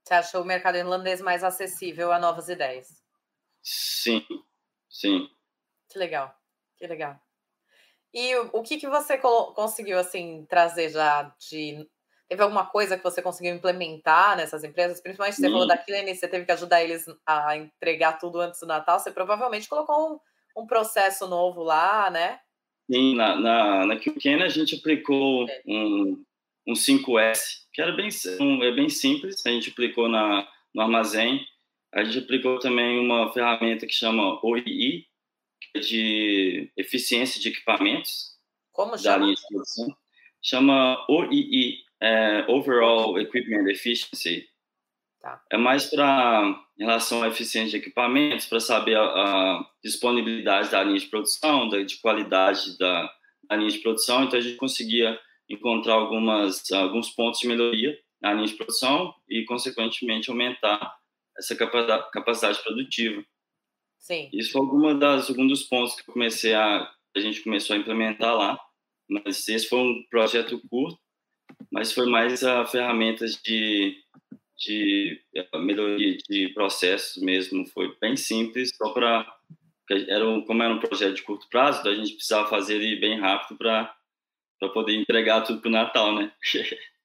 Você 0.05 0.15
achou 0.15 0.43
o 0.43 0.47
mercado 0.47 0.77
irlandês 0.77 1.21
mais 1.21 1.43
acessível 1.43 2.13
a 2.13 2.19
novas 2.19 2.49
ideias? 2.49 3.03
Sim, 3.63 4.25
sim. 4.89 5.29
Que 5.89 5.99
legal, 5.99 6.35
que 6.77 6.87
legal. 6.87 7.21
E 8.15 8.35
o, 8.37 8.51
o 8.55 8.63
que, 8.63 8.79
que 8.79 8.89
você 8.89 9.19
conseguiu 9.19 9.99
assim 9.99 10.47
trazer 10.49 10.91
já 10.91 11.35
de 11.39 11.89
teve 12.29 12.43
alguma 12.43 12.67
coisa 12.67 12.97
que 12.97 13.05
você 13.05 13.23
conseguiu 13.23 13.55
implementar 13.55 14.37
nessas 14.37 14.65
empresas? 14.65 15.01
Principalmente 15.01 15.37
você 15.37 15.51
falou 15.51 15.67
da 15.67 15.77
Killen, 15.77 16.15
você 16.15 16.29
teve 16.29 16.45
que 16.45 16.53
ajudar 16.53 16.83
eles 16.83 17.05
a 17.27 17.57
entregar 17.57 18.19
tudo 18.19 18.41
antes 18.41 18.61
do 18.61 18.67
Natal. 18.67 18.99
Você 18.99 19.11
provavelmente 19.11 19.69
colocou 19.69 20.15
um, 20.57 20.63
um 20.63 20.67
processo 20.67 21.27
novo 21.27 21.63
lá, 21.63 22.11
né? 22.11 22.41
Sim, 22.91 23.15
na, 23.17 23.39
na, 23.39 23.87
na 23.87 23.95
a 23.95 24.49
gente 24.49 24.77
aplicou 24.77 25.49
é. 25.49 25.63
um, 25.67 26.25
um 26.69 26.73
5S, 26.73 27.65
que 27.73 27.83
era 27.83 27.93
bem, 27.93 28.09
um, 28.41 28.63
é 28.63 28.73
bem 28.73 28.89
simples, 28.89 29.45
a 29.45 29.51
gente 29.51 29.71
aplicou 29.71 30.09
na, 30.09 30.47
no 30.75 30.83
armazém. 30.83 31.45
A 31.93 32.05
gente 32.05 32.19
aplicou 32.19 32.59
também 32.59 32.99
uma 32.99 33.33
ferramenta 33.33 33.87
que 33.87 33.93
chama 33.93 34.39
OII, 34.45 35.07
de 35.81 36.71
eficiência 36.77 37.41
de 37.41 37.49
equipamentos. 37.49 38.37
Como 38.73 38.97
chama? 38.99 39.19
Da 39.19 39.25
linha 39.25 39.35
de 39.35 39.43
produção. 39.49 39.97
Chama 40.43 41.05
OEE, 41.09 41.86
é, 42.03 42.45
Overall 42.49 43.19
Equipment 43.19 43.69
Efficiency. 43.71 44.47
Tá. 45.21 45.43
É 45.51 45.57
mais 45.57 45.87
para 45.87 46.63
em 46.79 46.85
relação 46.85 47.23
à 47.23 47.29
eficiência 47.29 47.71
de 47.71 47.77
equipamentos, 47.85 48.47
para 48.47 48.61
saber 48.61 48.97
a, 48.97 49.03
a, 49.03 49.71
disponibilidade 49.83 50.71
da 50.71 50.83
linha 50.85 50.99
de 50.99 51.07
produção, 51.07 51.69
da, 51.69 51.83
de 51.83 51.99
qualidade 52.01 52.77
da, 52.79 53.11
da, 53.49 53.57
linha 53.57 53.71
de 53.71 53.79
produção. 53.79 54.25
Então 54.25 54.39
a 54.39 54.43
gente 54.43 54.57
conseguia 54.57 55.19
encontrar 55.49 55.95
algumas 55.95 56.71
alguns 56.71 57.11
pontos 57.11 57.41
de 57.41 57.49
melhoria 57.49 57.99
na 58.21 58.35
linha 58.35 58.47
de 58.47 58.55
produção 58.55 59.15
e 59.29 59.45
consequentemente 59.45 60.31
aumentar 60.31 60.95
essa 61.39 61.55
capacidade, 61.57 62.63
produtiva. 62.63 63.25
Sim. 63.99 64.31
Isso 64.33 64.53
foi 64.53 64.61
alguma 64.61 64.95
das, 64.95 65.29
algum 65.29 65.47
dos 65.47 65.65
pontos 65.65 65.95
que 65.97 66.05
comecei 66.05 66.55
a, 66.55 66.91
a 67.15 67.21
gente 67.21 67.43
começou 67.43 67.75
a 67.75 67.79
implementar 67.79 68.35
lá. 68.35 68.59
Mas 69.09 69.49
esse 69.49 69.69
foi 69.69 69.79
um 69.79 70.05
projeto 70.11 70.61
curto, 70.69 70.99
mas 71.77 71.93
foi 71.93 72.07
mais 72.07 72.43
a 72.43 72.65
ferramentas 72.65 73.35
de, 73.45 74.03
de 74.57 75.23
é, 75.35 75.59
melhoria 75.59 76.17
de 76.17 76.49
processos 76.55 77.23
mesmo. 77.23 77.67
Foi 77.67 77.95
bem 78.01 78.17
simples, 78.17 78.71
só 78.75 78.95
para 78.95 79.31
era 79.91 80.27
um, 80.27 80.43
como 80.43 80.63
era 80.63 80.73
um 80.73 80.81
projeto 80.81 81.17
de 81.17 81.23
curto 81.23 81.47
prazo, 81.51 81.87
a 81.87 81.95
gente 81.95 82.15
precisava 82.15 82.49
fazer 82.49 82.77
ele 82.77 82.99
bem 82.99 83.21
rápido 83.21 83.59
para 83.59 83.95
para 84.59 84.71
poder 84.71 84.95
entregar 84.95 85.43
tudo 85.43 85.61
para 85.61 85.69
o 85.69 85.73
Natal, 85.73 86.15
né? 86.15 86.33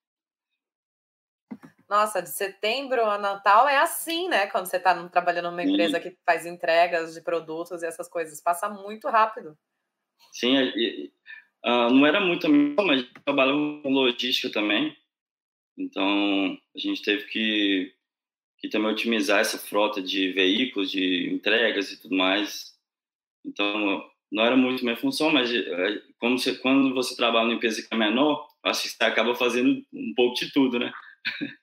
Nossa, 1.90 2.22
de 2.22 2.30
setembro 2.30 3.04
a 3.04 3.18
Natal 3.18 3.68
é 3.68 3.78
assim, 3.78 4.30
né? 4.30 4.48
Quando 4.48 4.68
você 4.68 4.78
está 4.78 5.06
trabalhando 5.10 5.52
numa 5.52 5.64
empresa 5.64 5.98
Sim. 5.98 6.04
que 6.04 6.18
faz 6.26 6.46
entregas 6.46 7.14
de 7.14 7.22
produtos 7.22 7.84
e 7.84 7.86
essas 7.86 8.08
coisas, 8.08 8.42
passa 8.42 8.70
muito 8.70 9.10
rápido. 9.10 9.58
Sim, 10.32 10.56
e, 10.56 11.12
uh, 11.66 11.90
não 11.94 12.06
era 12.06 12.20
muito, 12.20 12.48
mas 12.50 13.06
trabalhava 13.26 13.58
com 13.82 13.90
logística 13.90 14.52
também. 14.52 14.96
Então, 15.78 16.58
a 16.76 16.80
gente 16.80 17.02
teve 17.02 17.26
que, 17.26 17.94
que 18.60 18.70
também 18.70 18.92
otimizar 18.92 19.40
essa 19.40 19.58
frota 19.58 20.02
de 20.02 20.32
veículos, 20.34 20.92
de 20.92 21.30
entregas 21.30 21.92
e 21.92 22.02
tudo 22.02 22.16
mais. 22.16 22.78
Então, 23.46 24.10
não 24.32 24.44
era 24.44 24.56
muito 24.56 24.84
minha 24.84 24.98
função, 24.98 25.32
mas 25.32 25.54
eh, 25.54 26.02
como 26.20 26.38
você, 26.38 26.56
quando 26.58 26.94
você 26.94 27.16
trabalha 27.16 27.46
numa 27.46 27.56
empresa 27.56 27.82
que 27.82 27.94
é 27.94 27.98
menor, 27.98 28.48
acho 28.64 28.84
que 28.84 28.90
você 28.90 29.04
acaba 29.04 29.36
fazendo 29.36 29.84
um 29.94 30.14
pouco 30.16 30.36
de 30.36 30.52
tudo, 30.54 30.80
né? 30.80 30.92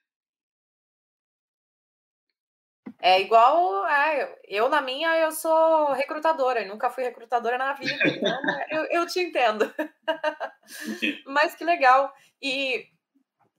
É 3.01 3.21
igual, 3.21 3.87
é, 3.87 4.37
eu 4.45 4.67
na 4.67 4.81
minha, 4.81 5.15
eu 5.17 5.31
sou 5.31 5.93
recrutadora, 5.93 6.65
nunca 6.65 6.89
fui 6.89 7.03
recrutadora 7.03 7.57
na 7.57 7.71
vida, 7.71 7.97
então 8.05 8.37
eu, 8.69 8.83
eu 8.91 9.07
te 9.07 9.21
entendo. 9.21 9.73
Mas 11.25 11.55
que 11.55 11.63
legal. 11.63 12.13
E 12.41 12.87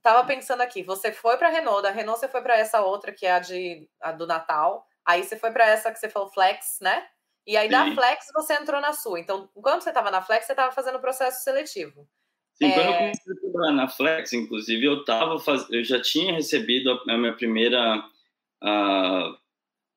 tava 0.03 0.27
pensando 0.27 0.61
aqui, 0.61 0.83
você 0.83 1.11
foi 1.11 1.37
para 1.37 1.49
Renault, 1.49 1.81
da 1.81 1.89
Renault 1.89 2.19
você 2.19 2.27
foi 2.27 2.41
para 2.41 2.55
essa 2.55 2.81
outra 2.81 3.11
que 3.11 3.25
é 3.25 3.31
a 3.31 3.39
de 3.39 3.89
a 3.99 4.11
do 4.11 4.27
Natal, 4.27 4.85
aí 5.03 5.23
você 5.23 5.35
foi 5.35 5.51
para 5.51 5.67
essa 5.67 5.91
que 5.91 5.97
você 5.97 6.07
falou 6.07 6.29
Flex, 6.29 6.77
né? 6.79 7.03
E 7.45 7.57
aí 7.57 7.67
Sim. 7.67 7.71
da 7.71 7.95
Flex 7.95 8.27
você 8.35 8.53
entrou 8.53 8.79
na 8.79 8.93
sua. 8.93 9.19
Então, 9.19 9.49
quando 9.55 9.81
você 9.81 9.89
estava 9.89 10.11
na 10.11 10.21
Flex, 10.21 10.45
você 10.45 10.53
estava 10.53 10.71
fazendo 10.71 10.97
o 10.97 11.01
processo 11.01 11.43
seletivo. 11.43 12.07
Sim, 12.53 12.67
é... 12.67 12.73
quando 12.73 12.87
eu 12.87 12.93
comecei 12.93 13.33
a 13.33 13.39
trabalhar 13.39 13.71
na 13.71 13.87
Flex, 13.89 14.33
inclusive, 14.33 14.85
eu 14.85 15.03
tava 15.03 15.39
faz... 15.39 15.67
eu 15.71 15.83
já 15.83 15.99
tinha 15.99 16.33
recebido 16.33 16.91
a 17.09 17.17
minha 17.17 17.33
primeira 17.33 18.03
uh, 18.63 19.37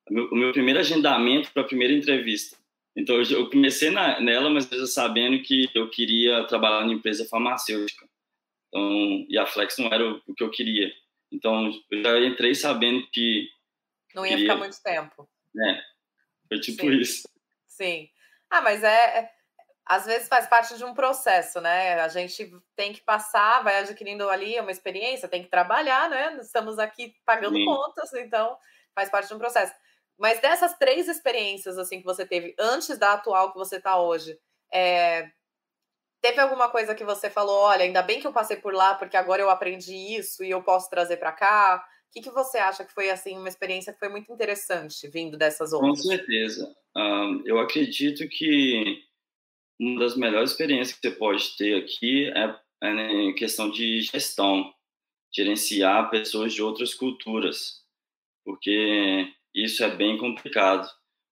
o 0.09 0.35
meu 0.35 0.51
primeiro 0.51 0.79
agendamento 0.79 1.51
para 1.51 1.63
a 1.63 1.67
primeira 1.67 1.93
entrevista. 1.93 2.57
Então, 2.95 3.21
eu 3.21 3.49
comecei 3.49 3.89
na, 3.89 4.19
nela, 4.21 4.49
mas 4.49 4.69
já 4.69 4.85
sabendo 4.85 5.41
que 5.43 5.69
eu 5.75 5.89
queria 5.89 6.45
trabalhar 6.45 6.85
na 6.85 6.93
empresa 6.93 7.27
farmacêutica. 7.27 8.07
Então, 8.69 9.25
e 9.27 9.37
a 9.37 9.45
Flex 9.45 9.77
não 9.77 9.87
era 9.87 10.07
o, 10.07 10.21
o 10.27 10.33
que 10.33 10.43
eu 10.43 10.49
queria. 10.49 10.91
Então, 11.31 11.71
eu 11.91 12.03
já 12.03 12.19
entrei 12.21 12.55
sabendo 12.55 13.05
que. 13.11 13.49
Não 14.13 14.25
ia 14.25 14.31
queria... 14.31 14.45
ficar 14.45 14.57
muito 14.57 14.81
tempo. 14.81 15.29
É, 15.57 15.81
foi 16.47 16.59
tipo 16.59 16.81
Sim. 16.81 16.99
isso. 16.99 17.29
Sim. 17.67 18.09
Ah, 18.49 18.61
mas 18.61 18.83
é, 18.83 19.19
é. 19.19 19.34
Às 19.85 20.05
vezes 20.05 20.27
faz 20.27 20.47
parte 20.47 20.75
de 20.77 20.83
um 20.83 20.95
processo, 20.95 21.61
né? 21.61 22.01
A 22.01 22.07
gente 22.07 22.51
tem 22.75 22.91
que 22.91 23.01
passar, 23.01 23.63
vai 23.63 23.77
adquirindo 23.77 24.27
ali 24.29 24.59
uma 24.59 24.71
experiência, 24.71 25.27
tem 25.27 25.43
que 25.43 25.49
trabalhar, 25.49 26.09
né? 26.09 26.37
Estamos 26.41 26.79
aqui 26.79 27.13
pagando 27.23 27.55
Sim. 27.55 27.65
contas, 27.65 28.11
então 28.13 28.57
faz 28.95 29.09
parte 29.09 29.27
de 29.27 29.35
um 29.35 29.39
processo. 29.39 29.73
Mas 30.17 30.39
dessas 30.41 30.75
três 30.77 31.07
experiências 31.07 31.77
assim 31.77 31.99
que 31.99 32.05
você 32.05 32.25
teve 32.25 32.55
antes 32.57 32.97
da 32.97 33.13
atual 33.13 33.51
que 33.51 33.59
você 33.59 33.75
está 33.75 33.99
hoje, 33.99 34.39
é, 34.73 35.29
teve 36.19 36.39
alguma 36.39 36.67
coisa 36.69 36.95
que 36.95 37.03
você 37.03 37.29
falou, 37.29 37.55
olha, 37.55 37.83
ainda 37.83 38.01
bem 38.01 38.19
que 38.19 38.25
eu 38.25 38.33
passei 38.33 38.57
por 38.57 38.73
lá 38.73 38.95
porque 38.95 39.17
agora 39.17 39.41
eu 39.41 39.49
aprendi 39.51 39.93
isso 40.15 40.43
e 40.43 40.49
eu 40.49 40.63
posso 40.63 40.89
trazer 40.89 41.17
para 41.17 41.31
cá? 41.31 41.85
O 42.07 42.11
que, 42.11 42.21
que 42.21 42.31
você 42.31 42.57
acha 42.57 42.83
que 42.83 42.93
foi 42.93 43.11
assim 43.11 43.37
uma 43.37 43.49
experiência 43.49 43.93
que 43.93 43.99
foi 43.99 44.09
muito 44.09 44.31
interessante 44.31 45.07
vindo 45.09 45.37
dessas 45.37 45.73
outras? 45.73 46.01
Com 46.01 46.07
certeza. 46.07 46.73
Um, 46.95 47.43
eu 47.45 47.59
acredito 47.59 48.27
que 48.29 49.03
uma 49.79 49.99
das 49.99 50.15
melhores 50.15 50.51
experiências 50.51 50.97
que 50.97 51.07
você 51.07 51.15
pode 51.15 51.55
ter 51.57 51.75
aqui 51.75 52.25
é, 52.29 52.59
é 52.83 53.33
questão 53.33 53.69
de 53.69 54.01
gestão, 54.01 54.73
gerenciar 55.33 56.09
pessoas 56.09 56.53
de 56.53 56.61
outras 56.61 56.93
culturas, 56.93 57.83
porque 58.43 59.27
isso 59.53 59.83
é 59.83 59.95
bem 59.95 60.17
complicado. 60.17 60.87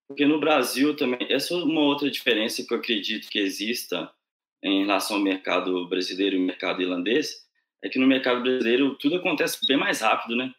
Porque 0.07 0.25
no 0.25 0.39
Brasil 0.39 0.95
também, 0.95 1.25
essa 1.29 1.53
é 1.53 1.57
uma 1.57 1.81
outra 1.81 2.11
diferença 2.11 2.63
que 2.63 2.73
eu 2.73 2.77
acredito 2.77 3.29
que 3.29 3.39
exista 3.39 4.11
em 4.61 4.85
relação 4.85 5.17
ao 5.17 5.23
mercado 5.23 5.87
brasileiro 5.87 6.35
e 6.35 6.39
mercado 6.39 6.81
irlandês, 6.81 7.47
é 7.83 7.89
que 7.89 7.99
no 7.99 8.07
mercado 8.07 8.41
brasileiro 8.41 8.95
tudo 8.95 9.15
acontece 9.15 9.65
bem 9.67 9.77
mais 9.77 10.01
rápido, 10.01 10.35
né? 10.35 10.53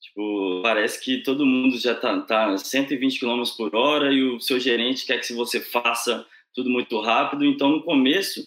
Tipo, 0.00 0.62
parece 0.62 1.02
que 1.02 1.22
todo 1.22 1.44
mundo 1.44 1.78
já 1.78 1.94
tá, 1.94 2.20
tá 2.22 2.56
120 2.56 3.20
km 3.20 3.42
por 3.56 3.74
hora 3.74 4.12
e 4.12 4.22
o 4.22 4.40
seu 4.40 4.58
gerente 4.58 5.04
quer 5.04 5.18
que 5.20 5.32
você 5.32 5.60
faça 5.60 6.26
tudo 6.54 6.70
muito 6.70 7.00
rápido. 7.00 7.44
Então, 7.44 7.68
no 7.68 7.82
começo, 7.82 8.46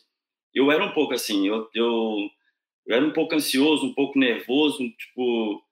eu 0.54 0.72
era 0.72 0.84
um 0.84 0.92
pouco 0.92 1.14
assim, 1.14 1.48
eu, 1.48 1.70
eu, 1.74 2.30
eu 2.86 2.96
era 2.96 3.06
um 3.06 3.14
pouco 3.14 3.36
ansioso, 3.36 3.86
um 3.86 3.94
pouco 3.94 4.20
nervoso, 4.20 4.90
tipo, 4.92 5.64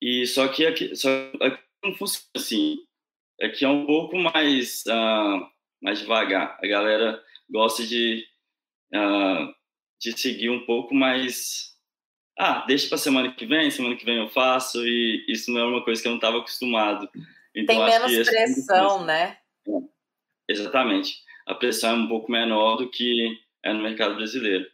e 0.00 0.26
só 0.26 0.48
que 0.48 0.66
aqui, 0.66 0.94
só, 0.96 1.08
aqui 1.40 1.62
não 1.84 1.94
funciona 1.94 2.26
assim. 2.36 2.78
Aqui 3.40 3.64
é 3.64 3.68
um 3.68 3.86
pouco 3.86 4.16
mais, 4.16 4.84
uh, 4.86 5.46
mais 5.80 6.00
devagar. 6.00 6.58
A 6.62 6.66
galera 6.66 7.22
gosta 7.50 7.84
de, 7.86 8.24
uh, 8.94 9.52
de 10.00 10.18
seguir 10.18 10.50
um 10.50 10.64
pouco 10.66 10.94
mais. 10.94 11.72
Ah, 12.38 12.64
deixa 12.66 12.88
para 12.88 12.98
semana 12.98 13.32
que 13.32 13.46
vem, 13.46 13.70
semana 13.70 13.96
que 13.96 14.04
vem 14.04 14.16
eu 14.16 14.28
faço, 14.28 14.84
e 14.86 15.24
isso 15.28 15.52
não 15.52 15.60
é 15.60 15.64
uma 15.64 15.84
coisa 15.84 16.00
que 16.00 16.08
eu 16.08 16.12
não 16.12 16.18
estava 16.18 16.38
acostumado. 16.38 17.08
Então, 17.54 17.76
Tem 17.76 17.84
menos 17.84 18.28
pressão, 18.28 19.04
né? 19.04 19.38
É, 19.68 19.72
exatamente. 20.48 21.22
A 21.52 21.54
pressão 21.54 21.90
é 21.90 21.92
um 21.92 22.08
pouco 22.08 22.32
menor 22.32 22.76
do 22.76 22.90
que 22.90 23.38
é 23.62 23.74
no 23.74 23.82
mercado 23.82 24.14
brasileiro. 24.14 24.64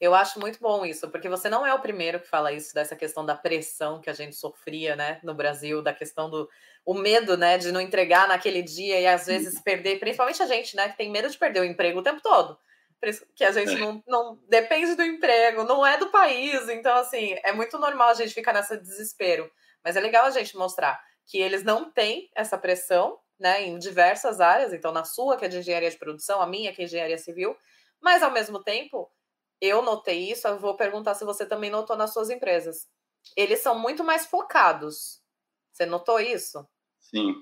Eu 0.00 0.16
acho 0.16 0.40
muito 0.40 0.58
bom 0.58 0.84
isso, 0.84 1.08
porque 1.12 1.28
você 1.28 1.48
não 1.48 1.64
é 1.64 1.72
o 1.72 1.78
primeiro 1.78 2.18
que 2.18 2.26
fala 2.26 2.50
isso, 2.50 2.74
dessa 2.74 2.96
questão 2.96 3.24
da 3.24 3.36
pressão 3.36 4.00
que 4.00 4.10
a 4.10 4.12
gente 4.12 4.34
sofria, 4.34 4.96
né, 4.96 5.20
no 5.22 5.32
Brasil, 5.32 5.80
da 5.80 5.94
questão 5.94 6.28
do 6.28 6.50
o 6.84 6.92
medo, 6.92 7.36
né, 7.36 7.56
de 7.56 7.70
não 7.70 7.80
entregar 7.80 8.26
naquele 8.26 8.60
dia 8.60 9.00
e 9.00 9.06
às 9.06 9.26
vezes 9.26 9.60
perder, 9.62 10.00
principalmente 10.00 10.42
a 10.42 10.46
gente, 10.46 10.74
né, 10.74 10.88
que 10.88 10.96
tem 10.96 11.08
medo 11.08 11.30
de 11.30 11.38
perder 11.38 11.60
o 11.60 11.64
emprego 11.64 12.00
o 12.00 12.02
tempo 12.02 12.20
todo. 12.20 12.58
Que 13.36 13.44
a 13.44 13.52
gente 13.52 13.74
é. 13.74 13.78
não, 13.78 14.02
não 14.08 14.40
depende 14.48 14.96
do 14.96 15.04
emprego, 15.04 15.62
não 15.62 15.86
é 15.86 15.96
do 15.98 16.10
país. 16.10 16.68
Então, 16.68 16.96
assim, 16.96 17.36
é 17.44 17.52
muito 17.52 17.78
normal 17.78 18.08
a 18.08 18.14
gente 18.14 18.34
ficar 18.34 18.52
nesse 18.52 18.76
desespero. 18.78 19.48
Mas 19.84 19.94
é 19.94 20.00
legal 20.00 20.24
a 20.24 20.30
gente 20.30 20.56
mostrar 20.56 20.98
que 21.26 21.38
eles 21.38 21.62
não 21.62 21.90
têm 21.90 22.30
essa 22.34 22.58
pressão, 22.58 23.18
né, 23.38 23.66
em 23.66 23.78
diversas 23.78 24.40
áreas. 24.40 24.72
Então, 24.72 24.92
na 24.92 25.04
sua, 25.04 25.36
que 25.36 25.44
é 25.44 25.48
de 25.48 25.58
engenharia 25.58 25.90
de 25.90 25.98
produção, 25.98 26.40
a 26.40 26.46
minha, 26.46 26.72
que 26.72 26.82
é 26.82 26.84
engenharia 26.84 27.18
civil, 27.18 27.56
mas 28.00 28.22
ao 28.22 28.30
mesmo 28.30 28.62
tempo 28.62 29.10
eu 29.60 29.82
notei 29.82 30.30
isso, 30.30 30.46
eu 30.46 30.58
vou 30.58 30.76
perguntar 30.76 31.14
se 31.14 31.24
você 31.24 31.46
também 31.46 31.70
notou 31.70 31.96
nas 31.96 32.12
suas 32.12 32.28
empresas. 32.28 32.86
Eles 33.36 33.60
são 33.60 33.78
muito 33.78 34.04
mais 34.04 34.26
focados. 34.26 35.22
Você 35.72 35.86
notou 35.86 36.20
isso? 36.20 36.66
Sim. 37.00 37.34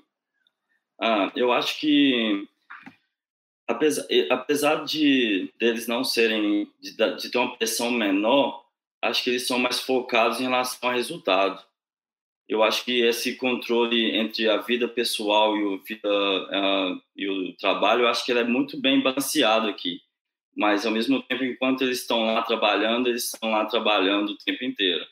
Ah, 1.01 1.33
eu 1.35 1.53
acho 1.53 1.81
que 1.81 2.49
apesar, 3.67 4.07
apesar 4.31 4.85
de 4.85 5.53
deles 5.59 5.89
não 5.89 6.05
serem 6.05 6.71
de, 6.81 6.95
de, 7.17 7.31
ter 7.31 7.39
uma 7.39 7.57
pressão 7.57 7.91
menor, 7.91 8.65
acho 9.01 9.25
que 9.25 9.31
eles 9.31 9.47
são 9.47 9.59
mais 9.59 9.81
focados 9.81 10.41
em 10.41 10.45
relação 10.45 10.79
ao 10.89 10.95
resultado. 10.95 11.63
Eu 12.53 12.63
acho 12.63 12.85
que 12.85 13.01
esse 13.01 13.37
controle 13.37 14.17
entre 14.17 14.49
a 14.49 14.59
vida 14.59 14.87
pessoal 14.87 15.57
e 15.57 15.65
o, 15.65 15.79
vida, 15.79 16.09
uh, 16.09 17.01
e 17.17 17.29
o 17.29 17.57
trabalho, 17.57 18.03
eu 18.03 18.09
acho 18.09 18.25
que 18.25 18.33
ele 18.33 18.41
é 18.41 18.45
muito 18.45 18.81
bem 18.81 19.01
balanceado 19.01 19.69
aqui 19.69 20.01
mas 20.57 20.85
ao 20.85 20.93
mesmo 20.93 21.23
tempo, 21.23 21.45
enquanto 21.45 21.83
eles 21.83 22.01
estão 22.01 22.25
lá 22.27 22.43
trabalhando, 22.43 23.09
eles 23.09 23.25
estão 23.25 23.51
lá 23.51 23.65
trabalhando 23.65 24.31
o 24.31 24.39
tempo 24.39 24.65
inteiro. 24.65 25.05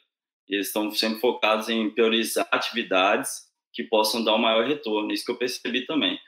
Eles 0.49 0.67
estão 0.67 0.91
sempre 0.91 1.21
focados 1.21 1.69
em 1.69 1.91
priorizar 1.91 2.47
atividades 2.51 3.49
que 3.73 3.85
possam 3.85 4.23
dar 4.23 4.35
um 4.35 4.39
maior 4.39 4.67
retorno. 4.67 5.13
Isso 5.13 5.25
que 5.25 5.31
eu 5.31 5.39
percebi 5.39 5.87
também. 5.87 6.19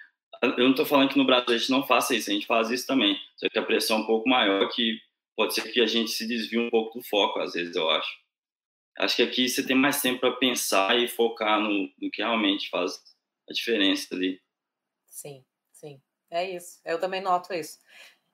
Eu 0.42 0.64
não 0.64 0.70
estou 0.70 0.87
falando 0.87 1.11
que 1.11 1.18
no 1.18 1.27
Brasil 1.27 1.55
a 1.55 1.59
gente 1.59 1.70
não 1.70 1.87
faça 1.87 2.14
isso, 2.14 2.31
a 2.31 2.33
gente 2.33 2.46
faz 2.46 2.70
isso 2.70 2.87
também. 2.87 3.16
Só 3.37 3.48
que 3.48 3.59
a 3.59 3.62
pressão 3.62 3.98
é 3.98 4.01
um 4.01 4.07
pouco 4.07 4.29
maior, 4.29 4.68
que 4.70 4.98
pode 5.37 5.55
ser 5.55 5.70
que 5.70 5.81
a 5.81 5.87
gente 5.87 6.11
se 6.11 6.27
desvie 6.27 6.59
um 6.59 6.70
pouco 6.70 6.98
do 6.98 7.05
foco, 7.05 7.40
às 7.40 7.53
vezes, 7.53 7.77
eu 7.77 7.88
acho. 7.90 8.11
Acho 8.99 9.17
que 9.17 9.23
aqui 9.23 9.49
você 9.49 9.67
tem 9.67 9.77
mais 9.77 10.01
tempo 10.01 10.21
para 10.21 10.37
pensar 10.37 10.99
e 10.99 11.09
focar 11.09 11.61
no, 11.61 11.91
no 12.01 12.11
que 12.11 12.23
realmente 12.23 12.69
faz 12.69 13.01
a 13.49 13.53
diferença 13.53 14.15
ali. 14.15 14.41
Sim, 15.07 15.45
sim. 15.73 16.01
É 16.31 16.51
isso. 16.51 16.81
Eu 16.85 16.99
também 16.99 17.21
noto 17.21 17.53
isso. 17.53 17.79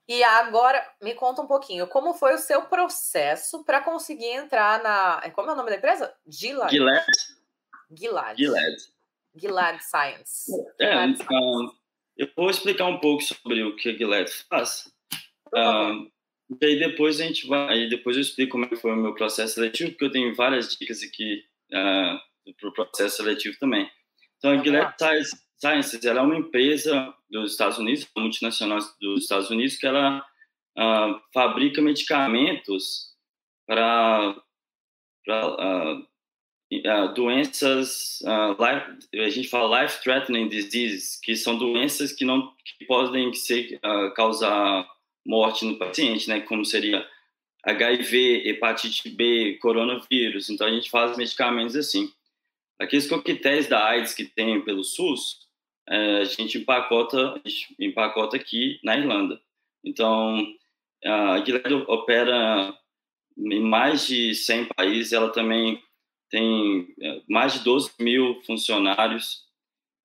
E 0.08 0.22
agora, 0.22 0.82
me 1.02 1.14
conta 1.14 1.42
um 1.42 1.46
pouquinho, 1.46 1.86
como 1.86 2.14
foi 2.14 2.34
o 2.34 2.38
seu 2.38 2.62
processo 2.62 3.62
para 3.62 3.82
conseguir 3.82 4.30
entrar 4.30 4.82
na. 4.82 5.20
É, 5.22 5.30
como 5.30 5.50
é 5.50 5.52
o 5.52 5.56
nome 5.56 5.68
da 5.68 5.76
empresa? 5.76 6.14
Gilad. 6.26 6.70
Gilad. 6.70 7.04
Gilad. 7.90 8.38
Gilad. 8.38 8.76
Gilad 9.36 9.80
Science. 9.82 10.50
É, 10.80 10.92
Gilad 10.92 11.16
Science. 11.16 11.34
Um, 11.34 11.70
eu 12.16 12.30
vou 12.34 12.48
explicar 12.48 12.86
um 12.86 12.98
pouco 12.98 13.22
sobre 13.22 13.62
o 13.62 13.76
que 13.76 13.90
a 13.90 13.96
Gilad 13.96 14.28
faz. 14.48 14.90
Um, 15.54 16.10
e 16.60 16.64
aí 16.64 16.78
depois 16.78 17.20
a 17.20 17.24
gente 17.24 17.46
vai. 17.46 17.72
Aí 17.72 17.88
depois 17.88 18.16
eu 18.16 18.22
explico 18.22 18.52
como 18.52 18.64
é 18.64 18.76
foi 18.76 18.92
o 18.92 18.96
meu 18.96 19.14
processo 19.14 19.54
seletivo, 19.54 19.90
porque 19.90 20.04
eu 20.04 20.12
tenho 20.12 20.34
várias 20.34 20.76
dicas 20.76 21.02
aqui 21.02 21.44
uh, 21.72 22.54
para 22.58 22.68
o 22.68 22.72
processo 22.72 23.18
seletivo 23.18 23.58
também. 23.58 23.88
Então, 24.38 24.52
a 24.52 24.62
Gilad 24.62 24.94
Science 24.96 25.48
Sciences 25.58 26.04
ela 26.04 26.20
é 26.20 26.22
uma 26.22 26.36
empresa 26.36 27.12
dos 27.28 27.52
Estados 27.52 27.78
Unidos, 27.78 28.08
multinacional 28.16 28.78
dos 29.00 29.24
Estados 29.24 29.50
Unidos, 29.50 29.76
que 29.76 29.86
ela 29.86 30.24
uh, 30.78 31.20
fabrica 31.34 31.82
medicamentos 31.82 33.12
para 33.66 34.36
uh, 35.28 35.94
uh, 35.98 37.14
doenças, 37.14 38.20
life, 38.22 39.20
a 39.20 39.30
gente 39.30 39.48
fala 39.48 39.82
life-threatening 39.82 40.48
diseases, 40.48 41.20
que 41.20 41.34
são 41.34 41.58
doenças 41.58 42.12
que 42.12 42.24
não 42.24 42.54
que 42.78 42.84
podem 42.86 43.34
ser 43.34 43.80
causar 44.14 44.88
morte 45.26 45.64
no 45.64 45.78
paciente, 45.78 46.28
né? 46.28 46.40
Como 46.40 46.64
seria 46.64 47.06
HIV, 47.64 48.48
hepatite 48.48 49.08
B, 49.10 49.58
coronavírus. 49.60 50.48
Então 50.48 50.66
a 50.66 50.70
gente 50.70 50.90
faz 50.90 51.16
medicamentos 51.16 51.76
assim. 51.76 52.10
Aqueles 52.80 53.08
coquetéis 53.08 53.66
da 53.66 53.84
AIDS 53.84 54.14
que 54.14 54.24
tem 54.24 54.60
pelo 54.62 54.84
SUS, 54.84 55.40
é, 55.88 56.18
a 56.18 56.24
gente 56.24 56.58
empacota, 56.58 57.32
a 57.32 57.48
gente 57.48 57.74
empacota 57.80 58.36
aqui 58.36 58.78
na 58.84 58.96
Irlanda. 58.96 59.40
Então, 59.84 60.46
a 61.04 61.44
Gilead 61.44 61.74
opera 61.88 62.76
em 63.36 63.60
mais 63.60 64.06
de 64.06 64.34
100 64.34 64.66
países, 64.76 65.12
ela 65.12 65.30
também 65.30 65.82
tem 66.30 66.94
é, 67.00 67.22
mais 67.28 67.54
de 67.54 67.60
12 67.60 67.92
mil 68.00 68.40
funcionários. 68.42 69.47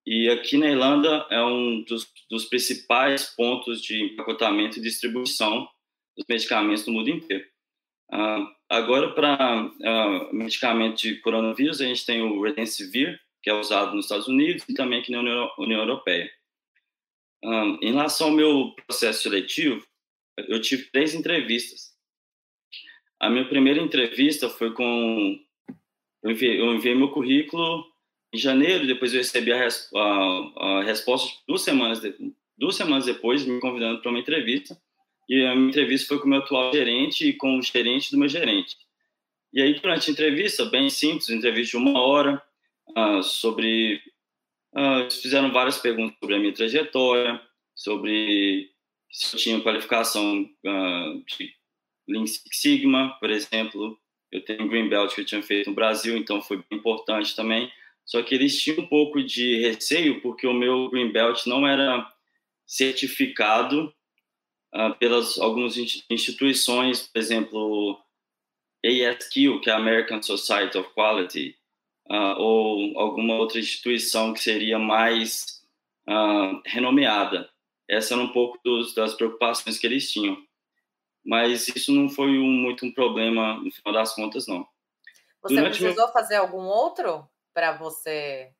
E 0.06 0.30
aqui 0.30 0.58
na 0.58 0.70
Irlanda 0.70 1.26
é 1.30 1.42
um 1.44 1.82
dos, 1.84 2.12
dos 2.30 2.46
principais 2.46 3.34
pontos 3.36 3.82
de 3.82 4.04
empacotamento 4.04 4.78
e 4.78 4.82
distribuição 4.82 5.68
dos 6.16 6.26
medicamentos 6.28 6.86
no 6.86 6.94
mundo 6.94 7.10
inteiro. 7.10 7.46
Uh, 8.12 8.46
agora, 8.70 9.14
para 9.14 9.66
uh, 9.66 10.36
medicamento 10.36 10.98
de 10.98 11.16
coronavírus, 11.22 11.80
a 11.80 11.86
gente 11.86 12.06
tem 12.06 12.22
o 12.22 12.42
Redensivir, 12.42 13.20
que 13.42 13.50
é 13.50 13.54
usado 13.54 13.96
nos 13.96 14.06
Estados 14.06 14.28
Unidos 14.28 14.64
e 14.68 14.74
também 14.74 15.00
aqui 15.00 15.12
na 15.12 15.20
União, 15.20 15.80
Europeia. 15.80 16.30
Um, 17.44 17.78
em 17.82 17.92
relação 17.92 18.28
ao 18.28 18.34
meu 18.34 18.74
processo 18.86 19.24
seletivo, 19.24 19.86
eu 20.38 20.62
tive 20.62 20.90
três 20.92 21.14
entrevistas. 21.14 21.94
A 23.20 23.30
minha 23.30 23.48
primeira 23.48 23.82
entrevista 23.82 24.50
foi 24.50 24.74
com. 24.74 25.40
Eu 26.22 26.32
enviei, 26.32 26.60
eu 26.60 26.74
enviei 26.74 26.96
meu 26.96 27.10
currículo 27.12 27.93
em 28.34 28.38
janeiro, 28.38 28.88
depois 28.88 29.14
eu 29.14 29.20
recebi 29.20 29.54
a, 29.54 29.58
res, 29.58 29.90
a, 29.96 30.52
a 30.58 30.84
resposta 30.84 31.32
duas 31.48 31.62
semanas, 31.62 32.00
de, 32.00 32.16
duas 32.58 32.76
semanas 32.76 33.06
depois, 33.06 33.46
me 33.46 33.60
convidando 33.60 34.02
para 34.02 34.10
uma 34.10 34.20
entrevista. 34.20 34.76
E 35.30 35.46
a 35.46 35.56
minha 35.56 35.70
entrevista 35.70 36.08
foi 36.08 36.20
com 36.20 36.26
o 36.26 36.30
meu 36.30 36.40
atual 36.40 36.74
gerente 36.74 37.28
e 37.28 37.34
com 37.34 37.58
o 37.58 37.62
gerente 37.62 38.12
do 38.12 38.18
meu 38.18 38.28
gerente. 38.28 38.76
E 39.54 39.62
aí, 39.62 39.80
durante 39.80 40.10
a 40.10 40.14
entrevista, 40.14 40.66
bem 40.66 40.90
simples, 40.90 41.30
entrevista 41.30 41.78
de 41.78 41.84
uma 41.84 42.02
hora, 42.02 42.42
uh, 42.98 43.22
sobre. 43.22 44.02
Uh, 44.76 45.10
fizeram 45.12 45.52
várias 45.52 45.78
perguntas 45.78 46.18
sobre 46.20 46.36
a 46.36 46.40
minha 46.40 46.52
trajetória, 46.52 47.40
sobre 47.76 48.72
se 49.12 49.36
eu 49.36 49.40
tinha 49.40 49.62
qualificação 49.62 50.42
uh, 50.42 51.24
de 51.28 51.54
Lean 52.10 52.26
Six 52.26 52.60
Sigma, 52.60 53.16
por 53.20 53.30
exemplo. 53.30 54.00
Eu 54.32 54.44
tenho 54.44 54.68
Green 54.68 54.90
Belt 54.90 55.14
que 55.14 55.22
eu 55.22 55.26
tinha 55.26 55.44
feito 55.44 55.70
no 55.70 55.76
Brasil, 55.76 56.18
então 56.18 56.42
foi 56.42 56.58
bem 56.58 56.80
importante 56.80 57.36
também. 57.36 57.72
Só 58.06 58.22
que 58.22 58.36
eles 58.36 58.62
tinham 58.62 58.80
um 58.80 58.88
pouco 58.88 59.24
de 59.24 59.62
receio 59.62 60.22
porque 60.22 60.46
o 60.46 60.54
meu 60.54 60.90
Green 60.90 61.12
Belt 61.12 61.46
não 61.46 61.68
era 61.68 62.12
certificado 62.66 63.94
uh, 64.74 64.94
pelas 65.00 65.38
algumas 65.38 65.78
instituições, 66.10 67.08
por 67.08 67.20
exemplo, 67.20 68.00
ASQ, 68.86 69.60
que 69.62 69.70
é 69.70 69.74
a 69.74 69.78
American 69.78 70.22
Society 70.22 70.78
of 70.78 70.90
Quality, 70.94 71.56
uh, 72.10 72.40
ou 72.40 73.00
alguma 73.00 73.36
outra 73.36 73.60
instituição 73.60 74.34
que 74.34 74.42
seria 74.42 74.78
mais 74.78 75.62
uh, 76.10 76.62
renomeada. 76.66 77.50
Essa 77.88 78.16
era 78.16 78.24
um 78.24 78.32
pouco 78.32 78.60
dos, 78.64 78.94
das 78.94 79.14
preocupações 79.14 79.78
que 79.78 79.88
eles 79.88 80.12
tinham. 80.12 80.38
Mas 81.26 81.70
isso 81.70 81.92
não 81.94 82.10
foi 82.10 82.38
um, 82.38 82.52
muito 82.52 82.86
um 82.86 82.92
problema, 82.92 83.56
no 83.62 83.72
final 83.72 83.94
das 83.94 84.14
contas, 84.14 84.46
não. 84.46 84.68
Você 85.42 85.56
Durante 85.56 85.78
precisou 85.78 86.06
meu... 86.06 86.14
fazer 86.14 86.36
algum 86.36 86.66
outro 86.66 87.28
para 87.54 87.78
você? 87.78 88.52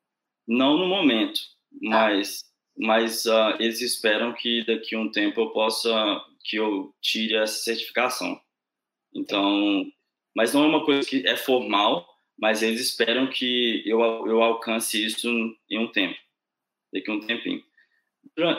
Não 0.46 0.78
no 0.78 0.86
momento, 0.86 1.40
tá. 1.40 1.90
mas, 1.90 2.44
mas 2.76 3.24
uh, 3.26 3.56
eles 3.58 3.80
esperam 3.80 4.32
que 4.32 4.64
daqui 4.64 4.94
a 4.94 4.98
um 4.98 5.10
tempo 5.10 5.40
eu 5.40 5.50
possa, 5.50 5.90
que 6.44 6.56
eu 6.56 6.94
tire 7.00 7.36
essa 7.36 7.62
certificação. 7.62 8.40
Então, 9.14 9.84
mas 10.34 10.52
não 10.52 10.64
é 10.64 10.66
uma 10.66 10.84
coisa 10.84 11.08
que 11.08 11.26
é 11.26 11.36
formal, 11.36 12.06
mas 12.38 12.62
eles 12.62 12.80
esperam 12.80 13.28
que 13.28 13.82
eu, 13.86 14.00
eu 14.26 14.42
alcance 14.42 15.04
isso 15.04 15.28
em 15.70 15.78
um 15.78 15.90
tempo, 15.90 16.18
daqui 16.92 17.10
a 17.10 17.14
um 17.14 17.20
tempinho. 17.20 17.62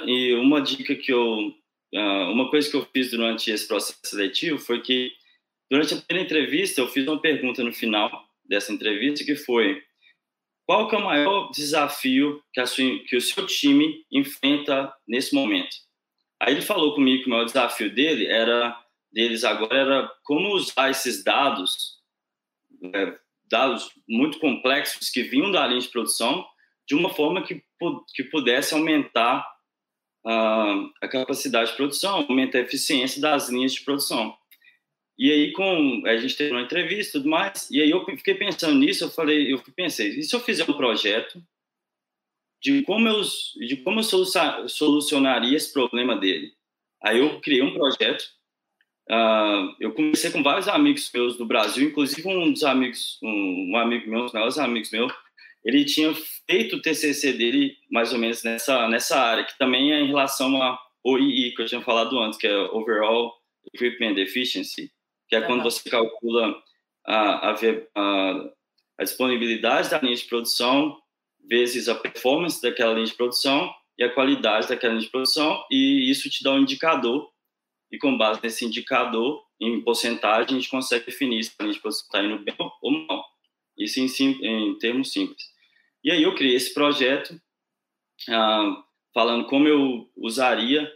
E 0.08 0.34
uma 0.36 0.62
dica 0.62 0.96
que 0.96 1.12
eu, 1.12 1.54
ah, 1.94 2.30
uma 2.32 2.50
coisa 2.50 2.70
que 2.70 2.78
eu 2.78 2.86
fiz 2.94 3.12
durante 3.12 3.52
esse 3.52 3.68
processo 3.68 4.00
seletivo 4.06 4.58
foi 4.58 4.82
que 4.82 5.12
durante 5.70 5.94
a 5.94 5.98
primeira 5.98 6.26
entrevista 6.26 6.80
eu 6.80 6.88
fiz 6.88 7.06
uma 7.06 7.20
pergunta 7.20 7.64
no 7.64 7.74
final 7.74 8.26
dessa 8.46 8.72
entrevista 8.72 9.26
que 9.26 9.36
foi 9.36 9.84
qual 10.66 10.90
é 10.92 10.98
o 10.98 11.04
maior 11.04 11.52
desafio 11.52 12.42
que, 12.54 12.60
a 12.60 12.66
sua, 12.66 12.86
que 13.08 13.16
o 13.16 13.22
seu 13.22 13.46
time 13.46 14.04
enfrenta 14.12 14.94
nesse 15.08 15.34
momento? 15.34 15.76
Aí 16.42 16.54
ele 16.54 16.62
falou 16.62 16.96
comigo 16.96 17.24
que 17.24 17.28
o 17.28 17.32
maior 17.32 17.46
desafio 17.46 17.94
dele 17.94 18.28
era 18.28 18.80
deles 19.12 19.46
agora 19.46 19.78
era 19.78 20.12
como 20.26 20.54
usar 20.54 20.90
esses 20.90 21.24
dados 21.24 22.02
é, 22.94 23.18
dados 23.50 23.90
muito 24.08 24.40
complexos 24.40 25.10
que 25.10 25.24
vinham 25.24 25.52
da 25.52 25.66
linha 25.66 25.80
de 25.80 25.88
produção 25.88 26.46
de 26.88 26.96
uma 26.96 27.10
forma 27.10 27.42
que, 27.44 27.64
que 28.14 28.24
pudesse 28.26 28.74
aumentar 28.74 29.48
uh, 30.26 30.92
a 31.02 31.08
capacidade 31.08 31.72
de 31.72 31.78
produção, 31.78 32.26
aumentar 32.28 32.60
a 32.60 32.62
eficiência 32.62 33.22
das 33.22 33.50
linhas 33.50 33.74
de 33.74 33.82
produção. 33.82 34.36
E 35.18 35.32
aí, 35.32 35.54
com 35.54 36.04
a 36.06 36.18
gente 36.18 36.36
teve 36.36 36.52
uma 36.52 36.62
entrevista 36.62 37.14
tudo 37.14 37.30
mais, 37.30 37.70
e 37.72 37.82
aí 37.82 37.90
eu 37.90 38.04
fiquei 38.06 38.36
pensando 38.36 38.78
nisso, 38.78 39.06
eu 39.06 39.10
falei, 39.10 39.54
eu 39.54 39.62
pensei, 39.76 40.10
e 40.10 40.24
se 40.24 40.36
eu 40.36 40.40
fizer 40.42 40.70
um 40.70 40.74
projeto 40.74 41.42
de 42.62 42.82
como 42.82 43.08
eu, 43.08 43.22
de 43.68 43.78
como 43.78 44.00
eu 44.00 44.68
solucionaria 44.68 45.56
esse 45.56 45.72
problema 45.72 46.18
dele? 46.18 46.52
Aí 47.02 47.20
eu 47.20 47.40
criei 47.40 47.62
um 47.62 47.74
projeto 47.74 48.26
Uh, 49.10 49.76
eu 49.80 49.94
comecei 49.94 50.32
com 50.32 50.42
vários 50.42 50.68
amigos 50.68 51.12
meus 51.14 51.38
do 51.38 51.46
Brasil, 51.46 51.88
inclusive 51.88 52.28
um 52.28 52.52
dos 52.52 52.64
amigos, 52.64 53.20
um, 53.22 53.72
um 53.72 53.78
amigo 53.78 54.10
meu, 54.10 54.22
um 54.22 54.26
dos 54.26 54.58
amigos 54.58 54.90
meus, 54.90 55.14
ele 55.64 55.86
tinha 55.86 56.12
feito 56.48 56.76
o 56.76 56.82
TCC 56.82 57.34
dele 57.34 57.78
mais 57.92 58.12
ou 58.14 58.18
menos 58.18 58.44
nessa 58.44 58.88
nessa 58.90 59.20
área, 59.20 59.44
que 59.44 59.58
também 59.60 59.94
é 59.94 60.00
em 60.00 60.08
relação 60.08 60.62
a 60.62 60.80
OII, 61.04 61.54
que 61.54 61.62
eu 61.62 61.68
tinha 61.68 61.82
falado 61.82 62.18
antes, 62.20 62.40
que 62.40 62.48
é 62.48 62.58
Overall 62.72 63.34
Equipment 63.74 64.18
Efficiency, 64.18 64.92
que 65.28 65.36
é 65.36 65.42
quando 65.42 65.64
você 65.64 65.90
calcula 65.90 66.56
a, 67.06 67.50
a, 67.50 67.56
a, 67.96 68.50
a 69.00 69.04
disponibilidade 69.04 69.90
da 69.90 70.00
linha 70.00 70.16
de 70.16 70.26
produção 70.26 70.98
vezes 71.48 71.88
a 71.88 71.96
performance 71.96 72.62
daquela 72.62 72.94
linha 72.94 73.06
de 73.06 73.14
produção 73.14 73.72
e 73.98 74.04
a 74.04 74.14
qualidade 74.14 74.68
daquela 74.68 74.94
linha 74.94 75.06
de 75.06 75.12
produção, 75.12 75.64
e 75.72 76.10
isso 76.10 76.30
te 76.30 76.44
dá 76.44 76.52
um 76.52 76.60
indicador 76.60 77.32
e 77.92 77.98
com 77.98 78.18
base 78.18 78.42
nesse 78.44 78.66
indicador, 78.66 79.44
em 79.60 79.82
porcentagem, 79.82 80.58
a 80.58 80.60
gente 80.60 80.70
consegue 80.70 81.06
definir 81.06 81.44
se 81.44 81.54
a 81.58 81.66
gente 81.66 81.80
está 81.88 82.24
indo 82.24 82.40
bem 82.40 82.56
ou 82.82 82.92
mal. 83.08 83.24
Isso 83.78 84.00
em, 84.00 84.08
em, 84.42 84.78
termos 84.78 85.12
simples. 85.12 85.44
E 86.04 86.12
aí 86.12 86.24
eu 86.24 86.36
criei 86.36 86.56
esse 86.56 86.74
projeto, 86.74 87.40
ah, 88.30 88.84
falando 89.14 89.46
como 89.48 89.68
eu 89.68 90.10
usaria 90.18 90.92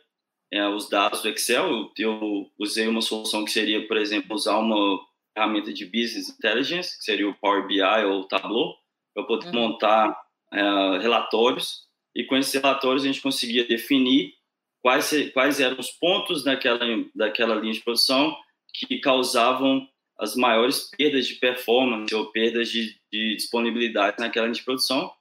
é, 0.51 0.67
os 0.67 0.89
dados 0.89 1.21
do 1.21 1.29
Excel. 1.29 1.69
Eu, 1.69 1.91
eu, 1.97 2.51
usei 2.57 2.87
uma 2.87 3.01
solução 3.01 3.45
que 3.45 3.51
seria, 3.51 3.87
por 3.87 3.97
exemplo, 3.97 4.35
usar 4.35 4.57
uma 4.57 4.99
ferramenta 5.33 5.73
de 5.73 5.85
Business 5.85 6.29
Intelligence, 6.29 6.97
que 6.97 7.03
seria 7.03 7.29
o 7.29 7.35
Power 7.35 7.67
BI 7.67 7.81
ou 8.05 8.21
o 8.21 8.27
Tableau, 8.27 8.75
para 9.13 9.23
poder 9.23 9.47
uhum. 9.47 9.53
montar 9.53 10.19
é, 10.51 10.61
relatórios. 10.99 11.87
E 12.15 12.23
com 12.23 12.35
esses 12.35 12.53
relatórios 12.53 13.03
a 13.03 13.07
gente 13.07 13.21
conseguia 13.21 13.67
definir 13.67 14.33
quais, 14.81 15.11
quais 15.31 15.59
eram 15.59 15.79
os 15.79 15.91
pontos 15.91 16.43
daquela, 16.43 16.79
daquela 17.15 17.55
linha 17.55 17.73
de 17.73 17.81
produção 17.81 18.35
que 18.73 18.99
causavam 18.99 19.87
as 20.19 20.35
maiores 20.35 20.89
perdas 20.97 21.27
de 21.27 21.35
performance 21.35 22.13
ou 22.13 22.31
perdas 22.31 22.69
de, 22.69 22.95
de 23.11 23.35
disponibilidade 23.35 24.17
naquela 24.19 24.47
linha 24.47 24.55
de 24.55 24.63
produção 24.63 25.11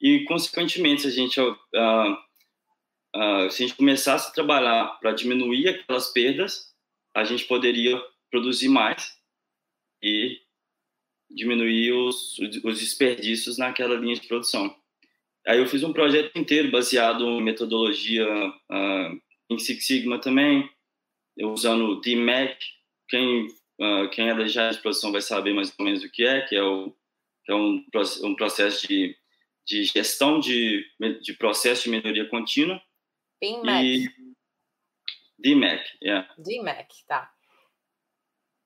e, 0.00 0.24
consequentemente, 0.24 1.02
se 1.02 1.08
a 1.08 1.10
gente, 1.10 1.38
uh, 1.38 2.16
uh, 3.16 3.50
se 3.50 3.62
a 3.62 3.66
gente 3.66 3.76
começasse 3.76 4.28
a 4.28 4.32
trabalhar 4.32 4.98
para 5.00 5.12
diminuir 5.12 5.68
aquelas 5.68 6.12
perdas, 6.12 6.74
a 7.14 7.24
gente 7.24 7.44
poderia 7.44 8.00
produzir 8.30 8.68
mais 8.68 9.18
e 10.02 10.40
diminuir 11.30 11.92
os, 11.92 12.38
os 12.64 12.80
desperdícios 12.80 13.58
naquela 13.58 13.94
linha 13.94 14.14
de 14.14 14.26
produção. 14.26 14.74
Aí 15.46 15.58
eu 15.58 15.66
fiz 15.66 15.82
um 15.82 15.92
projeto 15.92 16.36
inteiro 16.36 16.70
baseado 16.70 17.24
em 17.24 17.42
metodologia 17.42 18.26
uh, 18.28 19.20
em 19.48 19.58
Six 19.58 19.86
Sigma 19.86 20.20
também, 20.20 20.68
usando 21.40 21.86
o 21.86 22.00
DMAC. 22.00 22.58
Quem, 23.08 23.46
uh, 23.46 24.08
quem 24.12 24.28
é 24.28 24.34
da 24.34 24.46
já 24.46 24.70
de 24.70 24.78
produção 24.78 25.12
vai 25.12 25.22
saber 25.22 25.54
mais 25.54 25.74
ou 25.78 25.84
menos 25.84 26.04
o 26.04 26.10
que 26.10 26.24
é, 26.24 26.42
que 26.42 26.54
é, 26.54 26.62
o, 26.62 26.94
que 27.44 27.52
é 27.52 27.54
um, 27.54 27.84
um 28.24 28.34
processo 28.34 28.86
de, 28.86 29.16
de 29.66 29.84
gestão 29.84 30.38
de, 30.38 30.84
de 31.22 31.32
processo 31.34 31.84
de 31.84 31.90
melhoria 31.90 32.28
contínua. 32.28 32.80
BMAC. 33.40 34.08
DMAC, 35.38 35.84
yeah. 36.02 36.34
DMAC, 36.38 37.06
tá. 37.06 37.32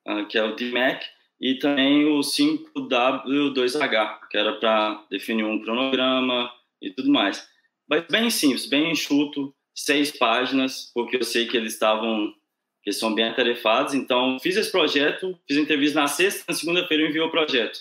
Uh, 0.07 0.27
que 0.27 0.37
é 0.37 0.43
o 0.43 0.57
DMAC, 0.57 1.05
e 1.41 1.59
também 1.59 2.07
o 2.07 2.21
5W2H, 2.21 4.29
que 4.29 4.37
era 4.37 4.59
para 4.59 5.07
definir 5.11 5.45
um 5.45 5.63
cronograma 5.63 6.53
e 6.81 6.91
tudo 6.91 7.11
mais. 7.11 7.49
Mas 7.89 8.07
bem 8.09 8.31
simples, 8.31 8.67
bem 8.67 8.91
enxuto, 8.91 9.55
seis 9.75 10.11
páginas, 10.11 10.91
porque 10.95 11.17
eu 11.17 11.23
sei 11.23 11.47
que 11.47 11.57
eles 11.57 11.75
estavam, 11.75 12.35
que 12.83 12.93
são 12.93 13.15
bem 13.15 13.29
atarefados. 13.29 13.95
Então, 13.95 14.39
fiz 14.41 14.57
esse 14.57 14.71
projeto, 14.71 15.39
fiz 15.47 15.59
a 15.59 15.61
entrevista 15.61 16.01
na 16.01 16.07
sexta, 16.07 16.45
na 16.49 16.55
segunda-feira 16.55 17.03
eu 17.03 17.09
enviei 17.09 17.25
o 17.25 17.31
projeto. 17.31 17.79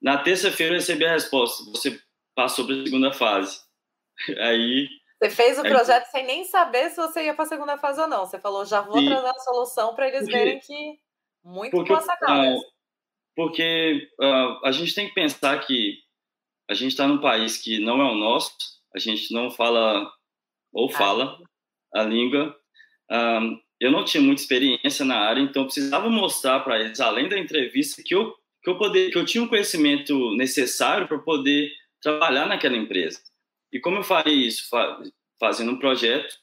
Na 0.00 0.18
terça-feira 0.18 0.74
eu 0.74 0.78
recebi 0.78 1.04
a 1.04 1.12
resposta, 1.12 1.64
você 1.70 2.00
passou 2.34 2.66
para 2.66 2.76
a 2.76 2.84
segunda 2.84 3.12
fase. 3.12 3.60
Aí 4.40 4.88
você 5.18 5.30
fez 5.30 5.58
o 5.58 5.62
projeto 5.62 6.04
sem 6.10 6.26
nem 6.26 6.44
saber 6.44 6.90
se 6.90 6.96
você 6.96 7.24
ia 7.24 7.34
para 7.34 7.44
a 7.44 7.48
segunda 7.48 7.78
fase 7.78 8.00
ou 8.00 8.06
não. 8.06 8.26
Você 8.26 8.38
falou, 8.38 8.64
já 8.66 8.82
vou 8.82 9.02
trazer 9.04 9.28
a 9.28 9.38
solução 9.38 9.94
para 9.94 10.08
eles 10.08 10.26
verem 10.26 10.60
que 10.60 10.98
muito 11.42 11.70
porque, 11.70 11.88
boa 11.88 12.00
sacada. 12.02 12.54
Uh, 12.54 12.60
porque 13.34 14.08
uh, 14.20 14.66
a 14.66 14.72
gente 14.72 14.94
tem 14.94 15.08
que 15.08 15.14
pensar 15.14 15.58
que 15.66 15.98
a 16.68 16.74
gente 16.74 16.90
está 16.90 17.06
num 17.06 17.20
país 17.20 17.56
que 17.56 17.78
não 17.78 18.00
é 18.00 18.10
o 18.10 18.14
nosso, 18.14 18.52
a 18.94 18.98
gente 18.98 19.32
não 19.32 19.50
fala 19.50 20.10
ou 20.72 20.90
fala 20.90 21.38
a 21.94 22.02
língua. 22.02 22.54
Um, 23.10 23.58
eu 23.80 23.90
não 23.90 24.04
tinha 24.04 24.22
muita 24.22 24.42
experiência 24.42 25.04
na 25.04 25.16
área, 25.16 25.40
então 25.40 25.64
precisava 25.64 26.10
mostrar 26.10 26.60
para 26.60 26.80
eles, 26.80 27.00
além 27.00 27.28
da 27.28 27.38
entrevista, 27.38 28.02
que 28.04 28.14
eu 28.14 28.34
que 28.62 28.70
eu 28.70 28.76
poder, 28.76 29.12
que 29.12 29.18
eu 29.18 29.24
tinha 29.24 29.44
um 29.44 29.46
conhecimento 29.46 30.34
necessário 30.34 31.06
para 31.06 31.20
poder 31.20 31.70
trabalhar 32.02 32.46
naquela 32.46 32.76
empresa. 32.76 33.20
E 33.76 33.80
como 33.80 33.98
eu 33.98 34.02
faria 34.02 34.32
isso, 34.32 34.70
fazendo 35.38 35.72
um 35.72 35.78
projeto 35.78 36.38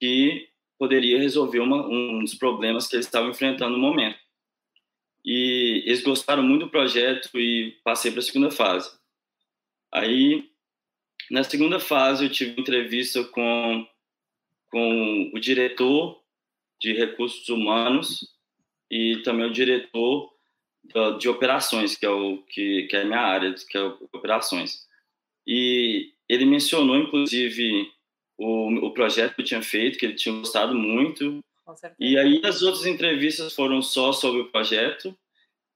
que 0.00 0.48
poderia 0.78 1.18
resolver 1.18 1.60
uma, 1.60 1.86
um 1.86 2.20
dos 2.20 2.34
problemas 2.34 2.88
que 2.88 2.96
eles 2.96 3.04
estavam 3.04 3.28
enfrentando 3.28 3.76
no 3.76 3.78
momento. 3.78 4.18
E 5.22 5.82
eles 5.84 6.02
gostaram 6.02 6.42
muito 6.42 6.64
do 6.64 6.70
projeto 6.70 7.28
e 7.38 7.78
passei 7.84 8.10
para 8.10 8.20
a 8.20 8.22
segunda 8.22 8.50
fase. 8.50 8.98
Aí, 9.92 10.50
na 11.30 11.44
segunda 11.44 11.78
fase, 11.78 12.24
eu 12.24 12.30
tive 12.30 12.58
entrevista 12.58 13.22
com, 13.24 13.86
com 14.70 15.30
o 15.34 15.38
diretor 15.38 16.18
de 16.80 16.94
recursos 16.94 17.46
humanos 17.50 18.26
e 18.90 19.20
também 19.22 19.44
o 19.44 19.52
diretor 19.52 20.32
de 21.18 21.28
operações, 21.28 21.94
que 21.94 22.06
é, 22.06 22.10
o, 22.10 22.38
que, 22.48 22.84
que 22.84 22.96
é 22.96 23.02
a 23.02 23.04
minha 23.04 23.20
área, 23.20 23.54
que 23.68 23.76
é 23.76 23.82
operações. 24.14 24.90
E 25.46 26.12
ele 26.28 26.46
mencionou, 26.46 26.96
inclusive, 26.96 27.90
o, 28.38 28.86
o 28.86 28.90
projeto 28.92 29.34
que 29.34 29.42
eu 29.42 29.46
tinha 29.46 29.62
feito, 29.62 29.98
que 29.98 30.06
ele 30.06 30.14
tinha 30.14 30.34
gostado 30.34 30.74
muito. 30.74 31.40
E 31.98 32.18
aí 32.18 32.40
as 32.44 32.62
outras 32.62 32.86
entrevistas 32.86 33.54
foram 33.54 33.80
só 33.80 34.12
sobre 34.12 34.40
o 34.40 34.50
projeto 34.50 35.16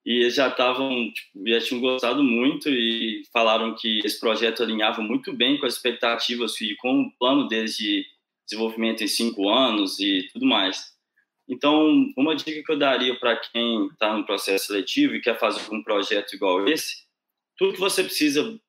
e 0.04 0.30
já 0.30 0.48
estavam, 0.48 1.12
tipo, 1.12 1.48
já 1.48 1.60
tinham 1.60 1.80
gostado 1.80 2.22
muito 2.22 2.68
e 2.68 3.24
falaram 3.32 3.74
que 3.74 4.00
esse 4.04 4.20
projeto 4.20 4.62
alinhava 4.62 5.02
muito 5.02 5.32
bem 5.32 5.58
com 5.58 5.66
as 5.66 5.74
expectativas 5.74 6.60
e 6.60 6.76
com 6.76 7.02
o 7.02 7.12
plano 7.18 7.48
deles 7.48 7.76
de 7.76 8.06
desenvolvimento 8.48 9.02
em 9.02 9.08
cinco 9.08 9.48
anos 9.48 9.98
e 9.98 10.28
tudo 10.32 10.46
mais. 10.46 10.94
Então, 11.48 12.12
uma 12.16 12.34
dica 12.34 12.62
que 12.62 12.72
eu 12.72 12.78
daria 12.78 13.14
para 13.18 13.36
quem 13.36 13.86
está 13.86 14.16
no 14.16 14.24
processo 14.24 14.66
seletivo 14.66 15.14
e 15.14 15.20
quer 15.20 15.38
fazer 15.38 15.60
um 15.72 15.82
projeto 15.82 16.34
igual 16.34 16.68
esse, 16.68 17.04
tudo 17.56 17.74
que 17.74 17.80
você 17.80 18.02
precisa 18.02 18.60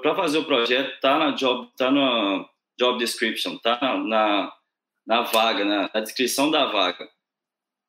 para 0.00 0.14
fazer 0.14 0.38
o 0.38 0.44
projeto 0.44 0.94
está 0.94 1.18
na 1.18 1.32
job, 1.32 1.68
tá 1.76 1.90
na 1.90 2.48
job 2.78 2.98
description, 2.98 3.58
tá 3.58 3.78
na, 3.80 3.98
na, 3.98 4.52
na 5.06 5.22
vaga, 5.22 5.64
na, 5.64 5.90
na, 5.92 6.00
descrição 6.00 6.50
da 6.50 6.66
vaga. 6.66 7.08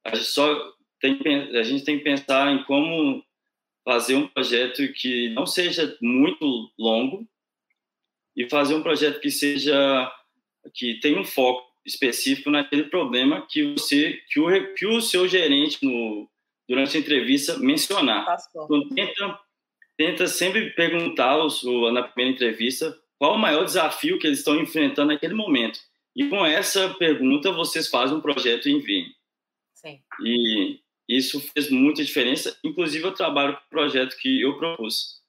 A 0.04 0.16
gente 0.16 0.28
só 0.28 0.74
tem 1.00 1.20
a 1.58 1.64
gente 1.64 1.84
tem 1.84 1.98
que 1.98 2.04
pensar 2.04 2.52
em 2.52 2.64
como 2.64 3.24
fazer 3.86 4.16
um 4.16 4.28
projeto 4.28 4.92
que 4.94 5.30
não 5.30 5.46
seja 5.46 5.96
muito 6.02 6.72
longo 6.80 7.28
e 8.36 8.50
fazer 8.50 8.74
um 8.76 8.82
projeto 8.82 9.20
que 9.20 9.30
seja 9.30 10.12
que 10.74 11.00
tenha 11.00 11.20
um 11.20 11.26
foco 11.26 11.70
específico 11.86 12.50
naquele 12.50 12.86
problema 12.86 13.46
que 13.48 13.74
você 13.74 14.22
que 14.30 14.40
o 14.40 14.74
que 14.74 14.86
o 14.86 15.02
seu 15.02 15.28
gerente 15.28 15.86
no 15.86 16.30
durante 16.68 16.96
a 16.96 17.00
entrevista 17.00 17.58
mencionar. 17.60 18.26
Então, 18.56 18.90
tenta 18.90 19.40
tenta 20.04 20.28
sempre 20.28 20.72
perguntar 20.72 21.38
na 21.94 22.04
primeira 22.04 22.36
entrevista 22.36 22.94
qual 23.18 23.36
o 23.36 23.39
maior 23.39 23.63
desafio 23.63 24.20
que 24.20 24.28
eles 24.28 24.39
estão 24.39 24.60
enfrentando 24.60 25.13
naquele 25.13 25.34
momento. 25.34 25.80
E 26.13 26.28
com 26.28 26.46
essa 26.46 26.94
pergunta 26.96 27.54
vocês 27.54 27.88
fazem 27.88 28.18
um 28.18 28.22
projeto 28.22 28.68
e 28.68 28.74
enviem. 28.74 29.06
Sim. 29.74 30.04
E 30.22 30.82
isso 31.08 31.39
fez 31.39 31.70
muita 31.70 32.04
diferença. 32.04 32.58
Inclusive 32.63 33.06
eu 33.06 33.13
trabalho 33.13 33.56
com 33.56 33.66
o 33.66 33.70
projeto 33.70 34.18
que 34.18 34.42
eu 34.42 34.58
propus. 34.58 35.22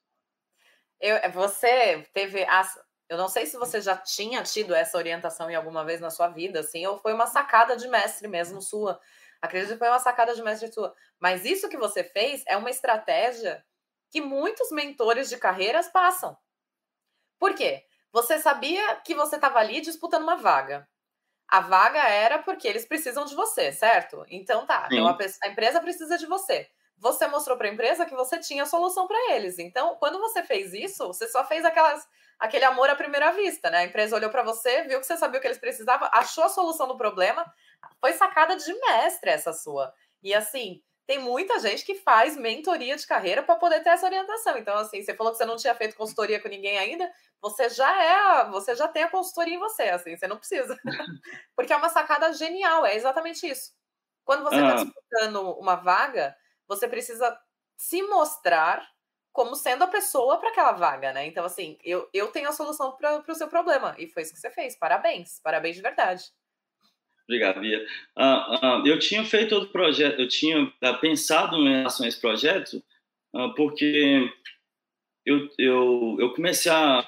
Eu, 0.99 1.31
você 1.31 2.05
teve 2.13 2.43
as, 2.43 2.77
eu 3.09 3.17
não 3.17 3.29
sei 3.29 3.45
se 3.45 3.57
você 3.57 3.79
já 3.79 3.95
tinha 3.95 4.43
tido 4.43 4.75
essa 4.75 4.97
orientação 4.97 5.49
em 5.49 5.55
alguma 5.55 5.85
vez 5.85 6.01
na 6.01 6.09
sua 6.09 6.27
vida, 6.27 6.59
assim, 6.59 6.85
ou 6.85 6.97
foi 6.97 7.13
uma 7.13 7.27
sacada 7.27 7.77
de 7.77 7.87
mestre 7.87 8.27
mesmo 8.27 8.61
sua. 8.61 8.99
Acredito 9.41 9.73
que 9.73 9.79
foi 9.79 9.89
uma 9.89 9.99
sacada 9.99 10.35
de 10.35 10.43
mestre 10.43 10.71
sua. 10.71 10.93
Mas 11.17 11.45
isso 11.45 11.69
que 11.69 11.77
você 11.77 12.03
fez 12.03 12.43
é 12.45 12.57
uma 12.57 12.69
estratégia 12.69 13.63
que 14.15 14.21
muitos 14.21 14.71
mentores 14.71 15.27
de 15.27 15.35
carreiras 15.35 15.89
passam. 15.89 16.37
Por 17.37 17.53
quê? 17.53 17.83
Você 18.13 18.39
sabia 18.39 18.95
que 19.03 19.13
você 19.13 19.35
estava 19.35 19.59
ali 19.59 19.81
disputando 19.81 20.23
uma 20.23 20.37
vaga. 20.37 20.87
A 21.49 21.59
vaga 21.59 21.99
era 21.99 22.39
porque 22.39 22.65
eles 22.65 22.85
precisam 22.85 23.25
de 23.25 23.35
você, 23.35 23.73
certo? 23.73 24.25
Então 24.29 24.65
tá, 24.65 24.87
então 24.89 25.05
a, 25.05 25.17
a 25.43 25.47
empresa 25.49 25.81
precisa 25.81 26.17
de 26.17 26.25
você. 26.27 26.65
Você 26.97 27.27
mostrou 27.27 27.57
para 27.57 27.67
a 27.67 27.73
empresa 27.73 28.05
que 28.05 28.15
você 28.15 28.39
tinha 28.39 28.63
a 28.63 28.65
solução 28.65 29.05
para 29.05 29.33
eles. 29.33 29.59
Então, 29.59 29.97
quando 29.97 30.17
você 30.17 30.41
fez 30.43 30.73
isso, 30.73 31.07
você 31.07 31.27
só 31.27 31.45
fez 31.45 31.65
aquelas, 31.65 32.07
aquele 32.39 32.63
amor 32.63 32.89
à 32.89 32.95
primeira 32.95 33.33
vista, 33.33 33.69
né? 33.69 33.79
A 33.79 33.83
empresa 33.83 34.15
olhou 34.15 34.29
para 34.29 34.43
você, 34.43 34.83
viu 34.83 35.01
que 35.01 35.05
você 35.05 35.17
sabia 35.17 35.39
o 35.39 35.41
que 35.41 35.47
eles 35.47 35.59
precisavam, 35.59 36.07
achou 36.13 36.45
a 36.45 36.49
solução 36.49 36.87
do 36.87 36.95
problema. 36.95 37.45
Foi 37.99 38.13
sacada 38.13 38.55
de 38.55 38.73
mestre 38.79 39.29
essa 39.29 39.51
sua. 39.51 39.93
E 40.23 40.33
assim, 40.33 40.81
tem 41.07 41.19
muita 41.19 41.59
gente 41.59 41.85
que 41.85 41.95
faz 41.95 42.35
mentoria 42.35 42.95
de 42.95 43.05
carreira 43.05 43.43
para 43.43 43.55
poder 43.55 43.83
ter 43.83 43.89
essa 43.89 44.05
orientação. 44.05 44.57
Então, 44.57 44.75
assim, 44.77 45.01
você 45.01 45.13
falou 45.13 45.31
que 45.31 45.37
você 45.37 45.45
não 45.45 45.55
tinha 45.55 45.75
feito 45.75 45.95
consultoria 45.95 46.39
com 46.39 46.49
ninguém 46.49 46.77
ainda, 46.77 47.11
você 47.39 47.69
já 47.69 48.03
é, 48.03 48.49
você 48.49 48.75
já 48.75 48.87
tem 48.87 49.03
a 49.03 49.09
consultoria 49.09 49.55
em 49.55 49.59
você, 49.59 49.83
assim, 49.83 50.17
você 50.17 50.27
não 50.27 50.37
precisa. 50.37 50.75
Porque 51.55 51.71
é 51.71 51.77
uma 51.77 51.89
sacada 51.89 52.33
genial, 52.33 52.85
é 52.85 52.95
exatamente 52.95 53.47
isso. 53.47 53.71
Quando 54.23 54.43
você 54.43 54.55
está 54.55 54.73
ah. 54.73 54.83
disputando 54.83 55.51
uma 55.59 55.75
vaga, 55.75 56.35
você 56.67 56.87
precisa 56.87 57.37
se 57.77 58.01
mostrar 58.01 58.83
como 59.31 59.55
sendo 59.55 59.83
a 59.83 59.87
pessoa 59.87 60.39
para 60.39 60.49
aquela 60.49 60.71
vaga, 60.71 61.11
né? 61.11 61.27
Então, 61.27 61.45
assim, 61.45 61.77
eu, 61.83 62.09
eu 62.13 62.31
tenho 62.31 62.49
a 62.49 62.53
solução 62.53 62.95
para 62.95 63.21
o 63.27 63.35
seu 63.35 63.49
problema. 63.49 63.93
E 63.99 64.07
foi 64.07 64.23
isso 64.23 64.33
que 64.33 64.39
você 64.39 64.49
fez. 64.49 64.77
Parabéns, 64.77 65.39
parabéns 65.41 65.75
de 65.75 65.81
verdade. 65.81 66.23
Obrigado, 67.27 67.59
Bia. 67.59 67.85
Uh, 68.17 68.81
uh, 68.83 68.87
eu 68.87 68.99
tinha 68.99 69.25
feito 69.25 69.55
outro 69.55 69.71
projeto, 69.71 70.19
eu 70.19 70.27
tinha 70.27 70.63
uh, 70.63 70.99
pensado 71.01 71.57
em 71.57 71.69
relação 71.69 72.05
a 72.05 72.09
esse 72.09 72.21
projeto, 72.21 72.83
porque 73.55 74.31
eu, 75.25 75.49
eu, 75.57 76.17
eu, 76.19 76.33
comecei 76.33 76.71
a, 76.71 77.05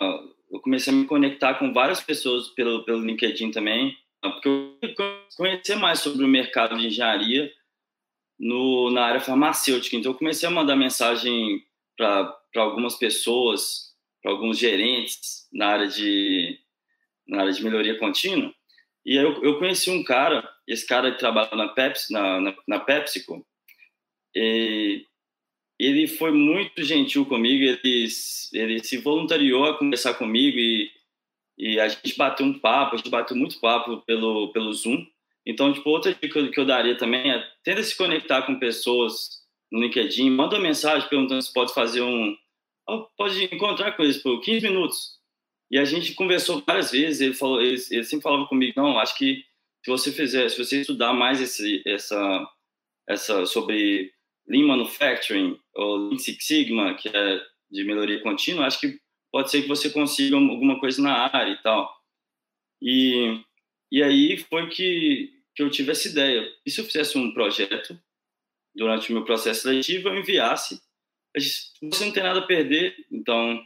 eu 0.52 0.60
comecei 0.60 0.92
a 0.92 0.96
me 0.96 1.06
conectar 1.06 1.54
com 1.54 1.72
várias 1.72 2.02
pessoas 2.02 2.50
pelo, 2.50 2.84
pelo 2.84 3.06
LinkedIn 3.06 3.52
também, 3.52 3.96
porque 4.22 4.50
eu 4.50 4.78
conhecer 5.38 5.76
mais 5.76 6.00
sobre 6.00 6.26
o 6.26 6.28
mercado 6.28 6.78
de 6.78 6.88
engenharia 6.88 7.50
no, 8.40 8.92
na 8.92 9.06
área 9.06 9.22
farmacêutica. 9.22 9.96
Então, 9.96 10.12
eu 10.12 10.18
comecei 10.18 10.48
a 10.48 10.52
mandar 10.52 10.76
mensagem 10.76 11.64
para 11.96 12.38
algumas 12.56 12.96
pessoas, 12.96 13.94
para 14.22 14.32
alguns 14.32 14.58
gerentes 14.58 15.48
na 15.52 15.68
área 15.68 15.88
de, 15.88 16.60
na 17.28 17.42
área 17.42 17.54
de 17.54 17.64
melhoria 17.64 17.98
contínua, 17.98 18.54
e 19.08 19.18
aí 19.18 19.24
eu, 19.24 19.42
eu 19.42 19.58
conheci 19.58 19.90
um 19.90 20.04
cara, 20.04 20.48
esse 20.68 20.86
cara 20.86 21.14
que 21.14 21.18
trabalha 21.18 21.56
na 21.56 21.70
Pepsi, 21.70 22.12
na, 22.12 22.42
na, 22.42 22.56
na 22.68 22.80
PepsiCo, 22.82 23.48
e 24.36 25.06
ele 25.80 26.08
foi 26.08 26.32
muito 26.32 26.84
gentil 26.84 27.26
comigo, 27.26 27.64
ele, 27.64 28.08
ele 28.54 28.84
se 28.84 28.98
voluntariou 28.98 29.64
a 29.64 29.78
conversar 29.78 30.16
comigo 30.16 30.58
e, 30.60 30.92
e 31.58 31.80
a 31.80 31.88
gente 31.88 32.18
bateu 32.18 32.46
um 32.46 32.60
papo, 32.60 32.96
a 32.96 32.98
gente 32.98 33.10
bateu 33.10 33.38
muito 33.38 33.62
papo 33.62 34.02
pelo, 34.02 34.52
pelo 34.52 34.74
Zoom. 34.74 35.06
Então, 35.46 35.72
tipo, 35.72 35.90
outra 35.90 36.14
dica 36.14 36.46
que 36.50 36.60
eu, 36.60 36.66
daria 36.66 36.98
também 36.98 37.32
é 37.32 37.42
tenta 37.64 37.82
se 37.84 37.96
conectar 37.96 38.42
com 38.42 38.60
pessoas 38.60 39.42
no 39.72 39.80
LinkedIn, 39.80 40.30
manda 40.32 40.58
uma 40.58 40.64
mensagem 40.64 41.08
perguntando 41.08 41.42
se 41.42 41.54
pode 41.54 41.74
fazer 41.74 42.02
um... 42.02 42.36
Pode 43.18 43.46
encontrar 43.46 43.94
com 43.94 44.04
eles 44.04 44.18
por 44.18 44.42
15 44.42 44.68
minutos 44.68 45.17
e 45.70 45.78
a 45.78 45.86
gente 45.86 46.14
conversou 46.14 46.64
várias 46.66 46.92
vezes, 46.92 47.22
ele 47.22 47.34
falou, 47.34 47.62
ele, 47.62 47.78
ele 47.92 48.04
sempre 48.04 48.24
falava 48.24 48.48
comigo, 48.48 48.74
não, 48.78 48.98
acho 49.00 49.18
que 49.18 49.44
se 49.84 49.92
você 49.92 50.12
fizer, 50.12 50.50
se 50.50 50.58
você 50.58 50.82
estudar 50.82 51.14
mais 51.14 51.42
esse, 51.42 51.82
essa, 51.86 52.50
essa 53.08 53.46
sobre 53.46 54.14
Lean 54.48 54.66
Manufacturing 54.66 55.60
ou 55.76 56.10
Lean 56.10 56.18
Six 56.18 56.46
Sigma, 56.46 56.96
que 56.96 57.10
é 57.10 57.42
de 57.70 57.84
melhoria 57.84 58.22
contínua, 58.22 58.66
acho 58.66 58.80
que 58.80 59.00
pode 59.32 59.52
ser 59.52 59.62
que 59.62 59.68
você 59.68 59.90
consiga 59.90 60.36
alguma 60.38 60.80
coisa 60.80 61.02
na 61.02 61.30
área 61.34 61.52
e 61.52 61.62
tal. 61.62 61.94
E 62.82 63.42
E 63.92 64.04
aí 64.04 64.38
foi 64.38 64.70
que, 64.70 65.32
que 65.56 65.64
eu 65.64 65.70
tive 65.70 65.92
essa 65.92 66.08
ideia. 66.08 66.48
E 66.66 66.72
se 66.72 66.82
eu 66.82 66.86
fizesse 66.86 67.18
um 67.18 67.34
projeto 67.34 68.00
durante 68.76 69.10
o 69.10 69.14
meu 69.14 69.26
processo 69.26 69.62
seletivo, 69.64 70.10
eu 70.10 70.18
enviasse? 70.18 70.82
Você 71.36 72.06
não 72.06 72.12
tem 72.12 72.24
nada 72.24 72.40
a 72.40 72.48
perder, 72.48 72.96
então 73.12 73.62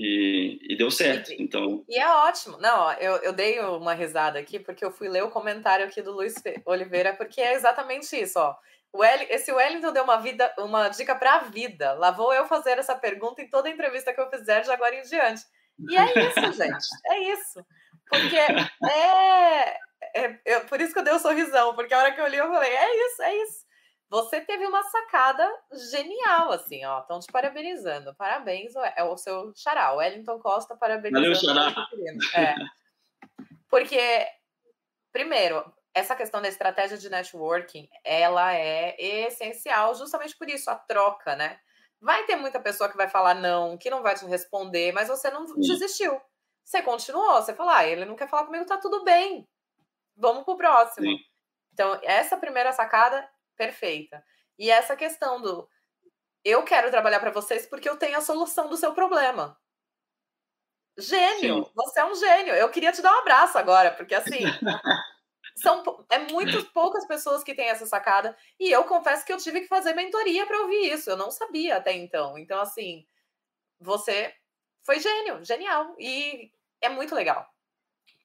e, 0.00 0.58
e, 0.62 0.76
deu 0.76 0.92
certo. 0.92 1.32
Então... 1.36 1.84
E 1.88 1.98
é 1.98 2.08
ótimo. 2.08 2.56
Não, 2.58 2.92
eu, 2.92 3.16
eu 3.16 3.32
dei 3.32 3.58
uma 3.58 3.94
risada 3.94 4.38
aqui 4.38 4.60
porque 4.60 4.84
eu 4.84 4.92
fui 4.92 5.08
ler 5.08 5.24
o 5.24 5.30
comentário 5.30 5.84
aqui 5.84 6.00
do 6.00 6.12
Luiz 6.12 6.34
Oliveira, 6.64 7.14
porque 7.14 7.40
é 7.40 7.54
exatamente 7.54 8.14
isso, 8.16 8.38
ó. 8.38 8.54
O 8.92 9.02
El, 9.02 9.26
esse 9.28 9.52
Wellington 9.52 9.92
deu 9.92 10.04
uma, 10.04 10.18
vida, 10.18 10.54
uma 10.56 10.88
dica 10.88 11.16
para 11.16 11.34
a 11.34 11.38
vida. 11.40 11.94
Lá 11.94 12.12
vou 12.12 12.32
eu 12.32 12.46
fazer 12.46 12.78
essa 12.78 12.94
pergunta 12.94 13.42
em 13.42 13.50
toda 13.50 13.68
entrevista 13.68 14.14
que 14.14 14.20
eu 14.20 14.30
fizer 14.30 14.60
de 14.60 14.70
agora 14.70 14.94
em 14.94 15.02
diante. 15.02 15.42
E 15.90 15.96
é 15.96 16.04
isso, 16.04 16.52
gente. 16.56 16.86
É 17.06 17.32
isso. 17.32 17.66
Porque 18.08 18.36
é, 18.36 19.78
é, 20.14 20.38
é, 20.44 20.60
Por 20.60 20.80
isso 20.80 20.92
que 20.92 21.00
eu 21.00 21.04
dei 21.04 21.12
o 21.12 21.16
um 21.16 21.18
sorrisão, 21.18 21.74
porque 21.74 21.92
a 21.92 21.98
hora 21.98 22.12
que 22.12 22.20
eu 22.20 22.26
li, 22.28 22.36
eu 22.36 22.48
falei: 22.48 22.70
é 22.70 23.06
isso, 23.06 23.22
é 23.22 23.36
isso. 23.42 23.67
Você 24.10 24.40
teve 24.40 24.66
uma 24.66 24.82
sacada 24.84 25.46
genial, 25.90 26.50
assim, 26.52 26.84
ó. 26.84 27.00
Estão 27.00 27.20
te 27.20 27.30
parabenizando. 27.30 28.14
Parabéns, 28.14 28.72
é 28.96 29.04
o 29.04 29.16
seu 29.16 29.52
xará. 29.54 29.92
O 29.92 29.96
Wellington 29.96 30.38
Costa 30.38 30.74
parabenizando. 30.76 31.34
Valeu, 31.34 31.74
xará. 31.74 31.88
É. 32.34 32.54
Porque, 33.68 34.26
primeiro, 35.12 35.62
essa 35.92 36.16
questão 36.16 36.40
da 36.40 36.48
estratégia 36.48 36.96
de 36.96 37.10
networking, 37.10 37.86
ela 38.02 38.54
é 38.54 38.96
essencial 38.98 39.94
justamente 39.94 40.36
por 40.36 40.48
isso, 40.48 40.70
a 40.70 40.74
troca, 40.74 41.36
né? 41.36 41.58
Vai 42.00 42.24
ter 42.24 42.36
muita 42.36 42.60
pessoa 42.60 42.88
que 42.88 42.96
vai 42.96 43.08
falar 43.08 43.34
não, 43.34 43.76
que 43.76 43.90
não 43.90 44.02
vai 44.02 44.14
te 44.14 44.24
responder, 44.24 44.92
mas 44.92 45.08
você 45.08 45.30
não 45.30 45.46
Sim. 45.46 45.60
desistiu. 45.60 46.18
Você 46.64 46.80
continuou, 46.82 47.42
você 47.42 47.54
falou, 47.54 47.72
ah, 47.72 47.84
ele 47.84 48.04
não 48.04 48.14
quer 48.14 48.28
falar 48.28 48.46
comigo, 48.46 48.64
tá 48.64 48.78
tudo 48.78 49.04
bem. 49.04 49.46
Vamos 50.16 50.44
pro 50.44 50.56
próximo. 50.56 51.06
Sim. 51.06 51.18
Então, 51.72 51.98
essa 52.02 52.36
primeira 52.36 52.72
sacada 52.72 53.28
perfeita. 53.58 54.24
E 54.58 54.70
essa 54.70 54.96
questão 54.96 55.42
do 55.42 55.68
eu 56.44 56.62
quero 56.62 56.90
trabalhar 56.90 57.20
para 57.20 57.32
vocês 57.32 57.66
porque 57.66 57.88
eu 57.88 57.96
tenho 57.98 58.16
a 58.16 58.22
solução 58.22 58.68
do 58.68 58.76
seu 58.76 58.94
problema. 58.94 59.58
Gênio, 60.96 61.64
Sim. 61.64 61.72
você 61.74 62.00
é 62.00 62.04
um 62.04 62.14
gênio. 62.14 62.54
Eu 62.54 62.70
queria 62.70 62.92
te 62.92 63.02
dar 63.02 63.14
um 63.14 63.20
abraço 63.20 63.58
agora, 63.58 63.90
porque 63.92 64.14
assim, 64.14 64.40
são 65.56 66.04
é 66.10 66.18
muito 66.18 66.64
poucas 66.72 67.06
pessoas 67.06 67.44
que 67.44 67.54
têm 67.54 67.68
essa 67.68 67.86
sacada 67.86 68.36
e 68.58 68.70
eu 68.70 68.84
confesso 68.84 69.24
que 69.24 69.32
eu 69.32 69.36
tive 69.36 69.60
que 69.60 69.68
fazer 69.68 69.94
mentoria 69.94 70.46
para 70.46 70.60
ouvir 70.62 70.92
isso. 70.92 71.10
Eu 71.10 71.16
não 71.16 71.30
sabia 71.30 71.76
até 71.76 71.92
então. 71.92 72.38
Então 72.38 72.60
assim, 72.60 73.06
você 73.80 74.34
foi 74.84 74.98
gênio, 75.00 75.44
genial 75.44 75.94
e 75.98 76.50
é 76.80 76.88
muito 76.88 77.14
legal. 77.14 77.46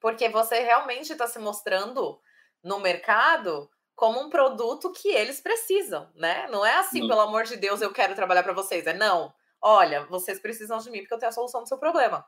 Porque 0.00 0.28
você 0.28 0.60
realmente 0.60 1.12
está 1.12 1.26
se 1.26 1.38
mostrando 1.38 2.20
no 2.62 2.80
mercado 2.80 3.70
como 3.94 4.20
um 4.20 4.28
produto 4.28 4.92
que 4.92 5.08
eles 5.08 5.40
precisam, 5.40 6.08
né? 6.14 6.48
Não 6.48 6.64
é 6.64 6.76
assim, 6.76 7.00
não. 7.00 7.08
pelo 7.08 7.20
amor 7.20 7.44
de 7.44 7.56
Deus, 7.56 7.80
eu 7.80 7.92
quero 7.92 8.14
trabalhar 8.14 8.42
para 8.42 8.52
vocês. 8.52 8.86
É 8.86 8.92
não. 8.92 9.32
Olha, 9.62 10.04
vocês 10.06 10.40
precisam 10.40 10.78
de 10.78 10.90
mim 10.90 11.00
porque 11.00 11.14
eu 11.14 11.18
tenho 11.18 11.30
a 11.30 11.32
solução 11.32 11.62
do 11.62 11.68
seu 11.68 11.78
problema. 11.78 12.24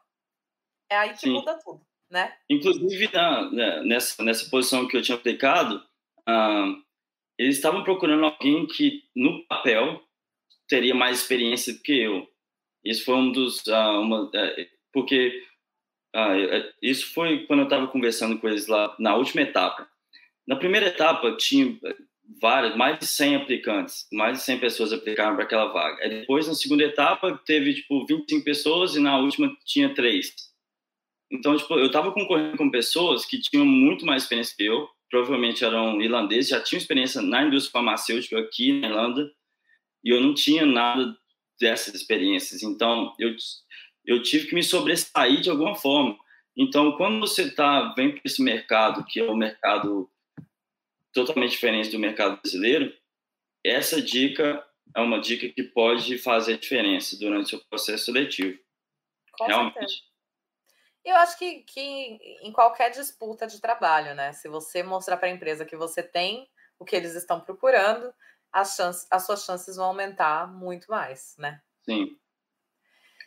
É 0.90 0.96
aí 0.96 1.12
que 1.12 1.20
Sim. 1.20 1.32
muda 1.32 1.58
tudo, 1.58 1.84
né? 2.10 2.36
Inclusive, 2.48 3.12
na, 3.12 3.50
né, 3.50 3.82
nessa, 3.82 4.22
nessa 4.22 4.48
posição 4.48 4.86
que 4.86 4.96
eu 4.96 5.02
tinha 5.02 5.16
aplicado, 5.16 5.82
ah, 6.26 6.72
eles 7.36 7.56
estavam 7.56 7.82
procurando 7.82 8.24
alguém 8.24 8.66
que, 8.66 9.02
no 9.14 9.44
papel, 9.46 10.00
teria 10.68 10.94
mais 10.94 11.20
experiência 11.20 11.74
do 11.74 11.82
que 11.82 12.00
eu. 12.00 12.26
Isso 12.84 13.04
foi 13.04 13.16
um 13.16 13.32
dos... 13.32 13.66
Ah, 13.66 13.98
uma, 13.98 14.30
é, 14.32 14.68
porque 14.92 15.44
ah, 16.14 16.38
é, 16.38 16.72
isso 16.80 17.12
foi 17.12 17.44
quando 17.46 17.60
eu 17.60 17.64
estava 17.64 17.88
conversando 17.88 18.38
com 18.38 18.48
eles 18.48 18.68
lá 18.68 18.94
na 19.00 19.16
última 19.16 19.42
etapa 19.42 19.90
na 20.46 20.56
primeira 20.56 20.86
etapa, 20.86 21.36
tinha 21.36 21.76
várias, 22.40 22.76
mais 22.76 22.98
de 22.98 23.06
100 23.06 23.36
aplicantes, 23.36 24.06
mais 24.12 24.38
de 24.38 24.44
100 24.44 24.60
pessoas 24.60 24.92
aplicaram 24.92 25.34
para 25.34 25.44
aquela 25.44 25.72
vaga. 25.72 26.02
Aí 26.02 26.20
depois, 26.20 26.46
na 26.46 26.54
segunda 26.54 26.84
etapa, 26.84 27.40
teve, 27.44 27.74
tipo, 27.74 28.06
25 28.06 28.44
pessoas 28.44 28.94
e 28.94 29.00
na 29.00 29.18
última 29.18 29.54
tinha 29.64 29.92
três. 29.94 30.34
Então, 31.30 31.56
tipo, 31.56 31.74
eu 31.74 31.86
estava 31.86 32.12
concorrendo 32.12 32.56
com 32.56 32.70
pessoas 32.70 33.24
que 33.24 33.40
tinham 33.40 33.66
muito 33.66 34.06
mais 34.06 34.22
experiência 34.22 34.54
que 34.56 34.64
eu, 34.64 34.88
provavelmente 35.10 35.64
eram 35.64 36.00
irlandeses, 36.00 36.50
já 36.50 36.60
tinham 36.60 36.78
experiência 36.78 37.20
na 37.20 37.44
indústria 37.44 37.72
farmacêutica 37.72 38.38
aqui 38.38 38.80
na 38.80 38.88
Irlanda, 38.88 39.30
e 40.04 40.10
eu 40.10 40.20
não 40.20 40.34
tinha 40.34 40.64
nada 40.64 41.16
dessas 41.60 41.94
experiências. 41.94 42.62
Então, 42.62 43.12
eu, 43.18 43.34
eu 44.04 44.22
tive 44.22 44.46
que 44.48 44.54
me 44.54 44.62
sobressair 44.62 45.40
de 45.40 45.50
alguma 45.50 45.74
forma. 45.74 46.16
Então, 46.56 46.92
quando 46.92 47.20
você 47.20 47.50
tá, 47.50 47.92
vem 47.96 48.12
para 48.12 48.20
esse 48.24 48.42
mercado, 48.42 49.04
que 49.04 49.20
é 49.20 49.24
o 49.24 49.36
mercado 49.36 50.08
totalmente 51.24 51.52
diferente 51.52 51.90
do 51.90 51.98
mercado 51.98 52.40
brasileiro, 52.40 52.94
essa 53.64 54.00
dica 54.00 54.64
é 54.94 55.00
uma 55.00 55.20
dica 55.20 55.48
que 55.48 55.62
pode 55.62 56.18
fazer 56.18 56.58
diferença 56.58 57.18
durante 57.18 57.46
o 57.46 57.48
seu 57.48 57.60
processo 57.68 58.06
seletivo. 58.06 58.58
Com 59.32 59.46
Realmente. 59.46 59.74
Certeza. 59.74 60.02
Eu 61.04 61.16
acho 61.16 61.38
que, 61.38 61.62
que 61.62 62.18
em 62.42 62.52
qualquer 62.52 62.90
disputa 62.90 63.46
de 63.46 63.60
trabalho, 63.60 64.14
né? 64.14 64.32
Se 64.32 64.48
você 64.48 64.82
mostrar 64.82 65.16
para 65.16 65.28
a 65.28 65.30
empresa 65.30 65.64
que 65.64 65.76
você 65.76 66.02
tem 66.02 66.48
o 66.78 66.84
que 66.84 66.96
eles 66.96 67.14
estão 67.14 67.40
procurando, 67.40 68.12
as, 68.52 68.74
chances, 68.74 69.06
as 69.10 69.24
suas 69.24 69.44
chances 69.44 69.76
vão 69.76 69.86
aumentar 69.86 70.52
muito 70.52 70.90
mais, 70.90 71.36
né? 71.38 71.60
Sim. 71.82 72.18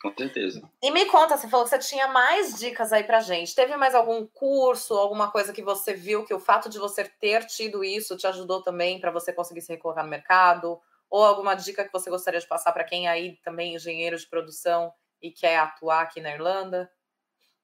Com 0.01 0.13
certeza. 0.17 0.61
E 0.81 0.91
me 0.91 1.05
conta, 1.05 1.37
você 1.37 1.49
falou 1.49 1.65
que 1.65 1.71
você 1.71 1.79
tinha 1.79 2.07
mais 2.07 2.57
dicas 2.57 2.93
aí 2.93 3.03
pra 3.03 3.19
gente. 3.19 3.53
Teve 3.53 3.75
mais 3.75 3.93
algum 3.93 4.25
curso, 4.25 4.93
alguma 4.93 5.29
coisa 5.29 5.51
que 5.51 5.61
você 5.61 5.93
viu 5.93 6.23
que 6.23 6.33
o 6.33 6.39
fato 6.39 6.69
de 6.69 6.79
você 6.79 7.03
ter 7.03 7.45
tido 7.45 7.83
isso 7.83 8.15
te 8.15 8.25
ajudou 8.25 8.61
também 8.61 8.99
para 8.99 9.11
você 9.11 9.33
conseguir 9.33 9.61
se 9.61 9.73
recolocar 9.73 10.05
no 10.05 10.09
mercado? 10.09 10.79
Ou 11.09 11.23
alguma 11.23 11.53
dica 11.53 11.83
que 11.83 11.91
você 11.91 12.09
gostaria 12.09 12.39
de 12.39 12.47
passar 12.47 12.71
para 12.71 12.85
quem 12.85 13.09
aí 13.09 13.37
também 13.43 13.73
é 13.73 13.75
engenheiro 13.75 14.17
de 14.17 14.25
produção 14.25 14.93
e 15.21 15.31
quer 15.31 15.57
atuar 15.57 16.03
aqui 16.03 16.21
na 16.21 16.33
Irlanda? 16.33 16.89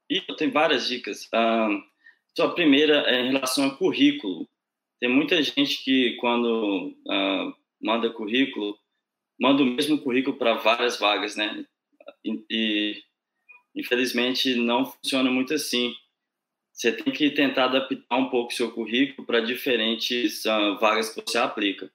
E 0.10 0.20
tem 0.36 0.52
várias 0.52 0.86
dicas. 0.88 1.30
Um, 1.34 1.82
a 2.44 2.50
primeira 2.50 3.10
é 3.10 3.22
em 3.22 3.32
relação 3.32 3.64
ao 3.64 3.78
currículo. 3.78 4.46
Tem 5.00 5.10
muita 5.10 5.42
gente 5.42 5.84
que 5.84 6.18
quando 6.20 6.94
uh, 7.08 7.56
manda 7.82 8.10
currículo, 8.10 8.78
manda 9.40 9.64
o 9.64 9.66
mesmo 9.66 10.00
currículo 10.00 10.38
para 10.38 10.56
várias 10.56 11.00
vagas, 11.00 11.38
né? 11.38 11.66
E, 12.24 13.04
infelizmente 13.76 14.56
não 14.56 14.86
funciona 14.86 15.30
muito 15.30 15.54
assim. 15.54 15.94
Você 16.72 16.92
tem 16.92 17.14
que 17.14 17.30
tentar 17.32 17.66
adaptar 17.66 18.18
um 18.18 18.30
pouco 18.30 18.52
o 18.52 18.56
seu 18.56 18.72
currículo 18.72 19.26
para 19.26 19.40
diferentes 19.40 20.44
uh, 20.46 20.78
vagas 20.80 21.10
que 21.10 21.22
você 21.22 21.38
aplica. 21.38 21.90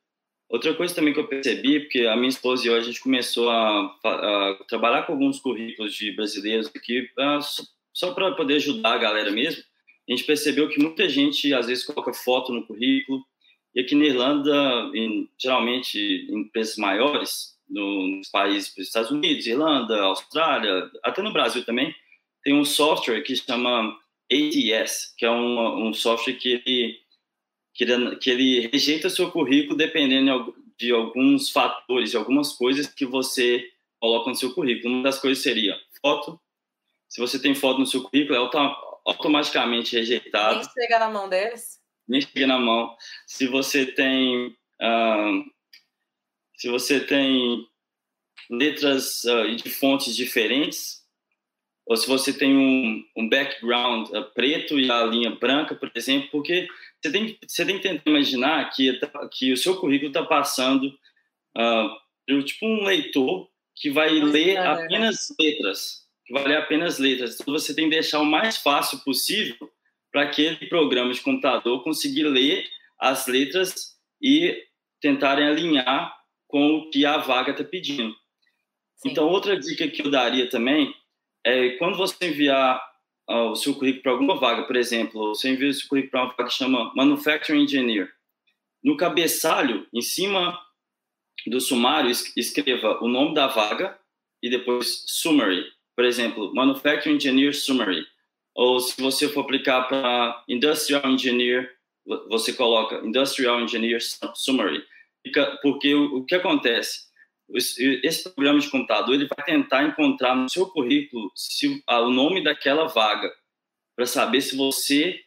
Outra 0.48 0.74
coisa 0.74 0.94
também 0.94 1.12
que 1.12 1.20
eu 1.20 1.28
percebi, 1.28 1.80
porque 1.80 2.06
a 2.06 2.16
minha 2.16 2.28
esposa 2.28 2.64
e 2.64 2.68
eu, 2.68 2.74
a 2.74 2.80
gente 2.80 3.00
começou 3.00 3.48
a, 3.50 3.84
a 4.02 4.64
trabalhar 4.66 5.02
com 5.04 5.12
alguns 5.12 5.38
currículos 5.38 5.94
de 5.94 6.10
brasileiros 6.12 6.66
aqui, 6.74 7.08
uh, 7.18 7.66
só, 7.92 8.14
para 8.14 8.34
poder 8.34 8.54
ajudar 8.54 8.94
a 8.94 8.98
galera 8.98 9.30
mesmo, 9.30 9.62
a 10.08 10.12
gente 10.12 10.24
percebeu 10.24 10.68
que 10.68 10.80
muita 10.80 11.08
gente, 11.08 11.52
às 11.54 11.66
vezes, 11.66 11.84
coloca 11.84 12.12
foto 12.12 12.52
no 12.52 12.66
currículo, 12.66 13.24
e 13.74 13.80
aqui 13.80 13.94
na 13.94 14.06
Irlanda, 14.06 14.90
em, 14.94 15.30
geralmente 15.38 15.98
em 15.98 16.40
empresas 16.40 16.76
maiores, 16.76 17.56
nos 17.70 18.28
países, 18.28 18.76
Estados 18.76 19.10
Unidos, 19.10 19.46
Irlanda, 19.46 20.02
Austrália, 20.02 20.90
até 21.04 21.22
no 21.22 21.32
Brasil 21.32 21.64
também, 21.64 21.94
tem 22.42 22.54
um 22.54 22.64
software 22.64 23.22
que 23.22 23.36
chama 23.36 23.96
ATS, 24.30 25.14
que 25.16 25.24
é 25.24 25.30
um, 25.30 25.88
um 25.88 25.94
software 25.94 26.34
que 26.34 26.62
ele, 26.66 26.98
que 27.74 27.84
ele, 27.84 28.16
que 28.16 28.30
ele 28.30 28.68
rejeita 28.72 29.08
seu 29.08 29.30
currículo 29.30 29.76
dependendo 29.76 30.54
de 30.78 30.92
alguns 30.92 31.50
fatores, 31.50 32.10
de 32.10 32.16
algumas 32.16 32.52
coisas 32.52 32.86
que 32.86 33.04
você 33.04 33.70
coloca 34.00 34.30
no 34.30 34.36
seu 34.36 34.54
currículo. 34.54 34.94
Uma 34.94 35.02
das 35.02 35.18
coisas 35.18 35.42
seria 35.42 35.78
foto. 36.00 36.40
Se 37.08 37.20
você 37.20 37.38
tem 37.38 37.54
foto 37.54 37.80
no 37.80 37.86
seu 37.86 38.02
currículo, 38.02 38.36
é 38.36 38.72
automaticamente 39.06 39.96
rejeitado. 39.96 40.60
Nem 40.60 40.68
chega 40.72 40.98
na 40.98 41.10
mão 41.10 41.28
deles? 41.28 41.78
Nem 42.08 42.20
chega 42.20 42.46
na 42.46 42.58
mão. 42.58 42.96
Se 43.26 43.46
você 43.46 43.84
tem... 43.84 44.56
Uh, 44.80 45.44
se 46.60 46.68
você 46.68 47.00
tem 47.00 47.66
letras 48.50 49.24
uh, 49.24 49.56
de 49.56 49.70
fontes 49.70 50.14
diferentes, 50.14 51.02
ou 51.86 51.96
se 51.96 52.06
você 52.06 52.34
tem 52.34 52.54
um, 52.54 53.02
um 53.16 53.26
background 53.30 54.10
uh, 54.10 54.24
preto 54.34 54.78
e 54.78 54.90
a 54.90 55.02
linha 55.04 55.30
branca, 55.30 55.74
por 55.74 55.90
exemplo, 55.94 56.28
porque 56.30 56.68
você 57.00 57.10
tem, 57.10 57.38
você 57.48 57.64
tem 57.64 57.76
que 57.78 57.88
tentar 57.88 58.02
imaginar 58.04 58.68
que, 58.72 58.92
que 59.32 59.54
o 59.54 59.56
seu 59.56 59.74
currículo 59.80 60.10
está 60.10 60.22
passando 60.22 60.88
uh, 61.56 61.88
por 62.28 62.42
tipo 62.44 62.66
um 62.66 62.84
leitor 62.84 63.48
que 63.74 63.90
vai 63.90 64.10
ler 64.10 64.56
é, 64.56 64.58
apenas 64.58 65.34
letras, 65.40 66.06
que 66.26 66.34
vai 66.34 66.44
ler 66.44 66.58
apenas 66.58 66.98
letras. 66.98 67.40
Então 67.40 67.54
você 67.54 67.74
tem 67.74 67.86
que 67.86 67.94
deixar 67.94 68.20
o 68.20 68.26
mais 68.26 68.58
fácil 68.58 68.98
possível 68.98 69.56
para 70.12 70.24
aquele 70.24 70.66
programa 70.66 71.10
de 71.10 71.22
computador 71.22 71.82
conseguir 71.82 72.24
ler 72.24 72.68
as 72.98 73.26
letras 73.26 73.96
e 74.20 74.62
tentarem 75.00 75.46
alinhar 75.46 76.19
com 76.50 76.76
o 76.76 76.90
que 76.90 77.06
a 77.06 77.18
vaga 77.18 77.52
está 77.52 77.64
pedindo. 77.64 78.14
Sim. 78.96 79.10
Então, 79.10 79.28
outra 79.28 79.58
dica 79.58 79.88
que 79.88 80.02
eu 80.02 80.10
daria 80.10 80.48
também 80.48 80.94
é 81.44 81.70
quando 81.70 81.96
você 81.96 82.28
enviar 82.28 82.80
uh, 83.28 83.50
o 83.50 83.56
seu 83.56 83.74
currículo 83.74 84.02
para 84.02 84.12
alguma 84.12 84.36
vaga, 84.38 84.64
por 84.64 84.76
exemplo, 84.76 85.28
você 85.28 85.50
envia 85.50 85.70
o 85.70 85.72
seu 85.72 85.88
currículo 85.88 86.10
para 86.10 86.22
uma 86.22 86.30
vaga 86.30 86.44
que 86.44 86.54
chama 86.54 86.92
Manufacturing 86.94 87.62
Engineer. 87.62 88.10
No 88.82 88.96
cabeçalho, 88.96 89.86
em 89.92 90.02
cima 90.02 90.58
do 91.46 91.60
sumário, 91.60 92.10
escreva 92.36 92.98
o 93.02 93.08
nome 93.08 93.34
da 93.34 93.46
vaga 93.46 93.98
e 94.42 94.50
depois 94.50 95.04
summary. 95.06 95.64
Por 95.94 96.04
exemplo, 96.04 96.54
Manufacturing 96.54 97.16
Engineer 97.16 97.54
Summary. 97.54 98.06
Ou 98.54 98.80
se 98.80 99.00
você 99.00 99.28
for 99.28 99.40
aplicar 99.40 99.82
para 99.84 100.44
Industrial 100.48 101.06
Engineer, 101.06 101.70
você 102.28 102.52
coloca 102.52 102.96
Industrial 103.06 103.60
Engineer 103.60 104.00
Summary. 104.34 104.84
Porque 105.62 105.94
o 105.94 106.24
que 106.24 106.34
acontece? 106.34 107.10
esse 107.52 108.32
programa 108.32 108.60
de 108.60 108.70
computador 108.70 109.14
ele 109.14 109.26
vai 109.26 109.44
tentar 109.44 109.84
encontrar 109.84 110.36
no 110.36 110.48
seu 110.48 110.66
currículo 110.66 111.30
se, 111.34 111.82
ah, 111.86 112.00
o 112.00 112.10
nome 112.10 112.42
daquela 112.42 112.86
vaga 112.86 113.28
para 113.96 114.06
saber 114.06 114.40
se 114.40 114.56
você 114.56 115.20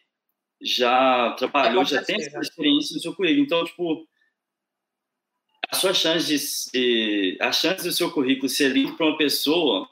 já 0.60 1.32
trabalhou, 1.32 1.82
é 1.82 1.86
já 1.86 2.02
tem 2.02 2.16
essa 2.16 2.40
experiência 2.40 2.94
no 2.94 3.02
seu 3.02 3.14
currículo. 3.14 3.44
Então, 3.44 3.64
tipo, 3.64 4.08
a 5.70 5.76
sua 5.76 5.92
chance 5.92 6.26
de, 6.26 6.72
de 6.72 7.38
a 7.40 7.52
chance 7.52 7.84
do 7.84 7.92
seu 7.92 8.10
currículo 8.10 8.48
ser 8.48 8.68
lido 8.68 8.96
para 8.96 9.06
uma 9.06 9.18
pessoa 9.18 9.88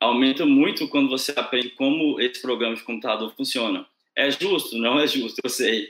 aumenta 0.00 0.44
muito 0.44 0.88
quando 0.88 1.08
você 1.08 1.32
aprende 1.36 1.70
como 1.70 2.20
esse 2.20 2.42
programa 2.42 2.74
de 2.74 2.82
computador 2.82 3.32
funciona. 3.36 3.86
É 4.16 4.30
justo? 4.30 4.76
Não 4.76 4.98
é 4.98 5.06
justo, 5.06 5.40
eu 5.42 5.48
sei. 5.50 5.88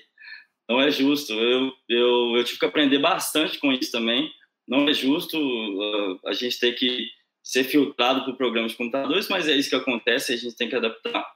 Não 0.73 0.81
é 0.81 0.91
justo. 0.91 1.33
Eu, 1.33 1.73
eu, 1.89 2.37
eu 2.37 2.45
tive 2.45 2.59
que 2.59 2.67
aprender 2.67 2.99
bastante 2.99 3.59
com 3.59 3.73
isso 3.73 3.93
também 3.93 4.31
não 4.67 4.89
é 4.89 4.95
justo 4.95 5.39
uh, 5.39 6.21
a 6.27 6.33
gente 6.33 6.59
ter 6.59 6.73
que 6.73 7.09
ser 7.43 7.65
filtrado 7.65 8.25
por 8.25 8.37
programas 8.37 8.73
de 8.73 8.79
computadores, 8.79 9.29
mas 9.29 9.49
é 9.49 9.53
isso 9.53 9.69
que 9.69 9.77
acontece, 9.77 10.33
a 10.33 10.37
gente 10.37 10.57
tem 10.57 10.69
que 10.69 10.77
adaptar. 10.77 11.27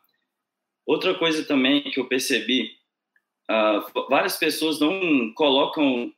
Outra 0.87 1.15
coisa 1.15 1.45
também 1.45 1.83
que 1.83 1.99
eu 1.99 2.09
percebi, 2.09 2.71
uh, 3.51 4.09
várias 4.09 4.37
pessoas 4.37 4.79
não 4.79 5.33
colocam 5.35 6.13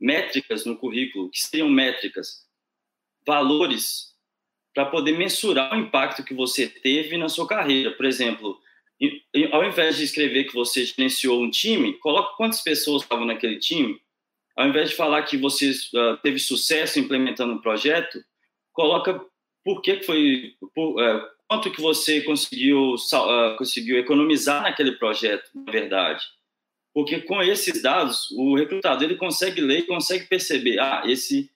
métricas 0.00 0.64
no 0.64 0.76
currículo, 0.76 1.30
que 1.30 1.38
seriam 1.38 1.68
métricas, 1.68 2.46
valores, 3.26 4.14
para 4.74 4.86
poder 4.86 5.12
mensurar 5.12 5.72
o 5.74 5.80
impacto 5.80 6.24
que 6.24 6.34
você 6.34 6.66
teve 6.66 7.16
na 7.16 7.28
sua 7.28 7.46
carreira. 7.46 7.92
Por 7.92 8.06
exemplo, 8.06 8.58
ao 9.52 9.64
invés 9.64 9.96
de 9.96 10.04
escrever 10.04 10.44
que 10.44 10.54
você 10.54 10.84
gerenciou 10.84 11.42
um 11.42 11.50
time, 11.50 11.94
coloque 11.94 12.36
quantas 12.36 12.62
pessoas 12.62 13.02
estavam 13.02 13.24
naquele 13.24 13.58
time 13.58 14.00
ao 14.56 14.68
invés 14.68 14.90
de 14.90 14.96
falar 14.96 15.22
que 15.24 15.36
você 15.36 15.70
uh, 15.70 16.16
teve 16.22 16.38
sucesso 16.38 16.98
implementando 16.98 17.54
um 17.54 17.60
projeto, 17.60 18.22
coloca 18.72 19.20
por 19.64 19.80
que 19.82 20.02
foi, 20.02 20.54
por, 20.74 21.00
uh, 21.00 21.22
quanto 21.48 21.70
que 21.70 21.80
você 21.80 22.20
conseguiu, 22.22 22.94
uh, 22.94 23.56
conseguiu 23.56 23.98
economizar 23.98 24.62
naquele 24.62 24.92
projeto, 24.92 25.50
na 25.54 25.72
verdade. 25.72 26.24
Porque 26.92 27.20
com 27.22 27.42
esses 27.42 27.82
dados, 27.82 28.30
o 28.30 28.54
recrutador 28.54 29.02
ele 29.02 29.16
consegue 29.16 29.60
ler 29.60 29.80
e 29.80 29.86
consegue 29.86 30.26
perceber, 30.26 30.78
ah, 30.78 31.02
esse, 31.06 31.50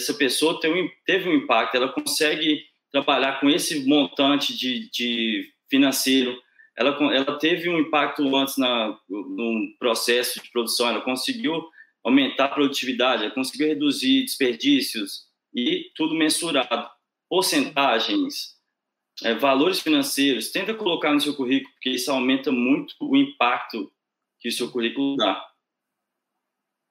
essa 0.00 0.14
pessoa 0.14 0.60
um, 0.64 0.88
teve 1.04 1.28
um 1.28 1.34
impacto, 1.34 1.74
ela 1.74 1.92
consegue 1.92 2.64
trabalhar 2.92 3.40
com 3.40 3.50
esse 3.50 3.84
montante 3.84 4.56
de, 4.56 4.88
de 4.90 5.52
financeiro, 5.68 6.40
ela, 6.76 6.96
ela 7.14 7.38
teve 7.38 7.68
um 7.68 7.78
impacto 7.78 8.34
antes 8.36 8.56
na, 8.56 8.98
no 9.08 9.74
processo 9.78 10.42
de 10.42 10.50
produção, 10.50 10.88
ela 10.88 11.00
conseguiu 11.00 11.68
aumentar 12.02 12.46
a 12.46 12.48
produtividade, 12.48 13.24
é 13.24 13.30
conseguir 13.30 13.66
reduzir 13.66 14.24
desperdícios 14.24 15.28
e 15.54 15.90
tudo 15.94 16.14
mensurado. 16.14 16.90
Porcentagens, 17.28 18.54
é, 19.22 19.34
valores 19.34 19.80
financeiros, 19.80 20.50
tenta 20.50 20.74
colocar 20.74 21.12
no 21.12 21.20
seu 21.20 21.34
currículo, 21.34 21.72
porque 21.74 21.90
isso 21.90 22.10
aumenta 22.10 22.50
muito 22.50 22.94
o 23.00 23.16
impacto 23.16 23.90
que 24.38 24.48
o 24.48 24.52
seu 24.52 24.70
currículo 24.70 25.16
dá. 25.16 25.42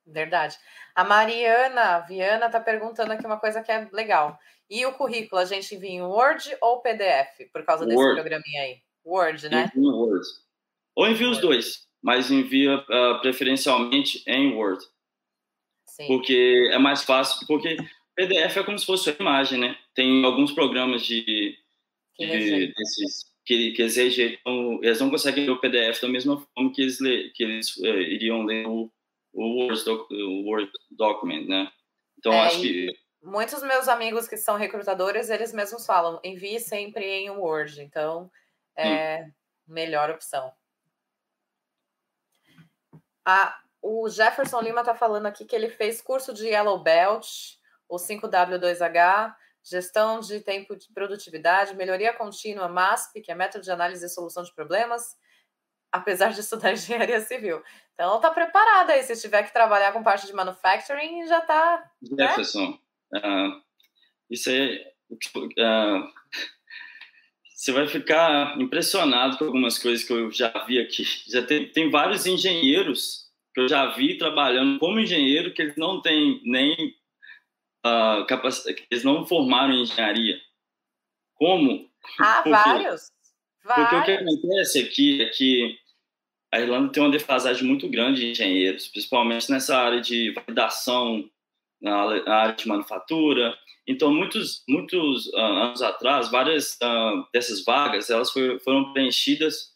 Verdade. 0.06 0.58
A 0.96 1.04
Mariana 1.04 2.00
Viana 2.00 2.48
está 2.48 2.60
perguntando 2.60 3.14
aqui 3.14 3.26
uma 3.26 3.40
coisa 3.40 3.62
que 3.62 3.72
é 3.72 3.88
legal. 3.92 4.38
E 4.70 4.86
o 4.86 4.94
currículo, 4.94 5.40
a 5.42 5.46
gente 5.46 5.76
envia 5.76 5.92
em 5.92 6.02
Word 6.02 6.58
ou 6.62 6.82
PDF, 6.82 7.50
por 7.52 7.64
causa 7.64 7.86
desse 7.86 7.98
Word. 7.98 8.16
programinha 8.16 8.64
aí? 8.64 8.82
Word, 9.06 9.50
né? 9.50 9.72
Envia 9.76 9.92
Word. 9.92 10.26
Ou 10.96 11.08
envia 11.08 11.28
Word. 11.28 11.38
os 11.38 11.42
dois, 11.42 11.88
mas 12.02 12.32
envia 12.32 12.78
uh, 12.78 13.20
preferencialmente 13.22 14.24
em 14.28 14.54
Word. 14.54 14.84
Sim. 15.88 16.08
Porque 16.08 16.70
é 16.72 16.78
mais 16.78 17.04
fácil, 17.04 17.46
porque 17.48 17.78
PDF 18.16 18.58
é 18.58 18.64
como 18.64 18.78
se 18.78 18.86
fosse 18.86 19.10
uma 19.10 19.18
imagem, 19.20 19.60
né? 19.60 19.78
Tem 19.94 20.24
alguns 20.26 20.52
programas 20.52 21.06
de, 21.06 21.58
que, 22.16 22.26
de 22.26 22.74
desses, 22.74 23.26
que, 23.46 23.72
que 23.72 23.82
eles 23.82 23.96
rejeitam, 23.96 24.80
eles 24.82 25.00
não 25.00 25.10
conseguem 25.10 25.46
ler 25.46 25.52
o 25.52 25.60
PDF 25.60 26.02
da 26.02 26.08
mesma 26.08 26.38
forma 26.38 26.72
que 26.74 26.82
eles, 26.82 27.00
lê, 27.00 27.30
que 27.30 27.44
eles 27.44 27.78
é, 27.84 27.90
iriam 27.90 28.44
ler 28.44 28.68
o, 28.68 28.92
o, 29.34 29.60
Word, 29.60 29.84
doc, 29.84 30.10
o 30.12 30.50
Word 30.50 30.72
document, 30.92 31.48
né? 31.48 31.72
Então, 32.18 32.34
é, 32.34 32.40
acho 32.42 32.62
que... 32.62 32.88
Muitos 33.22 33.64
meus 33.64 33.88
amigos 33.88 34.28
que 34.28 34.36
são 34.36 34.58
recrutadores, 34.58 35.30
eles 35.30 35.54
mesmos 35.54 35.86
falam, 35.86 36.20
envie 36.24 36.60
sempre 36.60 37.06
em 37.06 37.30
Word. 37.30 37.82
Então, 37.82 38.30
é 38.76 39.24
Sim. 39.24 39.34
melhor 39.68 40.10
opção. 40.10 40.54
A 43.26 43.60
o 43.84 44.08
Jefferson 44.08 44.62
Lima 44.62 44.80
está 44.80 44.96
falando 44.96 45.26
aqui 45.26 45.44
que 45.44 45.54
ele 45.54 45.70
fez 45.70 46.02
curso 46.02 46.34
de 46.34 46.48
Yellow 46.48 46.82
Belt, 46.82 47.28
o 47.90 47.98
5W2H, 47.98 49.36
gestão 49.62 50.22
de 50.22 50.40
tempo 50.40 50.74
de 50.74 50.88
produtividade, 50.94 51.76
melhoria 51.76 52.14
contínua, 52.14 52.70
MASP, 52.70 53.20
que 53.20 53.30
é 53.30 53.36
método 53.36 53.66
de 53.66 53.72
análise 53.72 54.06
e 54.06 54.10
solução 54.10 54.42
de 54.42 54.56
problemas, 54.56 55.18
apesar 55.92 56.32
de 56.32 56.40
estudar 56.40 56.72
engenharia 56.74 57.20
civil. 57.20 57.62
Então, 57.94 58.16
está 58.16 58.32
preparado 58.32 58.92
aí. 58.92 59.04
Se 59.04 59.20
tiver 59.20 59.44
que 59.44 59.52
trabalhar 59.52 59.92
com 59.92 60.02
parte 60.02 60.26
de 60.28 60.34
manufacturing, 60.34 61.28
já 61.28 61.40
está. 61.40 61.92
Né? 62.02 62.28
Jefferson, 62.28 62.80
né? 63.12 63.20
uh, 63.20 63.64
isso 64.30 64.50
aí. 64.50 64.94
Uh, 65.12 66.10
você 67.64 67.72
vai 67.72 67.88
ficar 67.88 68.60
impressionado 68.60 69.38
com 69.38 69.46
algumas 69.46 69.78
coisas 69.78 70.06
que 70.06 70.12
eu 70.12 70.30
já 70.30 70.52
vi 70.68 70.82
aqui. 70.82 71.06
Já 71.30 71.42
tem, 71.42 71.66
tem 71.70 71.90
vários 71.90 72.26
engenheiros 72.26 73.32
que 73.54 73.62
eu 73.62 73.70
já 73.70 73.86
vi 73.96 74.18
trabalhando 74.18 74.78
como 74.80 75.00
engenheiro 75.00 75.54
que 75.54 75.62
eles 75.62 75.78
não 75.78 76.02
têm 76.02 76.42
nem 76.44 76.94
uh, 77.86 78.26
capacidade, 78.28 78.86
eles 78.92 79.06
não 79.06 79.26
formaram 79.26 79.74
em 79.74 79.84
engenharia. 79.84 80.42
Como? 81.36 81.90
Ah, 82.20 82.42
porque, 82.44 82.50
vários. 82.50 83.12
Porque 83.64 83.96
o 83.96 84.04
que 84.04 84.12
acontece 84.12 84.80
aqui 84.80 85.22
é 85.22 85.30
que 85.30 85.80
a 86.52 86.60
Irlanda 86.60 86.92
tem 86.92 87.02
uma 87.02 87.12
defasagem 87.12 87.66
muito 87.66 87.88
grande 87.88 88.20
de 88.20 88.32
engenheiros, 88.32 88.90
principalmente 88.90 89.50
nessa 89.50 89.78
área 89.78 90.02
de 90.02 90.34
validação, 90.34 91.30
na 91.84 92.36
área 92.36 92.56
de 92.56 92.68
manufatura. 92.68 93.56
Então, 93.86 94.14
muitos, 94.14 94.64
muitos 94.68 95.28
uh, 95.28 95.38
anos 95.38 95.82
atrás, 95.82 96.32
várias 96.32 96.78
uh, 96.82 97.28
dessas 97.34 97.64
vagas 97.64 98.10
elas 98.10 98.32
foi, 98.32 98.58
foram 98.60 98.94
preenchidas 98.94 99.74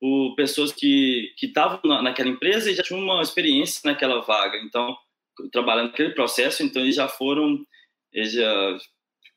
por 0.00 0.34
pessoas 0.34 0.72
que 0.72 1.32
que 1.38 1.46
estavam 1.46 1.80
na, 1.84 2.02
naquela 2.02 2.28
empresa 2.28 2.70
e 2.70 2.74
já 2.74 2.82
tinham 2.82 3.00
uma 3.00 3.22
experiência 3.22 3.80
naquela 3.84 4.20
vaga. 4.22 4.58
Então, 4.58 4.96
trabalhando 5.52 5.88
naquele 5.88 6.10
processo, 6.10 6.62
então 6.62 6.82
eles 6.82 6.96
já 6.96 7.06
foram, 7.08 7.64
eles 8.12 8.32
já 8.32 8.78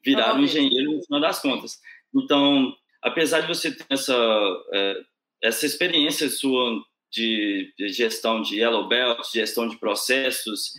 viraram 0.03 0.41
engenheiro 0.41 0.93
no 0.93 1.03
final 1.03 1.22
das 1.22 1.39
contas. 1.39 1.80
Então, 2.15 2.76
apesar 3.03 3.41
de 3.41 3.47
você 3.47 3.72
ter 3.72 3.86
essa 3.89 4.15
é, 4.74 4.95
essa 5.43 5.65
experiência 5.65 6.30
sua 6.30 6.82
de, 7.11 7.72
de, 7.78 7.89
gestão 7.89 8.41
de 8.41 8.59
yellow 8.59 8.88
belt, 8.88 9.20
gestão 9.32 9.68
de 9.68 9.78
processos 9.78 10.72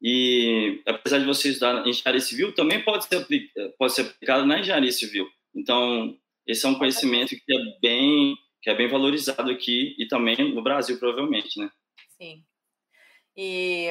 e 0.00 0.82
apesar 0.86 1.18
de 1.18 1.24
você 1.24 1.48
estudar 1.48 1.86
engenharia 1.86 2.20
civil, 2.20 2.54
também 2.54 2.82
pode 2.82 3.04
ser 3.04 3.26
pode 3.78 3.94
ser 3.94 4.02
aplicado 4.02 4.46
na 4.46 4.60
engenharia 4.60 4.92
civil. 4.92 5.26
Então, 5.54 6.16
esse 6.46 6.66
é 6.66 6.68
um 6.68 6.78
conhecimento 6.78 7.30
que 7.30 7.52
é 7.52 7.78
bem 7.80 8.36
que 8.62 8.70
é 8.70 8.74
bem 8.74 8.88
valorizado 8.88 9.50
aqui 9.50 9.94
e 9.98 10.08
também 10.08 10.36
no 10.52 10.62
Brasil, 10.62 10.98
provavelmente, 10.98 11.58
né? 11.58 11.70
Sim. 12.20 12.42
E 13.36 13.88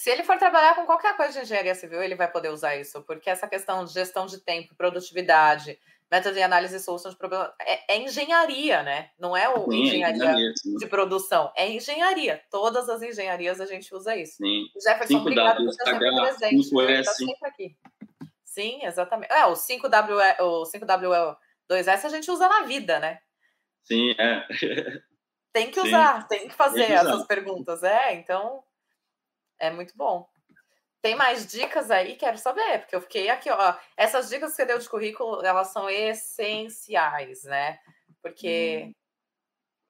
se 0.00 0.08
ele 0.08 0.24
for 0.24 0.38
trabalhar 0.38 0.74
com 0.74 0.86
qualquer 0.86 1.14
coisa 1.14 1.34
de 1.34 1.40
engenharia 1.40 1.74
civil, 1.74 2.02
ele 2.02 2.14
vai 2.14 2.26
poder 2.26 2.48
usar 2.48 2.74
isso, 2.74 3.02
porque 3.02 3.28
essa 3.28 3.46
questão 3.46 3.84
de 3.84 3.92
gestão 3.92 4.24
de 4.24 4.38
tempo, 4.38 4.74
produtividade, 4.74 5.78
método 6.10 6.36
de 6.36 6.42
análise 6.42 6.74
e 6.74 6.80
solução 6.80 7.10
de 7.10 7.18
problemas, 7.18 7.50
é, 7.60 7.96
é 7.96 7.98
engenharia, 7.98 8.82
né? 8.82 9.10
Não 9.18 9.36
é 9.36 9.46
o 9.50 9.70
sim, 9.70 9.82
engenharia, 9.82 10.16
engenharia 10.16 10.54
de 10.78 10.86
produção, 10.86 11.52
é 11.54 11.70
engenharia. 11.70 12.42
Todas 12.50 12.88
as 12.88 13.02
engenharias 13.02 13.60
a 13.60 13.66
gente 13.66 13.94
usa 13.94 14.16
isso. 14.16 14.36
Sim. 14.38 14.68
Jefferson, 14.82 15.18
obrigado 15.18 15.62
por 15.62 15.70
ser 15.74 15.84
sempre 15.84 16.16
presente. 16.16 16.74
Ele 16.74 17.04
tá 17.04 17.12
sempre 17.12 17.48
aqui. 17.48 17.76
Sim, 18.42 18.82
exatamente. 18.82 19.30
É, 19.30 19.44
o 19.44 19.52
5W, 19.52 20.40
o 20.40 20.62
5W2S 20.62 22.04
a 22.06 22.08
gente 22.08 22.30
usa 22.30 22.48
na 22.48 22.62
vida, 22.62 22.98
né? 23.00 23.18
Sim, 23.82 24.12
é. 24.18 24.46
Tem 25.52 25.70
que 25.70 25.78
usar, 25.78 26.22
Sim. 26.22 26.28
tem 26.28 26.48
que 26.48 26.54
fazer 26.54 26.86
tem 26.86 26.86
que 26.86 26.92
essas 26.94 27.26
perguntas. 27.26 27.82
É, 27.82 28.14
então 28.14 28.62
é 29.60 29.70
muito 29.70 29.96
bom. 29.96 30.26
Tem 31.02 31.14
mais 31.14 31.46
dicas 31.46 31.90
aí? 31.90 32.16
Quero 32.16 32.36
saber, 32.36 32.80
porque 32.80 32.96
eu 32.96 33.00
fiquei 33.00 33.30
aqui, 33.30 33.50
ó. 33.50 33.74
Essas 33.96 34.28
dicas 34.28 34.50
que 34.50 34.56
você 34.56 34.66
deu 34.66 34.78
de 34.78 34.88
currículo, 34.88 35.42
elas 35.44 35.68
são 35.68 35.88
essenciais, 35.88 37.44
né? 37.44 37.78
Porque 38.22 38.86
hum. 38.86 38.92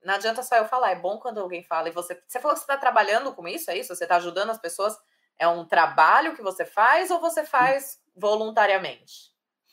não 0.04 0.14
adianta 0.14 0.42
só 0.42 0.56
eu 0.56 0.66
falar, 0.66 0.90
é 0.90 0.96
bom 0.96 1.18
quando 1.18 1.38
alguém 1.38 1.64
fala. 1.64 1.88
E 1.88 1.92
você, 1.92 2.20
você 2.26 2.38
falou 2.38 2.54
que 2.54 2.60
você 2.60 2.64
está 2.64 2.76
trabalhando 2.76 3.34
com 3.34 3.48
isso, 3.48 3.70
é 3.70 3.78
isso? 3.78 3.94
Você 3.94 4.04
está 4.04 4.16
ajudando 4.16 4.50
as 4.50 4.60
pessoas? 4.60 4.96
É 5.38 5.48
um 5.48 5.64
trabalho 5.64 6.36
que 6.36 6.42
você 6.42 6.64
faz 6.64 7.10
ou 7.10 7.20
você 7.20 7.44
faz 7.44 8.00
voluntariamente? 8.14 9.30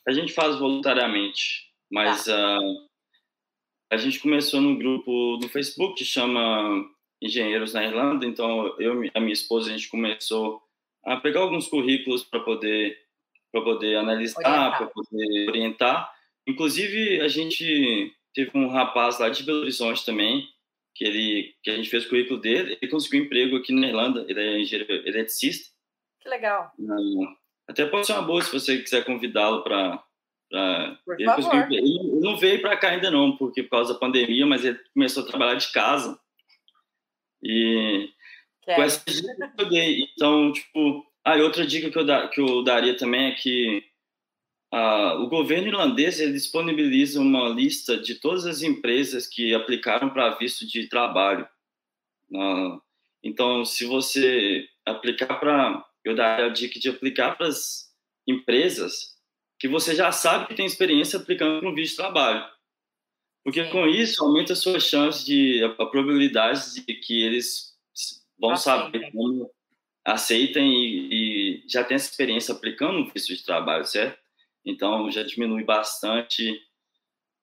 A 0.07 0.13
gente 0.13 0.33
faz 0.33 0.57
voluntariamente, 0.57 1.71
mas 1.91 2.25
tá. 2.25 2.33
uh, 2.33 2.87
a 3.91 3.97
gente 3.97 4.19
começou 4.19 4.61
num 4.61 4.77
grupo 4.77 5.37
no 5.41 5.49
Facebook 5.49 5.95
que 5.95 6.05
chama 6.05 6.89
Engenheiros 7.21 7.73
na 7.73 7.83
Irlanda. 7.83 8.25
Então 8.25 8.75
eu 8.79 9.03
e 9.03 9.11
a 9.13 9.19
minha 9.19 9.33
esposa 9.33 9.69
a 9.69 9.71
gente 9.71 9.89
começou 9.89 10.61
a 11.03 11.17
pegar 11.17 11.41
alguns 11.41 11.67
currículos 11.67 12.23
para 12.23 12.39
poder 12.39 12.97
para 13.51 13.61
poder 13.61 13.95
analisar, 13.95 14.77
para 14.77 14.87
poder 14.87 15.49
orientar. 15.49 16.13
Inclusive 16.45 17.21
a 17.21 17.27
gente 17.27 18.13
teve 18.33 18.51
um 18.53 18.67
rapaz 18.67 19.19
lá 19.19 19.29
de 19.29 19.43
Belo 19.43 19.61
Horizonte 19.61 20.05
também, 20.05 20.47
que 20.93 21.05
ele 21.05 21.55
que 21.63 21.71
a 21.71 21.75
gente 21.75 21.89
fez 21.89 22.05
o 22.05 22.09
currículo 22.09 22.39
dele, 22.39 22.77
ele 22.81 22.91
conseguiu 22.91 23.21
um 23.21 23.25
emprego 23.25 23.57
aqui 23.57 23.73
na 23.73 23.87
Irlanda, 23.87 24.25
ele 24.27 24.39
é 24.39 24.59
engenheiro 24.59 24.91
eletricista. 25.07 25.73
Que 26.21 26.29
legal. 26.29 26.71
Até 27.67 27.85
pode 27.85 28.05
ser 28.05 28.13
uma 28.13 28.21
boa 28.21 28.41
se 28.41 28.51
você 28.51 28.81
quiser 28.81 29.03
convidá-lo 29.05 29.63
para 29.63 30.03
ele, 30.51 31.25
conseguiu, 31.35 31.63
ele, 31.71 32.19
não 32.21 32.37
veio 32.37 32.61
para 32.61 32.77
cá 32.77 32.89
ainda 32.89 33.11
não, 33.11 33.35
porque 33.35 33.63
por 33.63 33.71
causa 33.71 33.93
da 33.93 33.99
pandemia, 33.99 34.45
mas 34.45 34.63
ele 34.63 34.79
começou 34.93 35.23
a 35.23 35.27
trabalhar 35.27 35.55
de 35.55 35.71
casa. 35.71 36.19
E 37.43 38.09
com 38.63 38.83
essa 38.83 39.03
dica 39.09 39.53
que 39.55 39.61
eu 39.61 39.69
dei, 39.69 40.01
então, 40.01 40.51
tipo, 40.51 41.05
ah, 41.23 41.35
outra 41.37 41.65
dica 41.65 41.89
que 41.89 41.97
eu, 41.97 42.05
da, 42.05 42.27
que 42.27 42.41
eu 42.41 42.63
daria 42.63 42.95
também 42.97 43.31
é 43.31 43.35
que 43.35 43.83
Uh, 44.73 45.23
o 45.23 45.29
governo 45.29 45.69
irlandês 45.69 46.19
ele 46.19 46.33
disponibiliza 46.33 47.21
uma 47.21 47.47
lista 47.47 47.97
de 47.97 48.15
todas 48.15 48.45
as 48.45 48.61
empresas 48.61 49.25
que 49.25 49.53
aplicaram 49.53 50.09
para 50.09 50.35
visto 50.35 50.67
de 50.67 50.89
trabalho. 50.89 51.47
Uh, 52.29 52.81
então, 53.23 53.63
se 53.63 53.85
você 53.85 54.67
aplicar 54.85 55.39
para. 55.39 55.85
Eu 56.03 56.15
daria 56.15 56.45
a 56.45 56.49
dica 56.49 56.79
de 56.79 56.89
aplicar 56.89 57.35
para 57.35 57.47
as 57.47 57.93
empresas 58.25 59.17
que 59.59 59.67
você 59.67 59.95
já 59.95 60.11
sabe 60.11 60.47
que 60.47 60.55
tem 60.55 60.65
experiência 60.65 61.19
aplicando 61.19 61.59
para 61.59 61.69
um 61.69 61.73
visto 61.73 61.91
de 61.91 61.97
trabalho. 61.97 62.45
Porque 63.47 63.63
Sim. 63.63 63.71
com 63.71 63.87
isso 63.87 64.21
aumenta 64.21 64.51
a 64.51 64.57
sua 64.57 64.77
chance 64.77 65.25
de. 65.25 65.63
a, 65.63 65.69
probabilidade 65.69 66.85
de 66.85 66.93
que 66.95 67.23
eles 67.23 67.73
vão 68.37 68.51
Aceitem. 68.51 68.83
saber 68.83 69.11
como 69.13 69.49
aceitem 70.03 70.69
e, 70.69 71.13
e 71.13 71.63
já 71.65 71.81
tem 71.81 71.95
essa 71.95 72.09
experiência 72.09 72.53
aplicando 72.53 72.99
um 72.99 73.05
visto 73.09 73.33
de 73.33 73.45
trabalho, 73.45 73.85
certo? 73.85 74.19
Então 74.65 75.09
já 75.09 75.23
diminui 75.23 75.63
bastante 75.63 76.61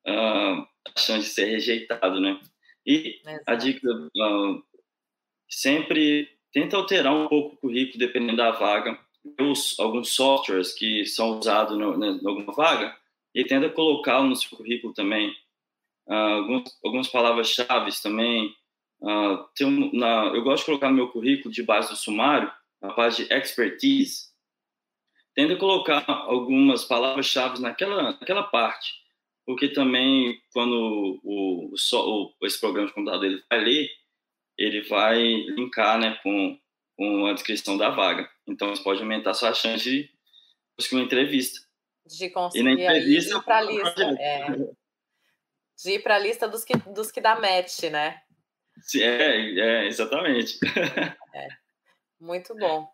uh, 0.06 0.60
a 0.86 0.98
chance 0.98 1.20
de 1.20 1.34
ser 1.34 1.46
rejeitado, 1.46 2.20
né? 2.20 2.38
E 2.84 3.18
Exato. 3.26 3.42
a 3.46 3.54
dica 3.54 3.88
uh, 3.90 4.62
sempre 5.48 6.28
tenta 6.52 6.76
alterar 6.76 7.14
um 7.14 7.28
pouco 7.28 7.54
o 7.54 7.58
currículo 7.60 7.98
dependendo 7.98 8.36
da 8.36 8.50
vaga. 8.50 9.00
Os, 9.40 9.80
alguns 9.80 10.10
softwares 10.10 10.74
que 10.74 11.06
são 11.06 11.38
usados 11.38 11.78
no, 11.78 11.96
né, 11.96 12.08
em 12.08 12.28
alguma 12.28 12.52
vaga 12.52 12.94
e 13.34 13.42
tenta 13.42 13.70
colocar 13.70 14.22
no 14.22 14.36
seu 14.36 14.58
currículo 14.58 14.92
também 14.92 15.34
uh, 16.06 16.12
alguns, 16.12 16.78
algumas 16.84 17.08
palavras-chave 17.08 17.90
também. 18.02 18.54
Uh, 19.00 19.44
tem 19.54 19.66
um, 19.66 19.92
na, 19.92 20.26
eu 20.34 20.42
gosto 20.42 20.60
de 20.60 20.66
colocar 20.66 20.88
no 20.88 20.96
meu 20.96 21.08
currículo, 21.08 21.52
de 21.52 21.62
base 21.62 21.90
do 21.90 21.96
sumário, 21.96 22.50
a 22.80 22.92
parte 22.92 23.24
de 23.24 23.32
expertise, 23.32 24.28
tenta 25.34 25.56
colocar 25.56 26.04
algumas 26.08 26.84
palavras-chave 26.84 27.60
naquela, 27.60 28.12
naquela 28.12 28.44
parte, 28.44 28.92
porque 29.44 29.68
também 29.68 30.40
quando 30.52 31.20
o, 31.22 31.72
o, 31.72 31.74
o, 31.74 32.46
esse 32.46 32.60
programa 32.60 32.88
de 32.88 32.94
computador 32.94 33.26
ele 33.26 33.42
vai 33.50 33.60
ler, 33.60 33.90
ele 34.56 34.82
vai 34.82 35.18
linkar 35.18 35.98
né, 35.98 36.18
com, 36.22 36.58
com 36.96 37.26
a 37.26 37.32
descrição 37.32 37.76
da 37.76 37.90
vaga. 37.90 38.28
Então, 38.46 38.72
isso 38.72 38.84
pode 38.84 39.00
aumentar 39.00 39.30
a 39.30 39.34
sua 39.34 39.52
chance 39.52 39.82
de 39.82 40.10
conseguir 40.76 40.96
uma 40.96 41.04
entrevista. 41.04 41.60
De 42.06 42.30
conseguir 42.30 42.60
e 42.60 42.62
na 42.62 42.72
entrevista, 42.72 43.42
para 43.42 43.58
a 43.58 43.62
lista. 43.62 44.02
É, 44.20 44.46
de 45.76 45.92
ir 45.92 46.02
para 46.02 46.16
a 46.16 46.18
lista 46.18 46.48
dos 46.48 46.64
que, 46.64 46.76
dos 46.76 47.10
que 47.10 47.20
dá 47.20 47.34
match, 47.38 47.84
né? 47.84 48.20
É, 48.94 49.60
é 49.60 49.86
exatamente. 49.86 50.58
É, 51.36 51.48
muito 52.20 52.54
bom. 52.54 52.88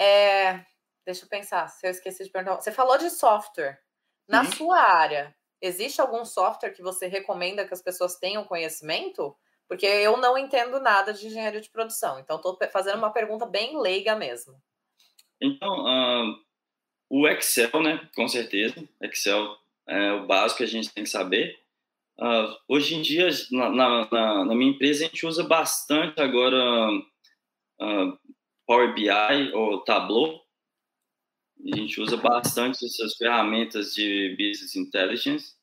É, 0.00 0.64
Deixa 1.04 1.24
eu 1.24 1.28
pensar, 1.28 1.68
se 1.68 1.86
eu 1.86 1.90
esqueci 1.90 2.24
de 2.24 2.30
perguntar. 2.30 2.60
Você 2.60 2.72
falou 2.72 2.96
de 2.96 3.10
software. 3.10 3.78
Na 4.26 4.40
uhum. 4.40 4.52
sua 4.52 4.78
área, 4.78 5.36
existe 5.60 6.00
algum 6.00 6.24
software 6.24 6.70
que 6.70 6.82
você 6.82 7.06
recomenda 7.06 7.66
que 7.66 7.74
as 7.74 7.82
pessoas 7.82 8.16
tenham 8.16 8.44
conhecimento? 8.44 9.36
Porque 9.68 9.84
eu 9.84 10.16
não 10.16 10.38
entendo 10.38 10.80
nada 10.80 11.12
de 11.12 11.26
engenharia 11.26 11.60
de 11.60 11.70
produção, 11.70 12.18
então 12.18 12.36
estou 12.36 12.56
fazendo 12.70 12.98
uma 12.98 13.12
pergunta 13.12 13.44
bem 13.44 13.78
leiga 13.78 14.14
mesmo. 14.16 14.54
Então, 15.40 15.84
uh, 15.84 16.34
o 17.10 17.28
Excel, 17.28 17.82
né? 17.82 18.08
Com 18.14 18.26
certeza. 18.26 18.82
Excel 19.02 19.56
é 19.86 20.12
o 20.12 20.26
básico 20.26 20.58
que 20.58 20.64
a 20.64 20.68
gente 20.68 20.92
tem 20.92 21.04
que 21.04 21.10
saber. 21.10 21.58
Uh, 22.18 22.56
hoje 22.68 22.94
em 22.94 23.02
dia, 23.02 23.28
na, 23.50 23.70
na, 23.70 24.44
na, 24.44 24.54
minha 24.54 24.70
empresa, 24.70 25.04
a 25.04 25.08
gente 25.08 25.26
usa 25.26 25.42
bastante 25.42 26.20
agora 26.20 26.90
uh, 27.80 28.18
Power 28.66 28.94
BI 28.94 29.52
ou 29.52 29.82
Tableau 29.84 30.44
a 31.72 31.76
gente 31.76 32.00
usa 32.00 32.16
bastante 32.16 32.84
essas 32.84 33.16
ferramentas 33.16 33.94
de 33.94 34.36
business 34.38 34.76
intelligence. 34.76 35.54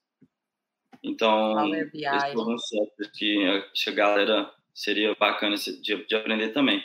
Então, 1.03 1.73
esse 1.75 2.37
um 2.37 2.57
software 2.57 3.11
que 3.13 3.63
a 3.87 3.91
galera 3.91 4.51
seria 4.73 5.15
bacana 5.15 5.55
de, 5.55 6.05
de 6.05 6.15
aprender 6.15 6.49
também. 6.49 6.83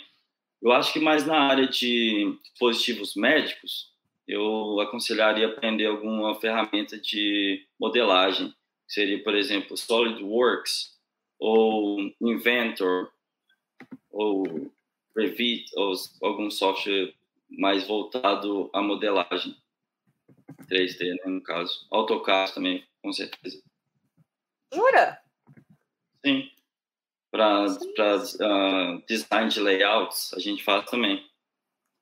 Eu 0.60 0.72
acho 0.72 0.92
que 0.92 1.00
mais 1.00 1.26
na 1.26 1.38
área 1.38 1.68
de 1.68 2.36
dispositivos 2.42 3.14
médicos, 3.14 3.94
eu 4.26 4.80
aconselharia 4.80 5.46
aprender 5.46 5.86
alguma 5.86 6.34
ferramenta 6.40 6.98
de 6.98 7.64
modelagem, 7.78 8.52
seria, 8.86 9.22
por 9.22 9.34
exemplo, 9.34 9.76
SolidWorks 9.76 10.96
ou 11.38 11.98
Inventor 12.20 13.12
ou 14.10 14.70
Revit 15.16 15.70
ou 15.76 15.92
algum 16.22 16.50
software 16.50 17.14
mais 17.48 17.86
voltado 17.86 18.70
à 18.72 18.82
modelagem 18.82 19.56
3D, 20.68 21.14
né, 21.16 21.22
no 21.26 21.42
caso. 21.42 21.86
AutoCAD 21.90 22.54
também, 22.54 22.86
com 23.02 23.12
certeza. 23.12 23.62
Jura? 24.72 25.22
Sim. 26.24 26.50
Para 27.30 27.66
uh, 27.66 28.42
ah, 28.42 29.02
design 29.06 29.50
de 29.50 29.60
layouts, 29.60 30.32
a 30.34 30.38
gente 30.38 30.64
faz 30.64 30.88
também. 30.90 31.28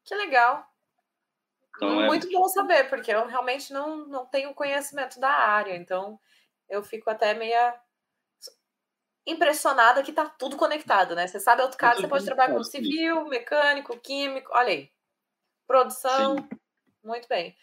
Que 0.04 0.14
legal. 0.14 0.66
Então, 1.76 2.00
é 2.00 2.06
Muito 2.06 2.28
é... 2.28 2.30
bom 2.30 2.48
saber, 2.48 2.88
porque 2.88 3.10
eu 3.10 3.26
realmente 3.26 3.72
não, 3.72 4.06
não 4.06 4.26
tenho 4.26 4.54
conhecimento 4.54 5.18
da 5.18 5.30
área, 5.30 5.76
então 5.76 6.18
eu 6.68 6.82
fico 6.82 7.10
até 7.10 7.34
meia 7.34 7.78
impressionada 9.26 10.02
que 10.02 10.12
tá 10.12 10.28
tudo 10.28 10.56
conectado, 10.56 11.14
né? 11.14 11.26
Você 11.26 11.40
sabe 11.40 11.62
AutoCAD, 11.62 12.00
você 12.00 12.08
pode 12.08 12.24
trabalhar 12.24 12.54
com 12.54 12.62
civil, 12.62 13.24
mecânico, 13.26 13.98
químico, 13.98 14.50
olha 14.52 14.68
aí. 14.68 14.90
Produção. 15.66 16.36
Sim. 16.36 16.48
Muito 17.02 17.28
bem. 17.28 17.56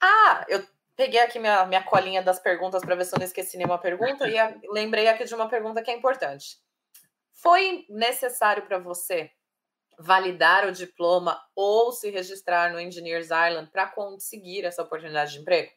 Ah, 0.00 0.44
eu 0.48 0.66
peguei 0.96 1.20
aqui 1.20 1.38
minha, 1.38 1.66
minha 1.66 1.82
colinha 1.82 2.22
das 2.22 2.40
perguntas 2.40 2.84
para 2.84 2.94
ver 2.94 3.04
se 3.04 3.14
eu 3.14 3.18
não 3.18 3.26
esqueci 3.26 3.56
nenhuma 3.56 3.78
pergunta 3.78 4.28
e 4.28 4.38
a, 4.38 4.54
lembrei 4.70 5.08
aqui 5.08 5.24
de 5.24 5.34
uma 5.34 5.48
pergunta 5.48 5.82
que 5.82 5.90
é 5.90 5.96
importante. 5.96 6.58
Foi 7.32 7.84
necessário 7.88 8.64
para 8.66 8.78
você 8.78 9.30
validar 9.98 10.66
o 10.66 10.72
diploma 10.72 11.40
ou 11.54 11.92
se 11.92 12.10
registrar 12.10 12.72
no 12.72 12.80
Engineers 12.80 13.26
Island 13.26 13.70
para 13.70 13.86
conseguir 13.86 14.64
essa 14.64 14.82
oportunidade 14.82 15.32
de 15.32 15.40
emprego? 15.40 15.72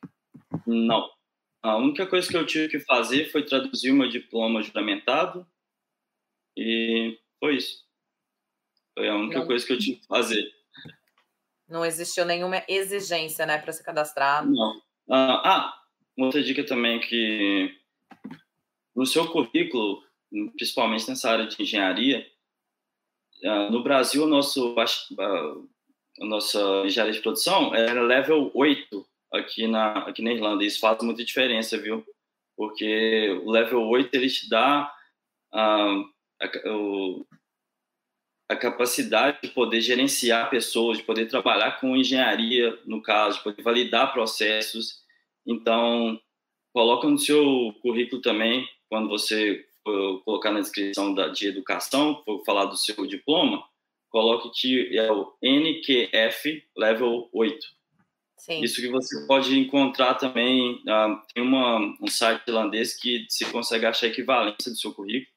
Não. 0.66 1.08
A 1.62 1.76
única 1.76 2.06
coisa 2.06 2.28
que 2.28 2.38
eu 2.38 2.46
tive 2.46 2.70
que 2.70 2.80
fazer 2.80 3.32
foi 3.32 3.44
traduzir 3.44 3.92
o 3.92 3.96
meu 3.96 4.10
diploma 4.10 4.62
juramentado 4.62 5.46
e 6.56 7.20
foi 7.40 7.58
isso. 7.58 7.86
Foi 8.94 9.08
a 9.08 9.16
única 9.16 9.40
não. 9.40 9.48
coisa 9.48 9.66
que 9.66 9.74
eu 9.74 9.80
tive 9.80 10.00
que 10.00 10.08
fazer. 10.08 10.44
Não 11.68 11.86
existiu 11.86 12.26
nenhuma 12.26 12.64
exigência, 12.68 13.46
né, 13.46 13.58
para 13.58 13.74
se 13.74 13.84
cadastrar. 13.84 14.48
Não. 14.48 14.82
Ah, 15.10 15.42
ah, 15.46 15.84
outra 16.18 16.42
dica 16.42 16.66
também 16.66 17.00
que 17.00 17.76
no 18.96 19.06
seu 19.06 19.28
currículo, 19.32 20.04
principalmente 20.56 21.08
nessa 21.08 21.30
área 21.30 21.48
de 21.48 21.62
engenharia, 21.62 22.26
ah, 23.44 23.70
no 23.70 23.84
Brasil, 23.84 24.24
o 24.24 24.28
nosso, 24.28 24.76
a 24.80 26.26
nossa 26.26 26.60
engenharia 26.86 27.14
de 27.14 27.22
produção 27.22 27.76
é 27.76 27.94
level 27.94 28.52
8 28.54 29.08
aqui 29.34 29.68
na, 29.68 30.00
aqui 30.00 30.22
na 30.22 30.34
Irlanda. 30.34 30.64
Isso 30.64 30.80
faz 30.80 31.02
muita 31.04 31.24
diferença, 31.24 31.78
viu? 31.78 32.06
Porque 32.56 33.42
o 33.44 33.52
level 33.52 33.88
8 33.88 34.14
ele 34.16 34.30
te 34.30 34.50
dá 34.50 34.92
uh, 35.54 36.06
a, 36.42 36.70
o, 36.72 37.26
a 38.50 38.56
capacidade 38.56 39.40
de 39.44 39.50
poder 39.50 39.82
gerenciar 39.82 40.50
pessoas, 40.50 40.98
de 40.98 41.04
poder 41.04 41.28
trabalhar 41.28 41.80
com 41.80 41.96
engenharia, 41.96 42.78
no 42.86 43.02
caso, 43.02 43.38
de 43.38 43.44
poder 43.44 43.62
validar 43.62 44.14
processos. 44.14 45.04
Então, 45.46 46.20
coloca 46.74 47.08
no 47.08 47.18
seu 47.18 47.74
currículo 47.82 48.22
também, 48.22 48.68
quando 48.90 49.10
você 49.10 49.66
for 49.84 50.24
colocar 50.24 50.52
na 50.52 50.62
descrição 50.62 51.14
da, 51.14 51.28
de 51.30 51.48
educação, 51.48 52.22
for 52.26 52.44
falar 52.46 52.66
do 52.66 52.78
seu 52.78 53.06
diploma, 53.06 53.64
coloque 54.10 54.50
que 54.60 54.98
é 54.98 55.12
o 55.12 55.34
NQF 55.42 56.64
Level 56.76 57.30
8. 57.34 57.77
Sim. 58.38 58.62
Isso 58.62 58.80
que 58.80 58.90
você 58.90 59.26
pode 59.26 59.58
encontrar 59.60 60.16
também, 60.16 60.76
uh, 60.84 61.22
tem 61.34 61.44
uma, 61.44 61.80
um 62.02 62.08
site 62.08 62.48
irlandês 62.48 62.96
que 62.96 63.26
se 63.30 63.46
consegue 63.52 63.86
achar 63.86 64.06
a 64.06 64.10
equivalência 64.10 64.72
do 64.72 64.78
seu 64.78 64.94
currículo 64.94 65.28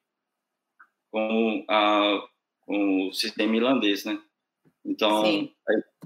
com, 1.10 1.64
a, 1.68 2.28
com 2.60 3.08
o 3.08 3.12
sistema 3.12 3.56
irlandês, 3.56 4.04
né? 4.04 4.20
Então, 4.84 5.50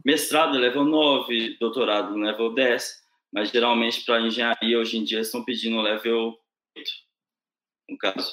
mestrado 0.04 0.58
level 0.58 0.84
9, 0.84 1.58
doutorado 1.58 2.16
level 2.16 2.54
10, 2.54 3.04
mas 3.32 3.50
geralmente 3.50 4.04
para 4.04 4.20
engenharia 4.20 4.78
hoje 4.78 4.96
em 4.96 5.04
dia 5.04 5.20
estão 5.20 5.44
pedindo 5.44 5.80
level 5.80 6.38
8, 6.76 6.90
no 7.90 7.98
caso. 7.98 8.32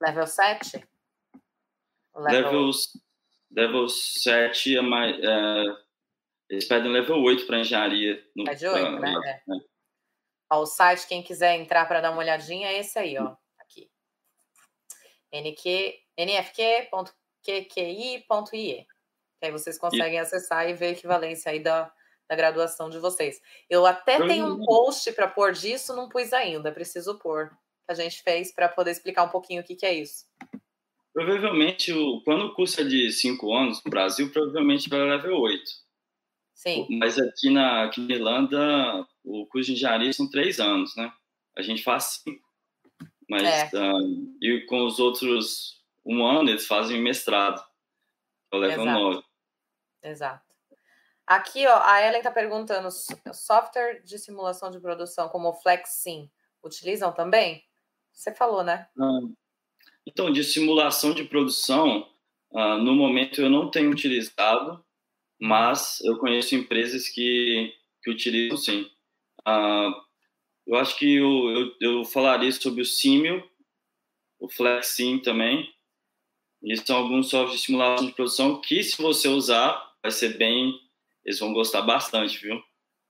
Level 0.00 0.26
7? 0.26 0.88
Level, 2.16 2.52
level, 2.52 2.70
level 3.50 3.88
7 3.88 4.76
é 4.76 4.80
mais. 4.80 5.16
É, 5.22 5.64
eles 6.50 6.66
pedem 6.66 6.90
level 6.90 7.22
8 7.22 7.46
para 7.46 7.60
engenharia. 7.60 8.22
No, 8.34 8.48
é 8.48 8.54
de 8.54 8.66
8, 8.66 8.98
pra, 8.98 8.98
né? 8.98 9.12
É. 9.24 9.42
Né? 9.46 9.60
Ó, 10.52 10.62
o 10.62 10.66
site, 10.66 11.06
quem 11.06 11.22
quiser 11.22 11.54
entrar 11.54 11.86
para 11.86 12.00
dar 12.00 12.10
uma 12.10 12.18
olhadinha, 12.18 12.66
é 12.68 12.80
esse 12.80 12.98
aí, 12.98 13.16
ó. 13.16 13.36
Aqui. 13.56 13.88
nq, 15.32 16.02
nfq.qqi.ie. 16.18 17.06
aí 19.40 19.52
vocês 19.52 19.78
conseguem 19.78 20.16
e... 20.16 20.18
acessar 20.18 20.68
e 20.68 20.74
ver 20.74 20.86
a 20.86 20.90
equivalência 20.90 21.52
aí 21.52 21.60
da, 21.60 21.92
da 22.28 22.34
graduação 22.34 22.90
de 22.90 22.98
vocês. 22.98 23.40
Eu 23.68 23.86
até 23.86 24.26
tenho 24.26 24.46
um 24.46 24.64
post 24.64 25.12
para 25.12 25.28
pôr 25.28 25.52
disso, 25.52 25.94
não 25.94 26.08
pus 26.08 26.32
ainda, 26.32 26.72
preciso 26.72 27.16
pôr. 27.16 27.48
Que 27.86 27.92
a 27.92 27.94
gente 27.94 28.20
fez 28.24 28.52
para 28.52 28.68
poder 28.68 28.90
explicar 28.90 29.22
um 29.22 29.30
pouquinho 29.30 29.62
o 29.62 29.64
que, 29.64 29.76
que 29.76 29.86
é 29.86 29.94
isso. 29.94 30.26
Provavelmente, 31.12 31.92
o 31.92 32.20
curso 32.54 32.80
é 32.80 32.84
de 32.84 33.12
5 33.12 33.54
anos 33.54 33.80
no 33.84 33.90
Brasil, 33.90 34.32
provavelmente 34.32 34.88
vai 34.88 34.98
level 35.00 35.38
8. 35.38 35.89
Sim. 36.60 36.86
Mas 36.98 37.18
aqui 37.18 37.48
na, 37.48 37.84
aqui 37.84 38.02
na 38.02 38.14
Irlanda, 38.14 39.08
o 39.24 39.46
curso 39.46 39.68
de 39.68 39.72
engenharia 39.72 40.12
são 40.12 40.28
três 40.28 40.60
anos, 40.60 40.94
né? 40.94 41.10
A 41.56 41.62
gente 41.62 41.82
faz 41.82 42.20
cinco. 42.22 42.46
Mas, 43.30 43.72
é. 43.72 43.78
uh, 43.78 44.36
e 44.42 44.66
com 44.66 44.84
os 44.84 44.98
outros 44.98 45.80
um 46.04 46.22
ano, 46.22 46.50
eles 46.50 46.66
fazem 46.66 47.00
mestrado. 47.00 47.64
Eu 48.52 48.58
levo 48.58 48.82
Exato. 48.82 48.90
nove. 48.90 49.24
Exato. 50.02 50.50
Aqui, 51.26 51.66
ó, 51.66 51.80
a 51.82 52.06
Ellen 52.06 52.18
está 52.18 52.30
perguntando: 52.30 52.90
software 53.32 54.02
de 54.04 54.18
simulação 54.18 54.70
de 54.70 54.78
produção 54.78 55.30
como 55.30 55.48
o 55.48 55.54
FlexSim 55.54 56.30
utilizam 56.62 57.10
também? 57.10 57.64
Você 58.12 58.34
falou, 58.34 58.62
né? 58.62 58.86
Uh, 58.98 59.34
então, 60.06 60.30
de 60.30 60.44
simulação 60.44 61.14
de 61.14 61.24
produção, 61.24 62.06
uh, 62.50 62.76
no 62.76 62.94
momento 62.94 63.40
eu 63.40 63.48
não 63.48 63.70
tenho 63.70 63.90
utilizado, 63.90 64.84
mas 65.40 66.00
eu 66.02 66.18
conheço 66.18 66.54
empresas 66.54 67.08
que, 67.08 67.72
que 68.02 68.10
utilizam 68.10 68.58
sim. 68.58 68.90
Uh, 69.40 69.94
eu 70.66 70.76
acho 70.76 70.98
que 70.98 71.16
eu, 71.16 71.50
eu, 71.50 71.74
eu, 71.80 72.04
falaria 72.04 72.52
sobre 72.52 72.82
o 72.82 72.84
Simio, 72.84 73.42
o 74.38 74.48
FlexSim 74.48 75.18
também. 75.18 75.68
E 76.62 76.76
são 76.76 76.98
alguns 76.98 77.30
softwares 77.30 77.58
de 77.58 77.66
simulação 77.66 78.06
de 78.06 78.12
produção 78.12 78.60
que, 78.60 78.82
se 78.82 79.00
você 79.00 79.28
usar, 79.28 79.94
vai 80.02 80.10
ser 80.10 80.36
bem. 80.36 80.78
Eles 81.24 81.38
vão 81.38 81.54
gostar 81.54 81.82
bastante, 81.82 82.38
viu? 82.38 82.62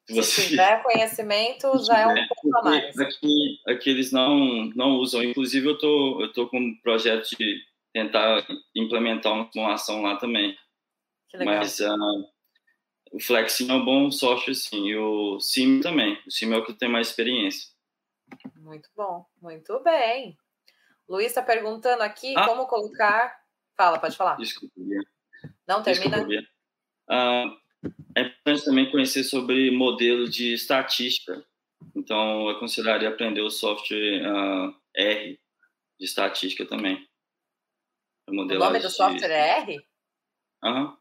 Se, 0.09 0.15
você 0.15 0.49
tiver 0.49 0.83
conhecimento, 0.83 1.67
já 1.85 1.99
é 1.99 2.07
um 2.07 2.27
pouco 2.29 2.59
a 2.59 2.63
mais. 2.63 2.99
Aqui, 2.99 3.61
aqui 3.67 3.91
eles 3.91 4.13
não, 4.13 4.67
não 4.77 4.93
usam. 4.99 5.23
Inclusive, 5.23 5.67
eu 5.69 5.79
tô, 5.79 6.23
eu 6.23 6.33
tô 6.33 6.49
com 6.49 6.59
um 6.59 6.75
projeto 6.81 7.29
de 7.37 7.61
tentar 7.93 8.47
implementar 8.75 9.33
uma 9.33 9.51
simulação 9.51 10.03
lá 10.03 10.17
também. 10.17 10.57
Mas 11.45 11.81
uh, 11.81 12.29
o 13.13 13.21
Flexim 13.21 13.71
é 13.71 13.75
um 13.75 13.85
bom 13.85 14.11
software, 14.11 14.55
sim. 14.55 14.87
E 14.87 14.97
o 14.97 15.39
Sim 15.41 15.81
também. 15.81 16.19
O 16.27 16.31
Sim 16.31 16.53
é 16.53 16.57
o 16.57 16.65
que 16.65 16.73
tem 16.73 16.89
mais 16.89 17.09
experiência. 17.09 17.69
Muito 18.57 18.89
bom. 18.97 19.27
Muito 19.41 19.81
bem. 19.81 20.37
Luiz 21.09 21.29
está 21.29 21.43
perguntando 21.43 22.03
aqui 22.03 22.35
ah. 22.37 22.47
como 22.47 22.67
colocar. 22.67 23.37
Fala, 23.77 23.99
pode 23.99 24.17
falar. 24.17 24.37
Desculpa. 24.37 24.75
Não 25.67 25.83
termina? 25.83 26.25
Desculpa, 26.25 26.49
uh, 27.11 27.61
é 28.15 28.23
importante 28.23 28.65
também 28.65 28.91
conhecer 28.91 29.25
sobre 29.25 29.71
modelo 29.71 30.29
de 30.29 30.53
estatística. 30.53 31.45
Então, 31.97 32.49
eu 32.49 32.59
consideraria 32.59 33.09
aprender 33.09 33.41
o 33.41 33.51
software 33.51 34.23
uh, 34.23 34.75
R 34.95 35.41
de 35.99 36.05
estatística 36.05 36.67
também. 36.67 37.09
O 38.29 38.35
nome 38.35 38.79
do 38.79 38.91
software 38.91 39.31
é 39.31 39.61
R? 39.61 39.87
Aham. 40.63 41.00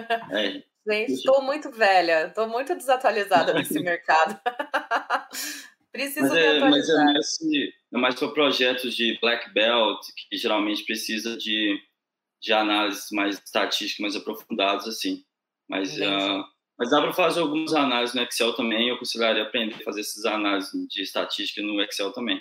É. 0.32 0.62
Gente, 0.90 1.12
estou 1.12 1.42
muito 1.42 1.70
velha, 1.70 2.28
estou 2.28 2.48
muito 2.48 2.74
desatualizada 2.74 3.52
nesse 3.52 3.78
mercado. 3.80 4.40
Preciso 5.92 6.28
mas 6.28 6.36
é, 6.36 6.60
mas 6.60 6.88
é 6.88 6.94
mais, 6.94 7.38
é 7.92 7.98
mais 7.98 8.14
para 8.14 8.28
projetos 8.28 8.94
de 8.94 9.18
black 9.20 9.52
belt, 9.52 10.00
que 10.28 10.36
geralmente 10.36 10.84
precisa 10.84 11.36
de, 11.36 11.78
de 12.40 12.52
análises 12.52 13.10
mais 13.10 13.36
estatísticas, 13.36 13.98
mais 13.98 14.16
aprofundadas, 14.16 14.86
assim. 14.86 15.24
Mas, 15.68 15.98
uh, 15.98 16.44
mas 16.78 16.90
dá 16.90 17.02
para 17.02 17.12
fazer 17.12 17.40
algumas 17.40 17.74
análises 17.74 18.14
no 18.14 18.22
Excel 18.22 18.54
também. 18.54 18.88
Eu 18.88 18.98
consideraria 18.98 19.42
aprender 19.42 19.74
a 19.74 19.84
fazer 19.84 20.00
essas 20.00 20.24
análises 20.24 20.72
de 20.88 21.02
estatística 21.02 21.60
no 21.62 21.82
Excel 21.82 22.12
também. 22.12 22.40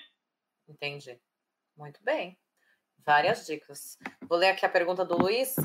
Entendi. 0.68 1.18
Muito 1.76 2.00
bem. 2.04 2.38
Várias 3.06 3.46
dicas. 3.46 3.98
Vou 4.28 4.38
ler 4.38 4.50
aqui 4.50 4.66
a 4.66 4.70
pergunta 4.70 5.06
do 5.06 5.18
Luiz. 5.18 5.56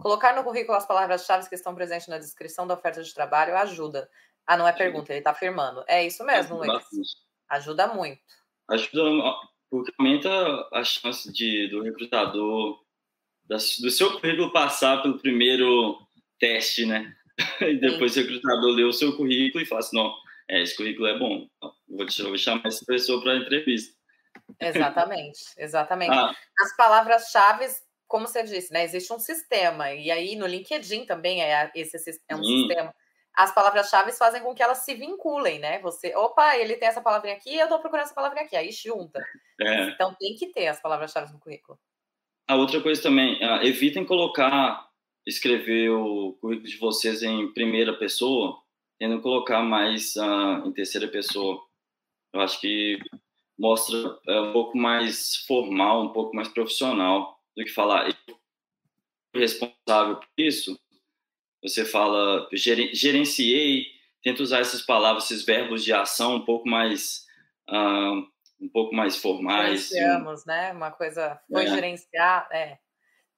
Colocar 0.00 0.34
no 0.34 0.42
currículo 0.42 0.76
as 0.76 0.86
palavras-chave 0.86 1.48
que 1.48 1.54
estão 1.54 1.74
presentes 1.74 2.08
na 2.08 2.18
descrição 2.18 2.66
da 2.66 2.74
oferta 2.74 3.02
de 3.02 3.14
trabalho 3.14 3.56
ajuda. 3.56 4.08
Ah, 4.46 4.56
não 4.56 4.66
é 4.66 4.72
pergunta, 4.72 5.12
ele 5.12 5.20
está 5.20 5.30
afirmando. 5.30 5.84
É 5.86 6.04
isso 6.04 6.24
mesmo, 6.24 6.56
Luiz. 6.56 6.82
Ajuda 7.48 7.88
muito. 7.88 8.20
Ajuda, 8.68 9.34
porque 9.70 9.92
aumenta 9.98 10.28
a 10.72 10.82
chance 10.82 11.32
de, 11.32 11.68
do 11.68 11.82
recrutador, 11.82 12.80
do 13.46 13.90
seu 13.90 14.18
currículo 14.18 14.52
passar 14.52 15.02
pelo 15.02 15.18
primeiro 15.18 15.98
teste, 16.38 16.86
né? 16.86 17.14
E 17.60 17.76
depois 17.78 18.12
Sim. 18.12 18.20
o 18.20 18.22
recrutador 18.24 18.70
lê 18.70 18.84
o 18.84 18.92
seu 18.92 19.16
currículo 19.16 19.62
e 19.62 19.66
fala 19.66 19.80
assim, 19.80 19.96
não, 19.96 20.14
é, 20.48 20.62
esse 20.62 20.76
currículo 20.76 21.06
é 21.06 21.18
bom, 21.18 21.48
vou, 21.88 22.36
chamar 22.36 22.66
essa 22.66 22.84
pessoa 22.84 23.22
para 23.22 23.32
a 23.32 23.36
entrevista. 23.36 23.94
Exatamente, 24.60 25.40
exatamente. 25.56 26.12
Ah. 26.12 26.34
As 26.60 26.76
palavras-chave 26.76 27.66
como 28.10 28.26
você 28.26 28.42
disse, 28.42 28.72
né? 28.72 28.82
Existe 28.82 29.12
um 29.12 29.20
sistema, 29.20 29.92
e 29.92 30.10
aí 30.10 30.34
no 30.34 30.44
LinkedIn 30.44 31.06
também 31.06 31.42
é, 31.42 31.70
esse, 31.76 31.96
é 32.28 32.34
um 32.34 32.42
Sim. 32.42 32.66
sistema. 32.66 32.92
As 33.32 33.54
palavras-chave 33.54 34.10
fazem 34.10 34.42
com 34.42 34.52
que 34.52 34.62
elas 34.62 34.78
se 34.78 34.92
vinculem, 34.94 35.60
né? 35.60 35.78
Você, 35.78 36.14
opa, 36.16 36.56
ele 36.56 36.74
tem 36.74 36.88
essa 36.88 37.00
palavrinha 37.00 37.36
aqui, 37.36 37.54
eu 37.54 37.64
estou 37.64 37.78
procurando 37.78 38.06
essa 38.06 38.14
palavrinha 38.14 38.44
aqui, 38.44 38.56
aí 38.56 38.72
junta. 38.72 39.24
É. 39.60 39.84
Então 39.90 40.12
tem 40.18 40.34
que 40.34 40.48
ter 40.48 40.66
as 40.66 40.82
palavras-chave 40.82 41.32
no 41.32 41.38
currículo. 41.38 41.78
A 42.48 42.56
outra 42.56 42.82
coisa 42.82 43.00
também, 43.00 43.36
uh, 43.36 43.62
evitem 43.62 44.04
colocar, 44.04 44.88
escrever 45.24 45.90
o 45.90 46.36
currículo 46.40 46.68
de 46.68 46.78
vocês 46.78 47.22
em 47.22 47.52
primeira 47.52 47.96
pessoa, 47.96 48.60
tendo 48.98 49.22
colocar 49.22 49.62
mais 49.62 50.16
uh, 50.16 50.66
em 50.66 50.72
terceira 50.72 51.06
pessoa. 51.06 51.62
Eu 52.34 52.40
acho 52.40 52.60
que 52.60 52.98
mostra 53.56 53.96
uh, 53.96 54.48
um 54.48 54.52
pouco 54.52 54.76
mais 54.76 55.36
formal, 55.46 56.02
um 56.02 56.12
pouco 56.12 56.34
mais 56.34 56.48
profissional 56.48 57.39
do 57.56 57.64
que 57.64 57.70
falar 57.70 58.08
eu 58.08 59.40
responsável 59.40 60.16
por 60.16 60.28
isso. 60.38 60.78
Você 61.62 61.84
fala 61.84 62.48
gerenciei, 62.52 63.86
tenta 64.22 64.42
usar 64.42 64.60
essas 64.60 64.82
palavras, 64.82 65.24
esses 65.24 65.44
verbos 65.44 65.84
de 65.84 65.92
ação 65.92 66.36
um 66.36 66.44
pouco 66.44 66.68
mais 66.68 67.26
uh, 67.68 68.26
um 68.60 68.68
pouco 68.72 68.94
mais 68.94 69.16
formais. 69.16 69.88
Gerenciamos, 69.88 70.44
né? 70.44 70.72
Uma 70.72 70.90
coisa 70.90 71.40
foi 71.50 71.64
é. 71.64 71.68
gerenciar, 71.68 72.48
é. 72.50 72.78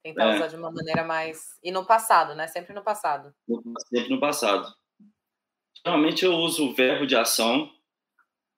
Tentar 0.02 0.32
é. 0.32 0.36
usar 0.36 0.46
de 0.48 0.56
uma 0.56 0.70
maneira 0.70 1.04
mais 1.04 1.56
e 1.62 1.70
no 1.70 1.84
passado, 1.84 2.34
né? 2.34 2.46
Sempre 2.48 2.74
no 2.74 2.82
passado. 2.82 3.32
Sempre 3.88 4.10
no 4.10 4.20
passado. 4.20 4.72
Geralmente 5.84 6.24
eu 6.24 6.34
uso 6.34 6.68
o 6.68 6.74
verbo 6.74 7.06
de 7.06 7.16
ação, 7.16 7.70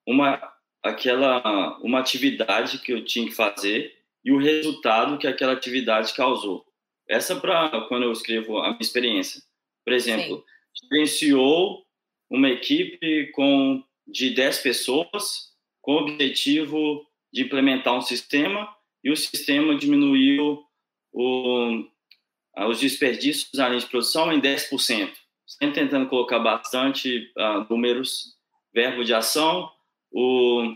uma 0.06 0.52
aquela 0.82 1.78
uma 1.78 2.00
atividade 2.00 2.78
que 2.78 2.92
eu 2.92 3.04
tinha 3.04 3.26
que 3.26 3.34
fazer 3.34 4.03
e 4.24 4.32
o 4.32 4.38
resultado 4.38 5.18
que 5.18 5.26
aquela 5.26 5.52
atividade 5.52 6.14
causou. 6.14 6.64
Essa 7.08 7.36
para 7.36 7.82
quando 7.82 8.04
eu 8.04 8.12
escrevo 8.12 8.58
a 8.58 8.68
minha 8.68 8.78
experiência. 8.80 9.42
Por 9.84 9.92
exemplo, 9.92 10.44
gerenciou 10.90 11.84
uma 12.30 12.48
equipe 12.48 13.30
com 13.32 13.84
de 14.06 14.30
10 14.30 14.58
pessoas 14.58 15.52
com 15.80 15.92
o 15.92 15.98
objetivo 15.98 17.06
de 17.32 17.42
implementar 17.42 17.94
um 17.94 18.00
sistema 18.00 18.68
e 19.02 19.10
o 19.10 19.16
sistema 19.16 19.76
diminuiu 19.76 20.64
o, 21.12 21.84
os 22.68 22.80
desperdícios 22.80 23.50
na 23.54 23.68
linha 23.68 23.80
de 23.80 23.86
produção 23.86 24.32
em 24.32 24.40
10%. 24.40 25.12
Sempre 25.46 25.74
tentando 25.74 26.08
colocar 26.08 26.38
bastante 26.38 27.30
uh, 27.36 27.66
números, 27.68 28.34
verbo 28.72 29.04
de 29.04 29.12
ação, 29.12 29.70
o, 30.10 30.74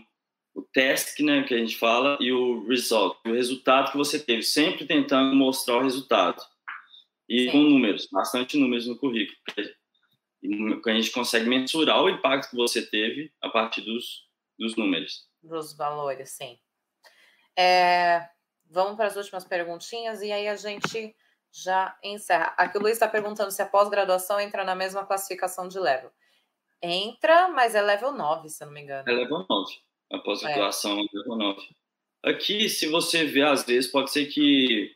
o 0.59 0.67
task, 0.73 1.19
né, 1.21 1.43
que 1.43 1.53
a 1.53 1.57
gente 1.57 1.77
fala, 1.77 2.17
e 2.19 2.31
o 2.31 2.67
result, 2.67 3.17
o 3.25 3.33
resultado 3.33 3.91
que 3.91 3.97
você 3.97 4.19
teve, 4.19 4.43
sempre 4.43 4.85
tentando 4.85 5.35
mostrar 5.35 5.77
o 5.77 5.83
resultado. 5.83 6.41
E 7.27 7.45
Sim. 7.45 7.51
com 7.51 7.57
números, 7.59 8.07
bastante 8.11 8.57
números 8.57 8.87
no 8.87 8.97
currículo. 8.97 9.37
Que 10.83 10.89
a 10.89 10.93
gente 10.93 11.11
consegue 11.11 11.47
mensurar 11.47 12.01
o 12.01 12.09
impacto 12.09 12.49
que 12.49 12.55
você 12.55 12.85
teve 12.85 13.31
a 13.41 13.49
partir 13.49 13.81
dos, 13.81 14.27
dos 14.57 14.75
números. 14.75 15.27
Dos 15.41 15.75
valores, 15.75 16.31
sim. 16.31 16.57
É, 17.57 18.27
vamos 18.69 18.95
para 18.95 19.07
as 19.07 19.15
últimas 19.15 19.43
perguntinhas 19.43 20.21
e 20.21 20.31
aí 20.31 20.47
a 20.47 20.55
gente 20.55 21.15
já 21.51 21.97
encerra. 22.03 22.53
Aqui 22.57 22.77
o 22.77 22.81
Luiz 22.81 22.93
está 22.93 23.07
perguntando 23.07 23.51
se 23.51 23.61
a 23.61 23.65
pós-graduação 23.65 24.39
entra 24.39 24.63
na 24.63 24.75
mesma 24.75 25.05
classificação 25.05 25.67
de 25.67 25.79
level. 25.79 26.11
Entra, 26.81 27.49
mas 27.49 27.75
é 27.75 27.81
level 27.81 28.13
9, 28.13 28.49
se 28.49 28.63
eu 28.63 28.67
não 28.67 28.73
me 28.73 28.81
engano. 28.81 29.07
É 29.07 29.11
level 29.11 29.45
9. 29.47 29.88
A 30.11 30.17
pós-graduação 30.19 30.99
é. 30.99 31.27
9. 31.27 31.67
Aqui, 32.23 32.67
se 32.67 32.87
você 32.87 33.25
vê, 33.25 33.41
às 33.43 33.63
vezes, 33.63 33.89
pode 33.89 34.11
ser 34.11 34.25
que 34.25 34.93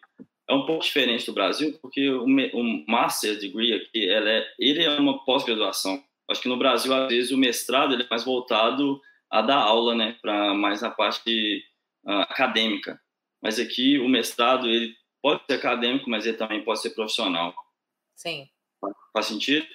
é 0.49 0.53
um 0.53 0.65
pouco 0.65 0.83
diferente 0.83 1.25
do 1.25 1.33
Brasil, 1.33 1.77
porque 1.81 2.09
o, 2.09 2.25
o 2.25 2.85
Master 2.87 3.37
Degree 3.39 3.73
aqui, 3.73 4.09
ela 4.09 4.29
é, 4.29 4.53
ele 4.59 4.83
é 4.83 4.99
uma 4.99 5.23
pós-graduação. 5.23 6.03
Acho 6.29 6.41
que 6.41 6.49
no 6.49 6.57
Brasil, 6.57 6.93
às 6.93 7.09
vezes, 7.09 7.31
o 7.31 7.37
mestrado 7.37 7.93
ele 7.93 8.03
é 8.03 8.07
mais 8.09 8.23
voltado 8.23 9.01
a 9.29 9.41
dar 9.41 9.57
aula, 9.57 9.95
né, 9.95 10.17
para 10.21 10.53
mais 10.53 10.81
na 10.81 10.91
parte 10.91 11.63
uh, 12.05 12.21
acadêmica. 12.21 12.99
Mas 13.41 13.59
aqui, 13.59 13.97
o 13.99 14.07
mestrado, 14.07 14.69
ele 14.69 14.95
pode 15.21 15.43
ser 15.45 15.53
acadêmico, 15.53 16.09
mas 16.09 16.25
ele 16.25 16.37
também 16.37 16.63
pode 16.63 16.81
ser 16.81 16.91
profissional. 16.91 17.53
Sim. 18.15 18.49
Faz 19.11 19.27
sentido? 19.27 19.67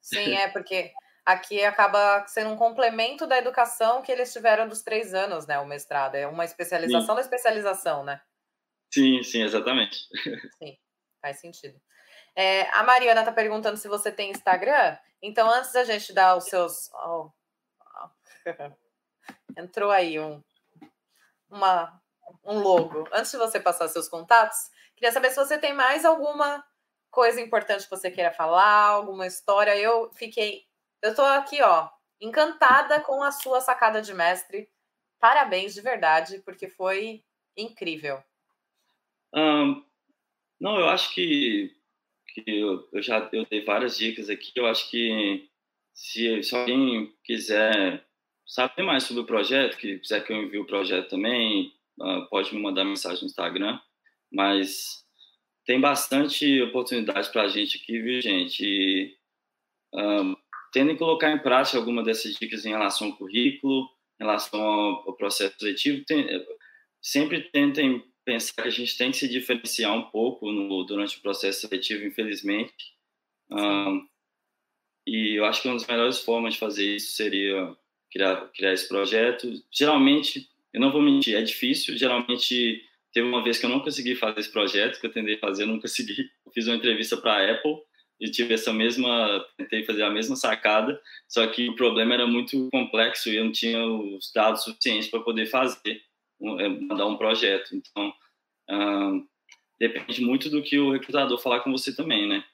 Sim, 0.00 0.34
é 0.34 0.48
porque 0.48 0.92
aqui 1.24 1.62
acaba 1.64 2.26
sendo 2.26 2.50
um 2.50 2.56
complemento 2.56 3.26
da 3.26 3.38
educação 3.38 4.02
que 4.02 4.12
eles 4.12 4.32
tiveram 4.32 4.68
dos 4.68 4.82
três 4.82 5.14
anos, 5.14 5.46
né? 5.46 5.58
O 5.58 5.66
mestrado. 5.66 6.14
É 6.14 6.26
uma 6.26 6.44
especialização 6.44 7.08
sim. 7.08 7.14
da 7.14 7.20
especialização, 7.20 8.04
né? 8.04 8.20
Sim, 8.92 9.22
sim, 9.22 9.42
exatamente. 9.42 10.06
Sim, 10.58 10.78
faz 11.20 11.40
sentido. 11.40 11.80
É, 12.36 12.62
a 12.70 12.84
Mariana 12.84 13.20
está 13.20 13.32
perguntando 13.32 13.76
se 13.76 13.88
você 13.88 14.12
tem 14.12 14.30
Instagram. 14.30 14.96
Então, 15.20 15.50
antes 15.50 15.72
da 15.72 15.82
gente 15.82 16.12
dar 16.12 16.36
os 16.36 16.44
seus. 16.44 16.90
Oh. 16.92 17.30
Entrou 19.58 19.90
aí 19.90 20.20
um, 20.20 20.40
uma, 21.50 22.00
um 22.44 22.60
logo. 22.60 23.08
Antes 23.12 23.32
de 23.32 23.36
você 23.36 23.58
passar 23.58 23.88
seus 23.88 24.08
contatos, 24.08 24.70
Queria 24.96 25.12
saber 25.12 25.30
se 25.30 25.36
você 25.36 25.58
tem 25.58 25.74
mais 25.74 26.04
alguma 26.04 26.64
coisa 27.10 27.40
importante 27.40 27.84
que 27.84 27.90
você 27.90 28.10
queira 28.10 28.32
falar, 28.32 28.86
alguma 28.86 29.26
história. 29.26 29.76
Eu 29.76 30.10
fiquei. 30.14 30.62
Eu 31.04 31.10
estou 31.10 31.26
aqui, 31.26 31.60
ó, 31.60 31.90
encantada 32.18 32.98
com 32.98 33.22
a 33.22 33.30
sua 33.30 33.60
sacada 33.60 34.00
de 34.00 34.14
mestre. 34.14 34.70
Parabéns 35.20 35.74
de 35.74 35.82
verdade, 35.82 36.40
porque 36.46 36.66
foi 36.66 37.22
incrível. 37.54 38.24
Um, 39.34 39.84
não, 40.58 40.78
eu 40.78 40.88
acho 40.88 41.12
que, 41.12 41.76
que 42.28 42.42
eu, 42.46 42.88
eu, 42.90 43.02
já 43.02 43.28
eu 43.34 43.44
dei 43.44 43.62
várias 43.66 43.98
dicas 43.98 44.30
aqui. 44.30 44.50
Eu 44.56 44.66
acho 44.66 44.90
que 44.90 45.46
se, 45.92 46.42
se 46.42 46.56
alguém 46.56 47.14
quiser 47.22 48.02
saber 48.46 48.82
mais 48.82 49.04
sobre 49.04 49.24
o 49.24 49.26
projeto, 49.26 49.76
que 49.76 49.98
quiser 49.98 50.24
que 50.24 50.32
eu 50.32 50.42
envie 50.42 50.58
o 50.58 50.66
projeto 50.66 51.10
também, 51.10 51.70
uh, 52.00 52.26
pode 52.30 52.54
me 52.54 52.62
mandar 52.62 52.82
mensagem 52.82 53.20
no 53.20 53.26
Instagram. 53.26 53.78
Mas 54.32 55.04
tem 55.66 55.78
bastante 55.78 56.62
oportunidade 56.62 57.30
para 57.30 57.42
a 57.42 57.48
gente 57.48 57.76
aqui, 57.76 58.00
viu, 58.00 58.22
gente? 58.22 58.64
E, 58.64 59.18
um, 59.94 60.34
que 60.74 60.96
colocar 60.96 61.30
em 61.30 61.38
prática 61.38 61.78
alguma 61.78 62.02
dessas 62.02 62.34
dicas 62.34 62.64
em 62.64 62.70
relação 62.70 63.08
ao 63.08 63.16
currículo, 63.16 63.88
em 64.20 64.24
relação 64.24 64.60
ao, 64.60 65.08
ao 65.08 65.16
processo 65.16 65.54
seletivo, 65.58 66.04
tem, 66.04 66.26
sempre 67.00 67.42
tentem 67.50 68.02
pensar 68.24 68.62
que 68.62 68.68
a 68.68 68.70
gente 68.70 68.96
tem 68.96 69.10
que 69.10 69.18
se 69.18 69.28
diferenciar 69.28 69.94
um 69.94 70.02
pouco 70.10 70.50
no, 70.50 70.84
durante 70.84 71.18
o 71.18 71.22
processo 71.22 71.60
seletivo, 71.60 72.04
infelizmente. 72.04 72.94
Um, 73.50 74.06
e 75.06 75.38
eu 75.38 75.44
acho 75.44 75.60
que 75.60 75.68
uma 75.68 75.74
das 75.74 75.86
melhores 75.86 76.18
formas 76.20 76.54
de 76.54 76.60
fazer 76.60 76.96
isso 76.96 77.12
seria 77.12 77.76
criar, 78.10 78.48
criar 78.48 78.72
esse 78.72 78.88
projeto. 78.88 79.52
Geralmente, 79.70 80.48
eu 80.72 80.80
não 80.80 80.90
vou 80.90 81.02
mentir, 81.02 81.36
é 81.36 81.42
difícil. 81.42 81.96
Geralmente, 81.96 82.82
Teve 83.14 83.28
uma 83.28 83.44
vez 83.44 83.58
que 83.58 83.64
eu 83.64 83.70
não 83.70 83.78
consegui 83.78 84.16
fazer 84.16 84.40
esse 84.40 84.50
projeto, 84.50 84.98
que 84.98 85.06
eu 85.06 85.12
tentei 85.12 85.38
fazer, 85.38 85.62
eu 85.62 85.68
não 85.68 85.78
consegui. 85.78 86.28
Eu 86.44 86.50
fiz 86.50 86.66
uma 86.66 86.74
entrevista 86.74 87.16
para 87.16 87.34
a 87.34 87.52
Apple 87.52 87.76
e 88.20 88.30
tive 88.30 88.54
essa 88.54 88.72
mesma, 88.72 89.44
tentei 89.56 89.84
fazer 89.84 90.02
a 90.02 90.10
mesma 90.10 90.36
sacada, 90.36 91.00
só 91.28 91.46
que 91.46 91.68
o 91.68 91.74
problema 91.74 92.14
era 92.14 92.26
muito 92.26 92.68
complexo 92.70 93.28
e 93.28 93.36
eu 93.36 93.44
não 93.44 93.52
tinha 93.52 93.84
os 93.84 94.30
dados 94.32 94.62
suficientes 94.64 95.08
para 95.08 95.20
poder 95.20 95.46
fazer, 95.46 96.00
é, 96.60 96.68
mandar 96.68 97.06
um 97.06 97.16
projeto. 97.16 97.74
Então, 97.74 98.14
depende 99.78 100.20
muito 100.22 100.48
do 100.48 100.62
que 100.62 100.78
o 100.78 100.92
recrutador 100.92 101.38
falar 101.38 101.60
com 101.60 101.72
você 101.72 101.94
também, 101.94 102.28
né? 102.28 102.44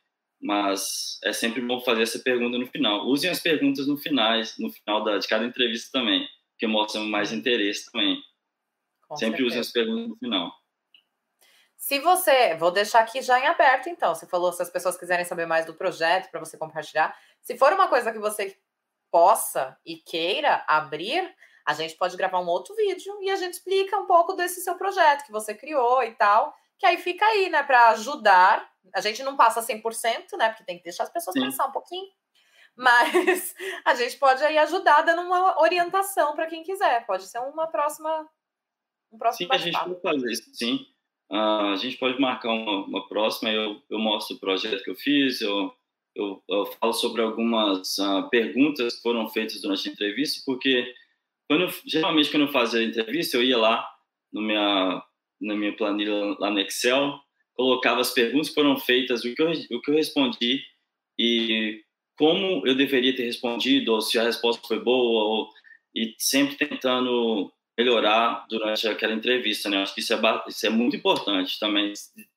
Mas 0.43 1.19
é 1.23 1.33
sempre 1.33 1.61
bom 1.61 1.81
fazer 1.81 2.03
essa 2.03 2.19
pergunta 2.19 2.57
no 2.57 2.67
final. 2.67 3.07
Usem 3.07 3.31
as 3.31 3.41
perguntas 3.41 3.87
no 3.87 3.99
final, 3.99 4.41
no 4.59 4.71
final 4.71 5.05
da, 5.05 5.19
de 5.19 5.29
cada 5.29 5.45
entrevista 5.45 5.91
também, 5.93 6.27
que 6.59 6.67
mostram 6.67 7.05
mais 7.05 7.31
interesse 7.31 7.91
também. 7.93 8.19
Com 9.07 9.17
Sempre 9.17 9.45
use 9.45 9.59
as 9.59 9.71
perguntas 9.71 10.09
no 10.09 10.17
final. 10.17 10.60
Se 11.81 11.99
você, 11.99 12.55
vou 12.57 12.71
deixar 12.71 13.01
aqui 13.01 13.23
já 13.23 13.41
em 13.41 13.47
aberto, 13.47 13.89
então. 13.89 14.15
Você 14.15 14.27
falou 14.27 14.53
se 14.53 14.63
as 14.63 14.69
pessoas 14.69 14.99
quiserem 14.99 15.25
saber 15.25 15.47
mais 15.47 15.65
do 15.65 15.73
projeto 15.73 16.31
para 16.31 16.39
você 16.39 16.59
compartilhar. 16.59 17.19
Se 17.41 17.57
for 17.57 17.73
uma 17.73 17.89
coisa 17.89 18.13
que 18.13 18.19
você 18.19 18.55
possa 19.11 19.77
e 19.85 19.97
queira 19.97 20.63
abrir, 20.69 21.35
a 21.67 21.73
gente 21.73 21.97
pode 21.97 22.19
gravar 22.19 22.39
um 22.39 22.47
outro 22.47 22.77
vídeo 22.77 23.19
e 23.23 23.31
a 23.31 23.37
gente 23.37 23.55
explica 23.55 23.97
um 23.97 24.07
pouco 24.07 24.35
desse 24.35 24.61
seu 24.61 24.75
projeto 24.77 25.25
que 25.25 25.33
você 25.33 25.55
criou 25.55 26.03
e 26.03 26.15
tal. 26.15 26.55
Que 26.79 26.85
aí 26.85 26.99
fica 26.99 27.25
aí, 27.25 27.49
né, 27.49 27.63
para 27.63 27.89
ajudar. 27.93 28.71
A 28.95 29.01
gente 29.01 29.23
não 29.23 29.35
passa 29.35 29.63
100%, 29.63 30.37
né, 30.37 30.51
porque 30.51 30.65
tem 30.65 30.77
que 30.77 30.85
deixar 30.85 31.05
as 31.05 31.11
pessoas 31.11 31.33
Sim. 31.33 31.41
pensar 31.41 31.67
um 31.67 31.73
pouquinho. 31.73 32.09
Mas 32.77 33.55
a 33.87 33.95
gente 33.95 34.19
pode 34.19 34.45
aí 34.45 34.59
ajudar 34.59 35.01
dando 35.01 35.23
uma 35.23 35.61
orientação 35.63 36.35
para 36.35 36.47
quem 36.47 36.63
quiser. 36.63 37.07
Pode 37.07 37.27
ser 37.27 37.39
uma 37.39 37.67
próxima 37.67 38.29
um 39.11 39.19
próximo 39.19 39.49
Sim, 39.49 39.55
a 39.55 39.59
gente 39.59 39.79
pode 39.79 40.01
fazer 40.03 40.35
sim. 40.53 40.87
Uh, 41.31 41.73
a 41.73 41.77
gente 41.77 41.97
pode 41.97 42.21
marcar 42.21 42.51
uma, 42.51 42.85
uma 42.85 43.09
próxima, 43.09 43.51
eu, 43.51 43.81
eu 43.89 43.99
mostro 43.99 44.37
o 44.37 44.41
projeto 44.41 44.83
que 44.83 44.91
eu 44.91 44.97
fiz, 44.97 45.41
eu, 45.41 45.73
eu, 46.15 46.43
eu 46.49 46.67
falo 46.67 46.93
sobre 46.93 47.23
algumas 47.23 47.99
uh, 47.99 48.29
perguntas 48.29 48.97
que 48.97 49.03
foram 49.03 49.29
feitas 49.29 49.63
durante 49.63 49.89
a 49.89 49.93
entrevista, 49.93 50.43
porque 50.45 50.93
quando 51.49 51.63
eu, 51.63 51.71
geralmente 51.87 52.31
quando 52.31 52.47
eu 52.47 52.53
fazia 52.53 52.81
a 52.81 52.85
entrevista, 52.85 53.37
eu 53.37 53.45
ia 53.45 53.57
lá 53.57 53.89
no 54.33 54.43
minha, 54.43 55.03
na 55.41 55.55
minha 55.55 55.77
planilha 55.77 56.37
lá 56.39 56.51
no 56.51 56.59
Excel, 56.61 57.21
colocava 57.55 58.01
as 58.01 58.13
perguntas 58.13 58.49
que 58.49 58.55
foram 58.55 58.77
feitas, 58.79 59.25
o 59.25 59.35
que 59.35 59.43
eu, 59.43 59.51
o 59.51 59.81
que 59.81 59.91
eu 59.91 59.95
respondi 59.95 60.63
e 61.19 61.83
como 62.19 62.67
eu 62.67 62.75
deveria 62.75 63.15
ter 63.15 63.25
respondido, 63.25 63.93
ou 63.93 64.01
se 64.01 64.19
a 64.19 64.25
resposta 64.25 64.67
foi 64.67 64.79
boa, 64.79 65.25
ou, 65.25 65.49
e 65.95 66.15
sempre 66.19 66.57
tentando 66.57 67.53
melhorar 67.79 68.47
durante 68.49 68.87
aquela 68.87 69.15
entrevista, 69.15 69.69
né? 69.69 69.83
Acho 69.83 69.95
que 69.95 70.01
isso 70.01 70.13
é, 70.13 70.19
isso 70.49 70.67
é 70.67 70.71
muito 70.71 70.97
importante 70.97 71.59
também, 71.59 71.93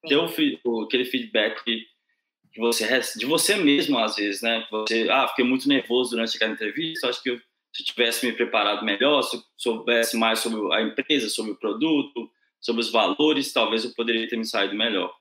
ter 0.08 0.16
o, 0.16 0.30
o, 0.64 0.84
aquele 0.84 1.06
feedback 1.06 1.64
que 1.64 1.86
você 2.60 2.88
de 3.18 3.26
você 3.26 3.56
mesmo 3.56 3.98
às 3.98 4.16
vezes, 4.16 4.42
né? 4.42 4.66
Você, 4.72 5.08
ah, 5.10 5.28
fiquei 5.28 5.44
muito 5.44 5.68
nervoso 5.68 6.12
durante 6.12 6.36
aquela 6.36 6.54
entrevista. 6.54 7.10
Acho 7.10 7.22
que 7.22 7.32
eu, 7.32 7.38
se 7.74 7.82
eu 7.82 7.86
tivesse 7.86 8.26
me 8.26 8.34
preparado 8.34 8.86
melhor, 8.86 9.22
se 9.24 9.36
eu 9.36 9.44
soubesse 9.58 10.16
mais 10.16 10.40
sobre 10.40 10.74
a 10.74 10.82
empresa, 10.82 11.30
sobre 11.30 11.54
o 11.54 11.58
produto, 11.58 12.30
sobre 12.62 12.82
os 12.82 12.92
valores, 12.92 13.52
talvez 13.52 13.84
eu 13.84 13.94
poderia 13.94 14.28
ter 14.28 14.38
me 14.38 14.46
saído 14.46 14.76
melhor. 14.76 15.14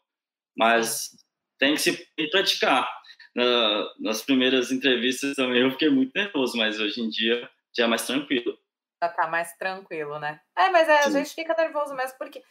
Mas 0.57 1.11
tem 1.59 1.75
que 1.75 1.81
se 1.81 2.07
praticar. 2.31 2.89
Na, 3.35 3.91
nas 3.99 4.21
primeiras 4.21 4.71
entrevistas 4.71 5.35
também 5.35 5.63
eu 5.63 5.71
fiquei 5.71 5.89
muito 5.89 6.13
nervoso, 6.15 6.55
mas 6.55 6.79
hoje 6.79 7.01
em 7.01 7.09
dia 7.09 7.49
já 7.75 7.85
é 7.85 7.87
mais 7.87 8.07
tranquilo 8.07 8.59
já 9.03 9.09
tá 9.09 9.27
mais 9.27 9.53
tranquilo, 9.57 10.19
né? 10.21 10.41
É, 10.57 10.71
mas 10.71 10.89
é, 10.89 11.01
a 11.01 11.11
gente 11.11 11.35
fica 11.35 11.55
nervoso 11.55 11.95
mesmo 11.95 12.17
porque 12.17 12.43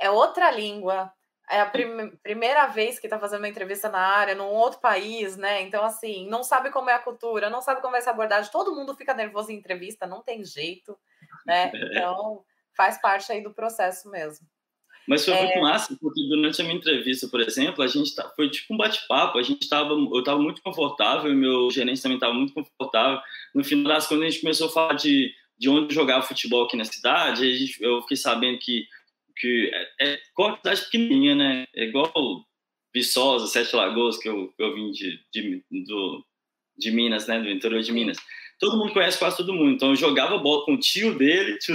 é 0.00 0.10
outra 0.10 0.50
língua. 0.50 1.12
É 1.48 1.60
a 1.60 1.66
prim 1.66 2.16
primeira 2.22 2.66
vez 2.68 2.98
que 2.98 3.08
tá 3.08 3.18
fazendo 3.18 3.40
uma 3.40 3.48
entrevista 3.48 3.88
na 3.88 3.98
área, 3.98 4.36
num 4.36 4.46
outro 4.46 4.80
país, 4.80 5.36
né? 5.36 5.60
Então, 5.62 5.84
assim, 5.84 6.28
não 6.28 6.44
sabe 6.44 6.70
como 6.70 6.88
é 6.88 6.94
a 6.94 6.98
cultura, 6.98 7.50
não 7.50 7.60
sabe 7.60 7.80
como 7.80 7.92
vai 7.92 8.00
ser 8.00 8.10
abordagem. 8.10 8.50
Todo 8.50 8.74
mundo 8.74 8.94
fica 8.94 9.12
nervoso 9.12 9.50
em 9.50 9.56
entrevista, 9.56 10.06
não 10.06 10.22
tem 10.22 10.44
jeito, 10.44 10.96
né? 11.44 11.70
É. 11.74 11.98
Então, 11.98 12.44
faz 12.76 13.00
parte 13.00 13.30
aí 13.32 13.42
do 13.42 13.52
processo 13.52 14.08
mesmo. 14.08 14.46
Mas 15.08 15.24
foi 15.24 15.34
é... 15.34 15.42
muito 15.42 15.60
massa, 15.60 15.96
porque 16.00 16.22
durante 16.28 16.60
a 16.60 16.64
minha 16.64 16.76
entrevista, 16.76 17.26
por 17.26 17.40
exemplo, 17.40 17.82
a 17.82 17.88
gente 17.88 18.14
tá, 18.14 18.30
foi 18.36 18.48
tipo 18.48 18.72
um 18.72 18.76
bate-papo, 18.76 19.38
a 19.38 19.42
gente 19.42 19.68
tava, 19.68 19.90
eu 19.92 20.20
estava 20.20 20.38
muito 20.38 20.62
confortável, 20.62 21.34
meu 21.34 21.68
gerente 21.70 22.00
também 22.00 22.16
estava 22.16 22.32
muito 22.32 22.54
confortável. 22.54 23.20
No 23.52 23.64
final 23.64 23.92
das 23.92 24.06
contas, 24.06 24.24
a 24.24 24.30
gente 24.30 24.40
começou 24.40 24.68
a 24.68 24.70
falar 24.70 24.94
de 24.94 25.34
de 25.60 25.68
onde 25.68 25.94
jogava 25.94 26.26
futebol 26.26 26.64
aqui 26.64 26.74
na 26.74 26.86
cidade, 26.86 27.70
eu 27.80 28.00
fiquei 28.00 28.16
sabendo 28.16 28.58
que, 28.58 28.86
que 29.36 29.70
é, 30.00 30.14
é 30.14 30.20
uma 30.38 30.56
cidade 30.56 30.80
pequenininha, 30.84 31.34
né? 31.34 31.66
É 31.76 31.84
igual 31.84 32.10
Viçosa, 32.94 33.46
Sete 33.46 33.76
Lagoas, 33.76 34.16
que 34.16 34.28
eu, 34.28 34.52
eu 34.58 34.74
vim 34.74 34.90
de, 34.90 35.20
de 35.30 35.62
do, 35.86 36.24
de 36.78 36.90
Minas, 36.90 37.26
né? 37.26 37.38
Do 37.38 37.50
interior 37.50 37.82
de 37.82 37.92
Minas. 37.92 38.16
Todo 38.58 38.76
mundo 38.76 38.92
conhece 38.92 39.18
quase 39.18 39.38
todo 39.38 39.54
mundo. 39.54 39.70
Então 39.70 39.90
eu 39.90 39.96
jogava 39.96 40.36
bola 40.38 40.64
com 40.64 40.74
o 40.74 40.78
tio 40.78 41.16
dele. 41.16 41.58
Tio... 41.58 41.74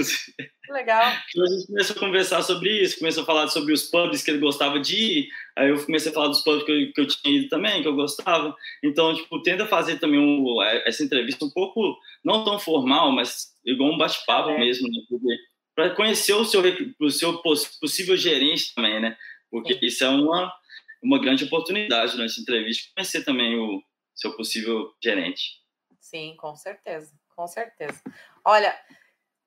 Legal. 0.70 1.12
Então 1.30 1.44
a 1.44 1.48
gente 1.48 1.66
começou 1.66 1.96
a 1.96 1.98
conversar 1.98 2.42
sobre 2.42 2.82
isso, 2.82 2.98
começou 2.98 3.22
a 3.22 3.26
falar 3.26 3.48
sobre 3.48 3.72
os 3.72 3.84
pubs 3.84 4.22
que 4.22 4.30
ele 4.30 4.38
gostava 4.38 4.78
de 4.78 4.96
ir. 4.96 5.28
Aí 5.56 5.68
eu 5.70 5.84
comecei 5.84 6.10
a 6.10 6.14
falar 6.14 6.28
dos 6.28 6.42
pubs 6.42 6.64
que 6.64 6.70
eu, 6.70 6.92
que 6.92 7.00
eu 7.00 7.06
tinha 7.06 7.38
ido 7.38 7.48
também, 7.48 7.82
que 7.82 7.88
eu 7.88 7.94
gostava. 7.94 8.54
Então, 8.84 9.14
tipo, 9.14 9.42
tenta 9.42 9.66
fazer 9.66 9.98
também 9.98 10.20
um, 10.20 10.62
essa 10.84 11.02
entrevista 11.02 11.44
um 11.44 11.50
pouco, 11.50 11.98
não 12.26 12.42
tão 12.42 12.58
formal, 12.58 13.12
mas 13.12 13.54
igual 13.64 13.92
um 13.92 13.96
bate-papo 13.96 14.50
é. 14.50 14.58
mesmo, 14.58 14.88
né? 14.88 15.36
para 15.76 15.94
conhecer 15.94 16.32
o 16.32 16.44
seu, 16.44 16.60
o 17.00 17.10
seu 17.10 17.40
possível 17.40 18.16
gerente 18.16 18.74
também, 18.74 19.00
né? 19.00 19.16
Porque 19.48 19.74
Sim. 19.74 19.80
isso 19.82 20.04
é 20.04 20.08
uma, 20.08 20.52
uma 21.00 21.20
grande 21.20 21.44
oportunidade 21.44 22.18
nessa 22.18 22.40
entrevista, 22.40 22.90
conhecer 22.96 23.24
também 23.24 23.56
o 23.56 23.80
seu 24.12 24.36
possível 24.36 24.92
gerente. 25.00 25.62
Sim, 26.00 26.34
com 26.36 26.56
certeza, 26.56 27.14
com 27.36 27.46
certeza. 27.46 28.02
Olha, 28.44 28.76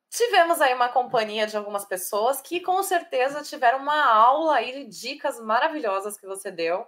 tivemos 0.10 0.62
aí 0.62 0.74
uma 0.74 0.88
companhia 0.88 1.46
de 1.48 1.58
algumas 1.58 1.84
pessoas 1.84 2.40
que 2.40 2.62
com 2.62 2.82
certeza 2.82 3.44
tiveram 3.44 3.80
uma 3.80 4.06
aula 4.06 4.56
aí 4.56 4.86
de 4.86 5.02
dicas 5.02 5.38
maravilhosas 5.42 6.18
que 6.18 6.26
você 6.26 6.50
deu. 6.50 6.88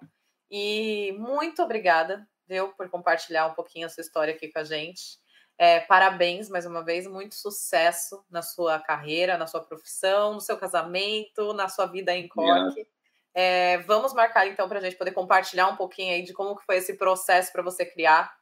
E 0.50 1.14
muito 1.18 1.62
obrigada, 1.62 2.26
viu, 2.48 2.70
por 2.70 2.89
compartilhar 2.89 3.48
um 3.48 3.54
pouquinho 3.54 3.88
a 3.88 3.89
sua 3.89 4.02
história 4.02 4.34
aqui 4.34 4.48
com 4.50 4.60
a 4.60 4.64
gente. 4.64 5.20
É, 5.62 5.80
parabéns 5.82 6.49
mais 6.49 6.66
uma 6.66 6.84
vez, 6.84 7.05
muito 7.05 7.36
sucesso 7.36 8.26
na 8.32 8.41
sua 8.41 8.80
carreira, 8.80 9.38
na 9.38 9.45
sua 9.45 9.62
profissão, 9.62 10.34
no 10.34 10.41
seu 10.41 10.57
casamento, 10.57 11.53
na 11.53 11.70
sua 11.70 11.86
vida 11.86 12.12
em 12.16 12.28
Cork. 12.28 12.84
É, 13.32 13.78
vamos 13.84 14.12
marcar 14.12 14.47
então 14.47 14.68
para 14.68 14.80
a 14.80 14.82
gente 14.82 14.95
poder 14.95 15.12
compartilhar 15.12 15.68
um 15.68 15.76
pouquinho 15.76 16.16
aí 16.16 16.24
de 16.24 16.34
como 16.34 16.57
que 16.57 16.66
foi 16.66 16.78
esse 16.78 16.97
processo 16.97 17.51
para 17.51 17.62
você 17.62 17.86
criar 17.86 18.36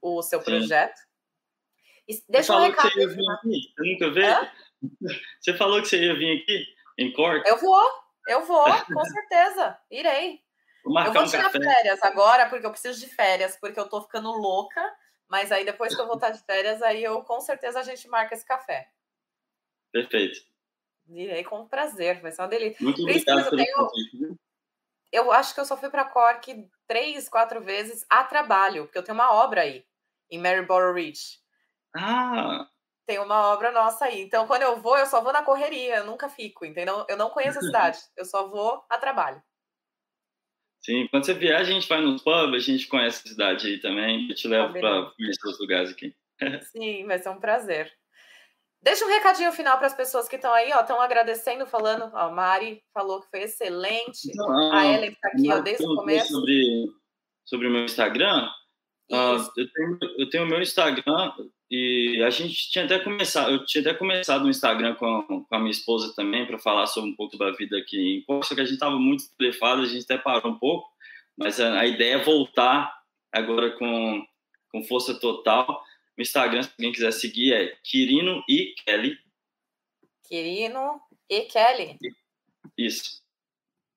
o 0.00 0.22
seu 0.22 0.38
Sim. 0.38 0.44
projeto. 0.44 1.00
E 2.06 2.22
deixa 2.28 2.52
você 2.52 2.60
um 2.60 2.62
recado. 2.62 2.88
Que 2.88 2.94
você 2.94 3.00
ia 3.00 3.08
vir 3.08 3.30
aqui, 3.32 3.74
nunca? 3.76 4.52
Você 5.42 5.54
falou 5.54 5.82
que 5.82 5.88
você 5.88 5.98
ia 5.98 6.14
vir 6.14 6.40
aqui 6.40 6.64
em 6.98 7.12
Cork? 7.12 7.46
Eu 7.48 7.58
vou, 7.58 7.90
eu 8.28 8.46
vou, 8.46 8.64
com 8.94 9.04
certeza, 9.04 9.76
irei. 9.90 10.40
Vou 10.84 10.96
eu 11.04 11.12
vou 11.12 11.26
tirar 11.26 11.48
um 11.48 11.50
férias 11.50 12.00
agora, 12.02 12.48
porque 12.48 12.64
eu 12.64 12.70
preciso 12.70 13.00
de 13.00 13.12
férias, 13.12 13.58
porque 13.60 13.78
eu 13.78 13.88
tô 13.88 14.00
ficando 14.02 14.30
louca 14.30 14.80
mas 15.30 15.52
aí 15.52 15.64
depois 15.64 15.94
que 15.94 16.00
eu 16.00 16.08
voltar 16.08 16.30
de 16.30 16.42
férias, 16.42 16.82
aí 16.82 17.04
eu 17.04 17.22
com 17.22 17.40
certeza 17.40 17.78
a 17.78 17.84
gente 17.84 18.08
marca 18.08 18.34
esse 18.34 18.44
café. 18.44 18.90
Perfeito. 19.92 20.40
Irei 21.08 21.44
com 21.44 21.66
prazer, 21.66 22.20
vai 22.20 22.32
ser 22.32 22.42
uma 22.42 22.48
delícia. 22.48 22.82
Muito 22.82 23.02
obrigado 23.02 23.44
pelo 23.44 23.56
tenho... 23.56 23.76
convite. 23.76 24.40
Eu 25.12 25.32
acho 25.32 25.54
que 25.54 25.60
eu 25.60 25.64
só 25.64 25.76
fui 25.76 25.88
para 25.88 26.04
Cork 26.04 26.68
três, 26.86 27.28
quatro 27.28 27.60
vezes 27.60 28.04
a 28.08 28.22
trabalho, 28.24 28.84
porque 28.84 28.98
eu 28.98 29.02
tenho 29.02 29.16
uma 29.16 29.32
obra 29.32 29.62
aí, 29.62 29.84
em 30.28 30.38
Maryborough 30.38 30.94
Reach. 30.94 31.40
Ah! 31.96 32.68
Tem 33.06 33.18
uma 33.18 33.52
obra 33.52 33.72
nossa 33.72 34.04
aí. 34.04 34.20
Então, 34.20 34.46
quando 34.46 34.62
eu 34.62 34.80
vou, 34.80 34.96
eu 34.96 35.06
só 35.06 35.20
vou 35.20 35.32
na 35.32 35.42
correria, 35.42 35.96
eu 35.96 36.06
nunca 36.06 36.28
fico, 36.28 36.64
entendeu? 36.64 37.04
Eu 37.08 37.16
não 37.16 37.30
conheço 37.30 37.58
a 37.58 37.62
cidade, 37.62 37.98
eu 38.16 38.24
só 38.24 38.46
vou 38.48 38.84
a 38.88 38.98
trabalho. 38.98 39.42
Sim, 40.82 41.06
quando 41.10 41.26
você 41.26 41.34
vier, 41.34 41.56
a 41.56 41.64
gente 41.64 41.88
vai 41.88 42.00
nos 42.00 42.22
pubs, 42.22 42.54
a 42.54 42.58
gente 42.72 42.86
conhece 42.86 43.22
a 43.26 43.30
cidade 43.30 43.66
aí 43.66 43.80
também, 43.80 44.28
eu 44.28 44.34
te 44.34 44.48
levo 44.48 44.72
para 44.72 45.10
conhecer 45.16 45.48
os 45.48 45.60
lugares 45.60 45.90
aqui. 45.90 46.14
Sim, 46.72 47.06
vai 47.06 47.18
ser 47.18 47.28
um 47.28 47.38
prazer. 47.38 47.92
Deixa 48.82 49.04
um 49.04 49.10
recadinho 49.10 49.52
final 49.52 49.76
para 49.76 49.88
as 49.88 49.94
pessoas 49.94 50.26
que 50.26 50.36
estão 50.36 50.52
aí, 50.54 50.70
ó, 50.72 50.80
estão 50.80 50.98
agradecendo, 50.98 51.66
falando, 51.66 52.10
ó, 52.14 52.30
Mari 52.30 52.82
falou 52.94 53.20
que 53.20 53.28
foi 53.28 53.42
excelente, 53.42 54.30
então, 54.30 54.72
a 54.72 54.86
Ellen 54.86 55.10
está 55.10 55.28
aqui, 55.28 55.52
ó, 55.52 55.60
desde 55.60 55.84
o 55.84 55.96
começo. 55.96 56.32
Sobre, 56.32 56.86
sobre 57.44 57.68
o 57.68 57.70
meu 57.70 57.84
Instagram, 57.84 58.48
uh, 59.12 59.52
eu, 59.54 59.70
tenho, 59.70 59.98
eu 60.18 60.30
tenho 60.30 60.44
o 60.44 60.48
meu 60.48 60.62
Instagram, 60.62 61.30
e 61.70 62.20
a 62.24 62.30
gente 62.30 62.68
tinha 62.68 62.84
até 62.84 62.98
começado, 62.98 63.52
eu 63.52 63.64
tinha 63.64 63.80
até 63.80 63.94
começado 63.94 64.42
no 64.42 64.50
Instagram 64.50 64.96
com, 64.96 65.44
com 65.44 65.54
a 65.54 65.58
minha 65.60 65.70
esposa 65.70 66.12
também 66.16 66.44
para 66.44 66.58
falar 66.58 66.88
sobre 66.88 67.10
um 67.10 67.14
pouco 67.14 67.38
da 67.38 67.52
vida 67.52 67.78
aqui 67.78 68.16
em 68.16 68.22
Porto, 68.22 68.48
só 68.48 68.56
que 68.56 68.60
a 68.60 68.64
gente 68.64 68.74
estava 68.74 68.96
muito 68.98 69.30
telefado, 69.38 69.82
a 69.82 69.86
gente 69.86 70.02
até 70.02 70.18
parou 70.18 70.50
um 70.50 70.58
pouco, 70.58 70.90
mas 71.36 71.60
a, 71.60 71.78
a, 71.78 71.86
ideia 71.86 72.14
é 72.14 72.24
voltar 72.24 72.92
agora 73.30 73.70
com, 73.78 74.26
com 74.72 74.82
força 74.82 75.14
total. 75.20 75.84
O 76.18 76.20
Instagram, 76.20 76.64
se 76.64 76.70
alguém 76.70 76.92
quiser 76.92 77.12
seguir, 77.12 77.54
é 77.54 77.76
Quirino 77.84 78.42
e 78.48 78.74
Kelly. 78.84 79.16
Quirino 80.24 81.00
e 81.28 81.42
Kelly. 81.42 81.96
Isso. 82.76 83.22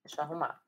Deixa 0.05 0.21
eu 0.21 0.25
arrumar. 0.25 0.61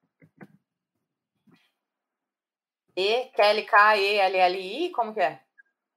E 2.97 3.25
Kelly, 3.35 3.63
K-E-L-L-I, 3.63 4.89
como 4.89 5.13
que 5.13 5.19
é? 5.19 5.44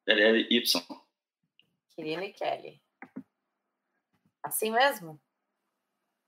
L-L-Y. 0.09 0.83
Quirino 1.95 2.23
e 2.23 2.33
Kelly. 2.33 2.81
Assim 4.43 4.71
mesmo? 4.71 5.21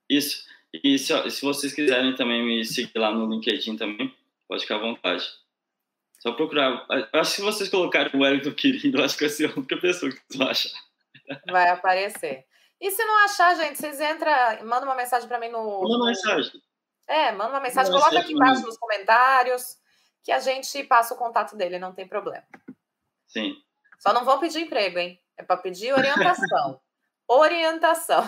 Isso. 0.09 0.45
E 0.73 0.97
se, 0.99 1.29
se 1.29 1.41
vocês 1.41 1.73
quiserem 1.73 2.15
também 2.15 2.45
me 2.45 2.63
seguir 2.63 2.97
lá 2.97 3.11
no 3.11 3.29
LinkedIn 3.29 3.77
também, 3.77 4.15
pode 4.47 4.61
ficar 4.61 4.75
à 4.75 4.79
vontade. 4.79 5.25
Só 6.19 6.33
procurar. 6.33 6.85
Acho 7.13 7.31
que 7.31 7.35
se 7.37 7.41
vocês 7.41 7.69
colocarem 7.69 8.11
o 8.13 8.23
Wellington 8.23 8.53
Quirino, 8.53 9.03
acho 9.03 9.17
que 9.17 9.25
vai 9.25 9.29
ser 9.29 9.49
a 9.49 9.53
única 9.53 9.77
pessoa 9.77 10.11
que 10.11 10.17
vocês 10.17 10.37
vão 10.37 10.47
achar. 10.47 10.81
Vai 11.49 11.69
aparecer. 11.69 12.45
E 12.79 12.91
se 12.91 13.03
não 13.03 13.25
achar, 13.25 13.55
gente, 13.55 13.77
vocês 13.77 13.99
entram, 13.99 14.31
mandam 14.65 14.89
uma 14.89 14.95
mensagem 14.95 15.27
para 15.27 15.39
mim 15.39 15.49
no. 15.49 15.81
Manda 15.81 15.97
uma 15.97 16.07
mensagem. 16.07 16.61
É, 17.07 17.31
manda 17.31 17.49
uma 17.49 17.59
mensagem, 17.59 17.91
coloca 17.91 18.19
aqui 18.19 18.33
embaixo 18.33 18.61
nos 18.61 18.77
comentários, 18.77 19.77
que 20.23 20.31
a 20.31 20.39
gente 20.39 20.83
passa 20.83 21.13
o 21.13 21.17
contato 21.17 21.55
dele, 21.57 21.79
não 21.79 21.93
tem 21.93 22.07
problema. 22.07 22.45
Sim. 23.27 23.61
Só 24.01 24.11
não 24.13 24.25
vão 24.25 24.39
pedir 24.39 24.61
emprego, 24.61 24.97
hein? 24.97 25.21
É 25.37 25.43
para 25.43 25.57
pedir 25.57 25.93
orientação. 25.93 26.81
orientação. 27.29 28.23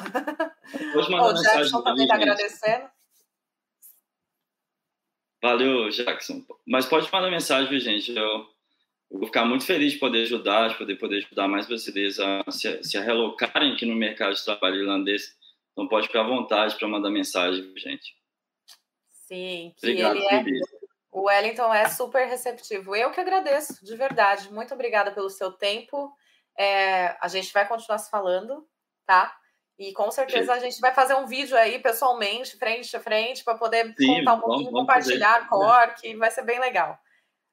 O 0.94 1.34
Jackson 1.34 1.82
também 1.82 2.04
está 2.04 2.16
agradecendo. 2.16 2.90
Valeu, 5.42 5.90
Jackson. 5.90 6.46
Mas 6.66 6.86
pode 6.86 7.12
mandar 7.12 7.32
mensagem, 7.32 7.80
gente. 7.80 8.16
Eu, 8.16 8.24
eu, 8.24 9.18
vou 9.18 9.26
ficar 9.26 9.46
muito 9.46 9.66
feliz 9.66 9.94
de 9.94 10.00
poder 10.00 10.22
ajudar, 10.22 10.70
de 10.70 10.78
poder, 10.78 10.96
poder 10.96 11.18
ajudar 11.26 11.48
mais 11.48 11.66
brasileiros 11.66 12.20
a 12.20 12.44
se, 12.52 12.84
se 12.84 13.00
relocarem 13.00 13.74
aqui 13.74 13.86
no 13.88 13.96
mercado 13.96 14.36
de 14.36 14.46
trabalho 14.46 14.82
irlandês. 14.82 15.36
Então 15.72 15.88
pode 15.88 16.06
ficar 16.06 16.22
à 16.22 16.28
vontade 16.28 16.78
para 16.78 16.88
mandar 16.88 17.10
mensagem, 17.10 17.74
gente. 17.76 18.16
Sim, 19.10 19.74
que 19.76 19.88
Obrigado, 19.88 20.18
ele 20.18 20.60
é, 20.60 20.83
o 21.14 21.26
Wellington 21.28 21.72
é 21.72 21.88
super 21.88 22.28
receptivo. 22.28 22.95
Eu 22.95 23.11
que 23.11 23.22
agradeço, 23.22 23.86
de 23.86 23.95
verdade. 23.95 24.51
Muito 24.51 24.74
obrigada 24.74 25.11
pelo 25.11 25.30
seu 25.30 25.51
tempo. 25.51 26.11
É, 26.57 27.16
a 27.22 27.28
gente 27.28 27.53
vai 27.53 27.68
continuar 27.68 27.99
se 27.99 28.09
falando, 28.09 28.68
tá? 29.05 29.36
E 29.78 29.93
com 29.93 30.09
certeza 30.09 30.51
a 30.53 30.59
gente 30.59 30.80
vai 30.80 30.91
fazer 30.91 31.14
um 31.14 31.28
vídeo 31.28 31.55
aí 31.55 31.78
pessoalmente, 31.80 32.57
frente 32.57 32.95
a 32.97 32.99
frente, 32.99 33.43
para 33.43 33.57
poder 33.57 33.93
Sim, 33.95 34.07
contar 34.07 34.34
um 34.34 34.39
pouquinho, 34.39 34.72
vamos, 34.72 34.80
compartilhar 34.82 35.47
cor, 35.47 35.93
que 35.95 36.16
vai 36.16 36.32
ser 36.32 36.43
bem 36.43 36.59
legal. 36.59 36.97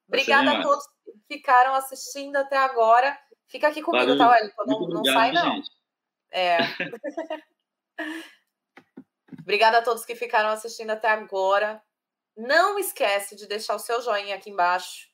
Obrigada 0.07 0.51
a 0.57 0.61
todos 0.61 0.83
que 1.05 1.35
ficaram 1.35 1.75
assistindo 1.75 2.37
até 2.37 2.57
agora. 2.57 3.17
Fica 3.47 3.67
aqui 3.67 3.83
comigo, 3.83 4.05
Valeu. 4.05 4.17
tá, 4.17 4.29
Wellington? 4.29 4.63
Não, 4.65 4.79
não 4.87 5.05
sai, 5.05 5.31
não. 5.31 5.55
Gente. 5.55 5.69
É. 6.31 6.57
Obrigada 9.39 9.77
a 9.79 9.81
todos 9.81 10.03
que 10.03 10.15
ficaram 10.15 10.49
assistindo 10.49 10.89
até 10.89 11.09
agora. 11.09 11.81
Não 12.35 12.79
esquece 12.79 13.35
de 13.35 13.47
deixar 13.47 13.75
o 13.75 13.79
seu 13.79 14.01
joinha 14.01 14.35
aqui 14.35 14.49
embaixo, 14.49 15.09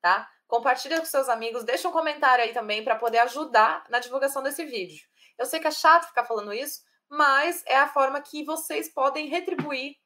tá? 0.00 0.28
Compartilha 0.46 0.98
com 0.98 1.06
seus 1.06 1.28
amigos, 1.28 1.64
deixa 1.64 1.88
um 1.88 1.92
comentário 1.92 2.44
aí 2.44 2.52
também 2.52 2.82
para 2.82 2.96
poder 2.96 3.18
ajudar 3.18 3.84
na 3.88 3.98
divulgação 3.98 4.42
desse 4.42 4.64
vídeo. 4.64 5.06
Eu 5.38 5.46
sei 5.46 5.60
que 5.60 5.66
é 5.66 5.70
chato 5.70 6.08
ficar 6.08 6.24
falando 6.24 6.52
isso, 6.52 6.80
mas 7.08 7.62
é 7.66 7.76
a 7.76 7.88
forma 7.88 8.20
que 8.20 8.44
vocês 8.44 8.92
podem 8.92 9.28
retribuir 9.28 9.96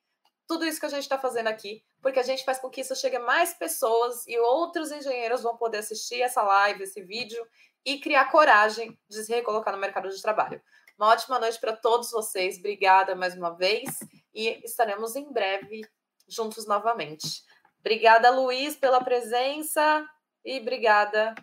tudo 0.47 0.65
isso 0.65 0.79
que 0.79 0.87
a 0.87 0.91
gente 0.91 1.03
está 1.03 1.19
fazendo 1.19 1.49
aqui, 1.49 1.83
porque 2.03 2.19
a 2.19 2.23
gente 2.23 2.45
faz 2.45 2.59
com 2.59 2.69
que 2.69 2.83
isso 2.83 2.95
chegue 2.95 3.17
a 3.17 3.21
mais 3.21 3.55
pessoas 3.55 4.27
e 4.27 4.39
outros 4.39 4.91
engenheiros 4.91 5.43
vão 5.43 5.57
poder 5.57 5.79
assistir 5.79 6.21
essa 6.21 6.43
live, 6.43 6.83
esse 6.83 7.03
vídeo 7.03 7.47
e 7.85 7.99
criar 7.99 8.31
coragem 8.31 8.99
de 9.09 9.25
se 9.25 9.33
recolocar 9.33 9.75
no 9.75 9.81
mercado 9.81 10.09
de 10.09 10.21
trabalho. 10.21 10.61
Uma 10.99 11.09
ótima 11.09 11.39
noite 11.39 11.59
para 11.59 11.75
todos 11.75 12.11
vocês. 12.11 12.59
Obrigada 12.59 13.15
mais 13.15 13.35
uma 13.35 13.57
vez 13.57 13.99
e 14.35 14.61
estaremos 14.65 15.17
em 15.17 15.33
breve 15.33 15.83
juntos 16.29 16.67
novamente. 16.67 17.43
Obrigada, 17.81 18.31
Luiz, 18.31 18.77
pela 18.77 19.03
presença 19.03 20.07
e 20.45 20.59
obrigada, 20.61 21.35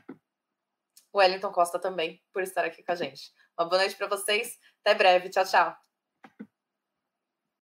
Wellington 1.14 1.52
Costa, 1.52 1.80
também, 1.80 2.22
por 2.34 2.42
estar 2.42 2.66
aqui 2.66 2.84
com 2.84 2.92
a 2.92 2.96
gente. 2.96 3.32
Uma 3.58 3.68
boa 3.68 3.82
noite 3.82 3.96
para 3.96 4.08
vocês. 4.08 4.58
Até 4.84 4.96
breve. 4.96 5.30
Tchau, 5.30 5.46
tchau. 5.46 5.91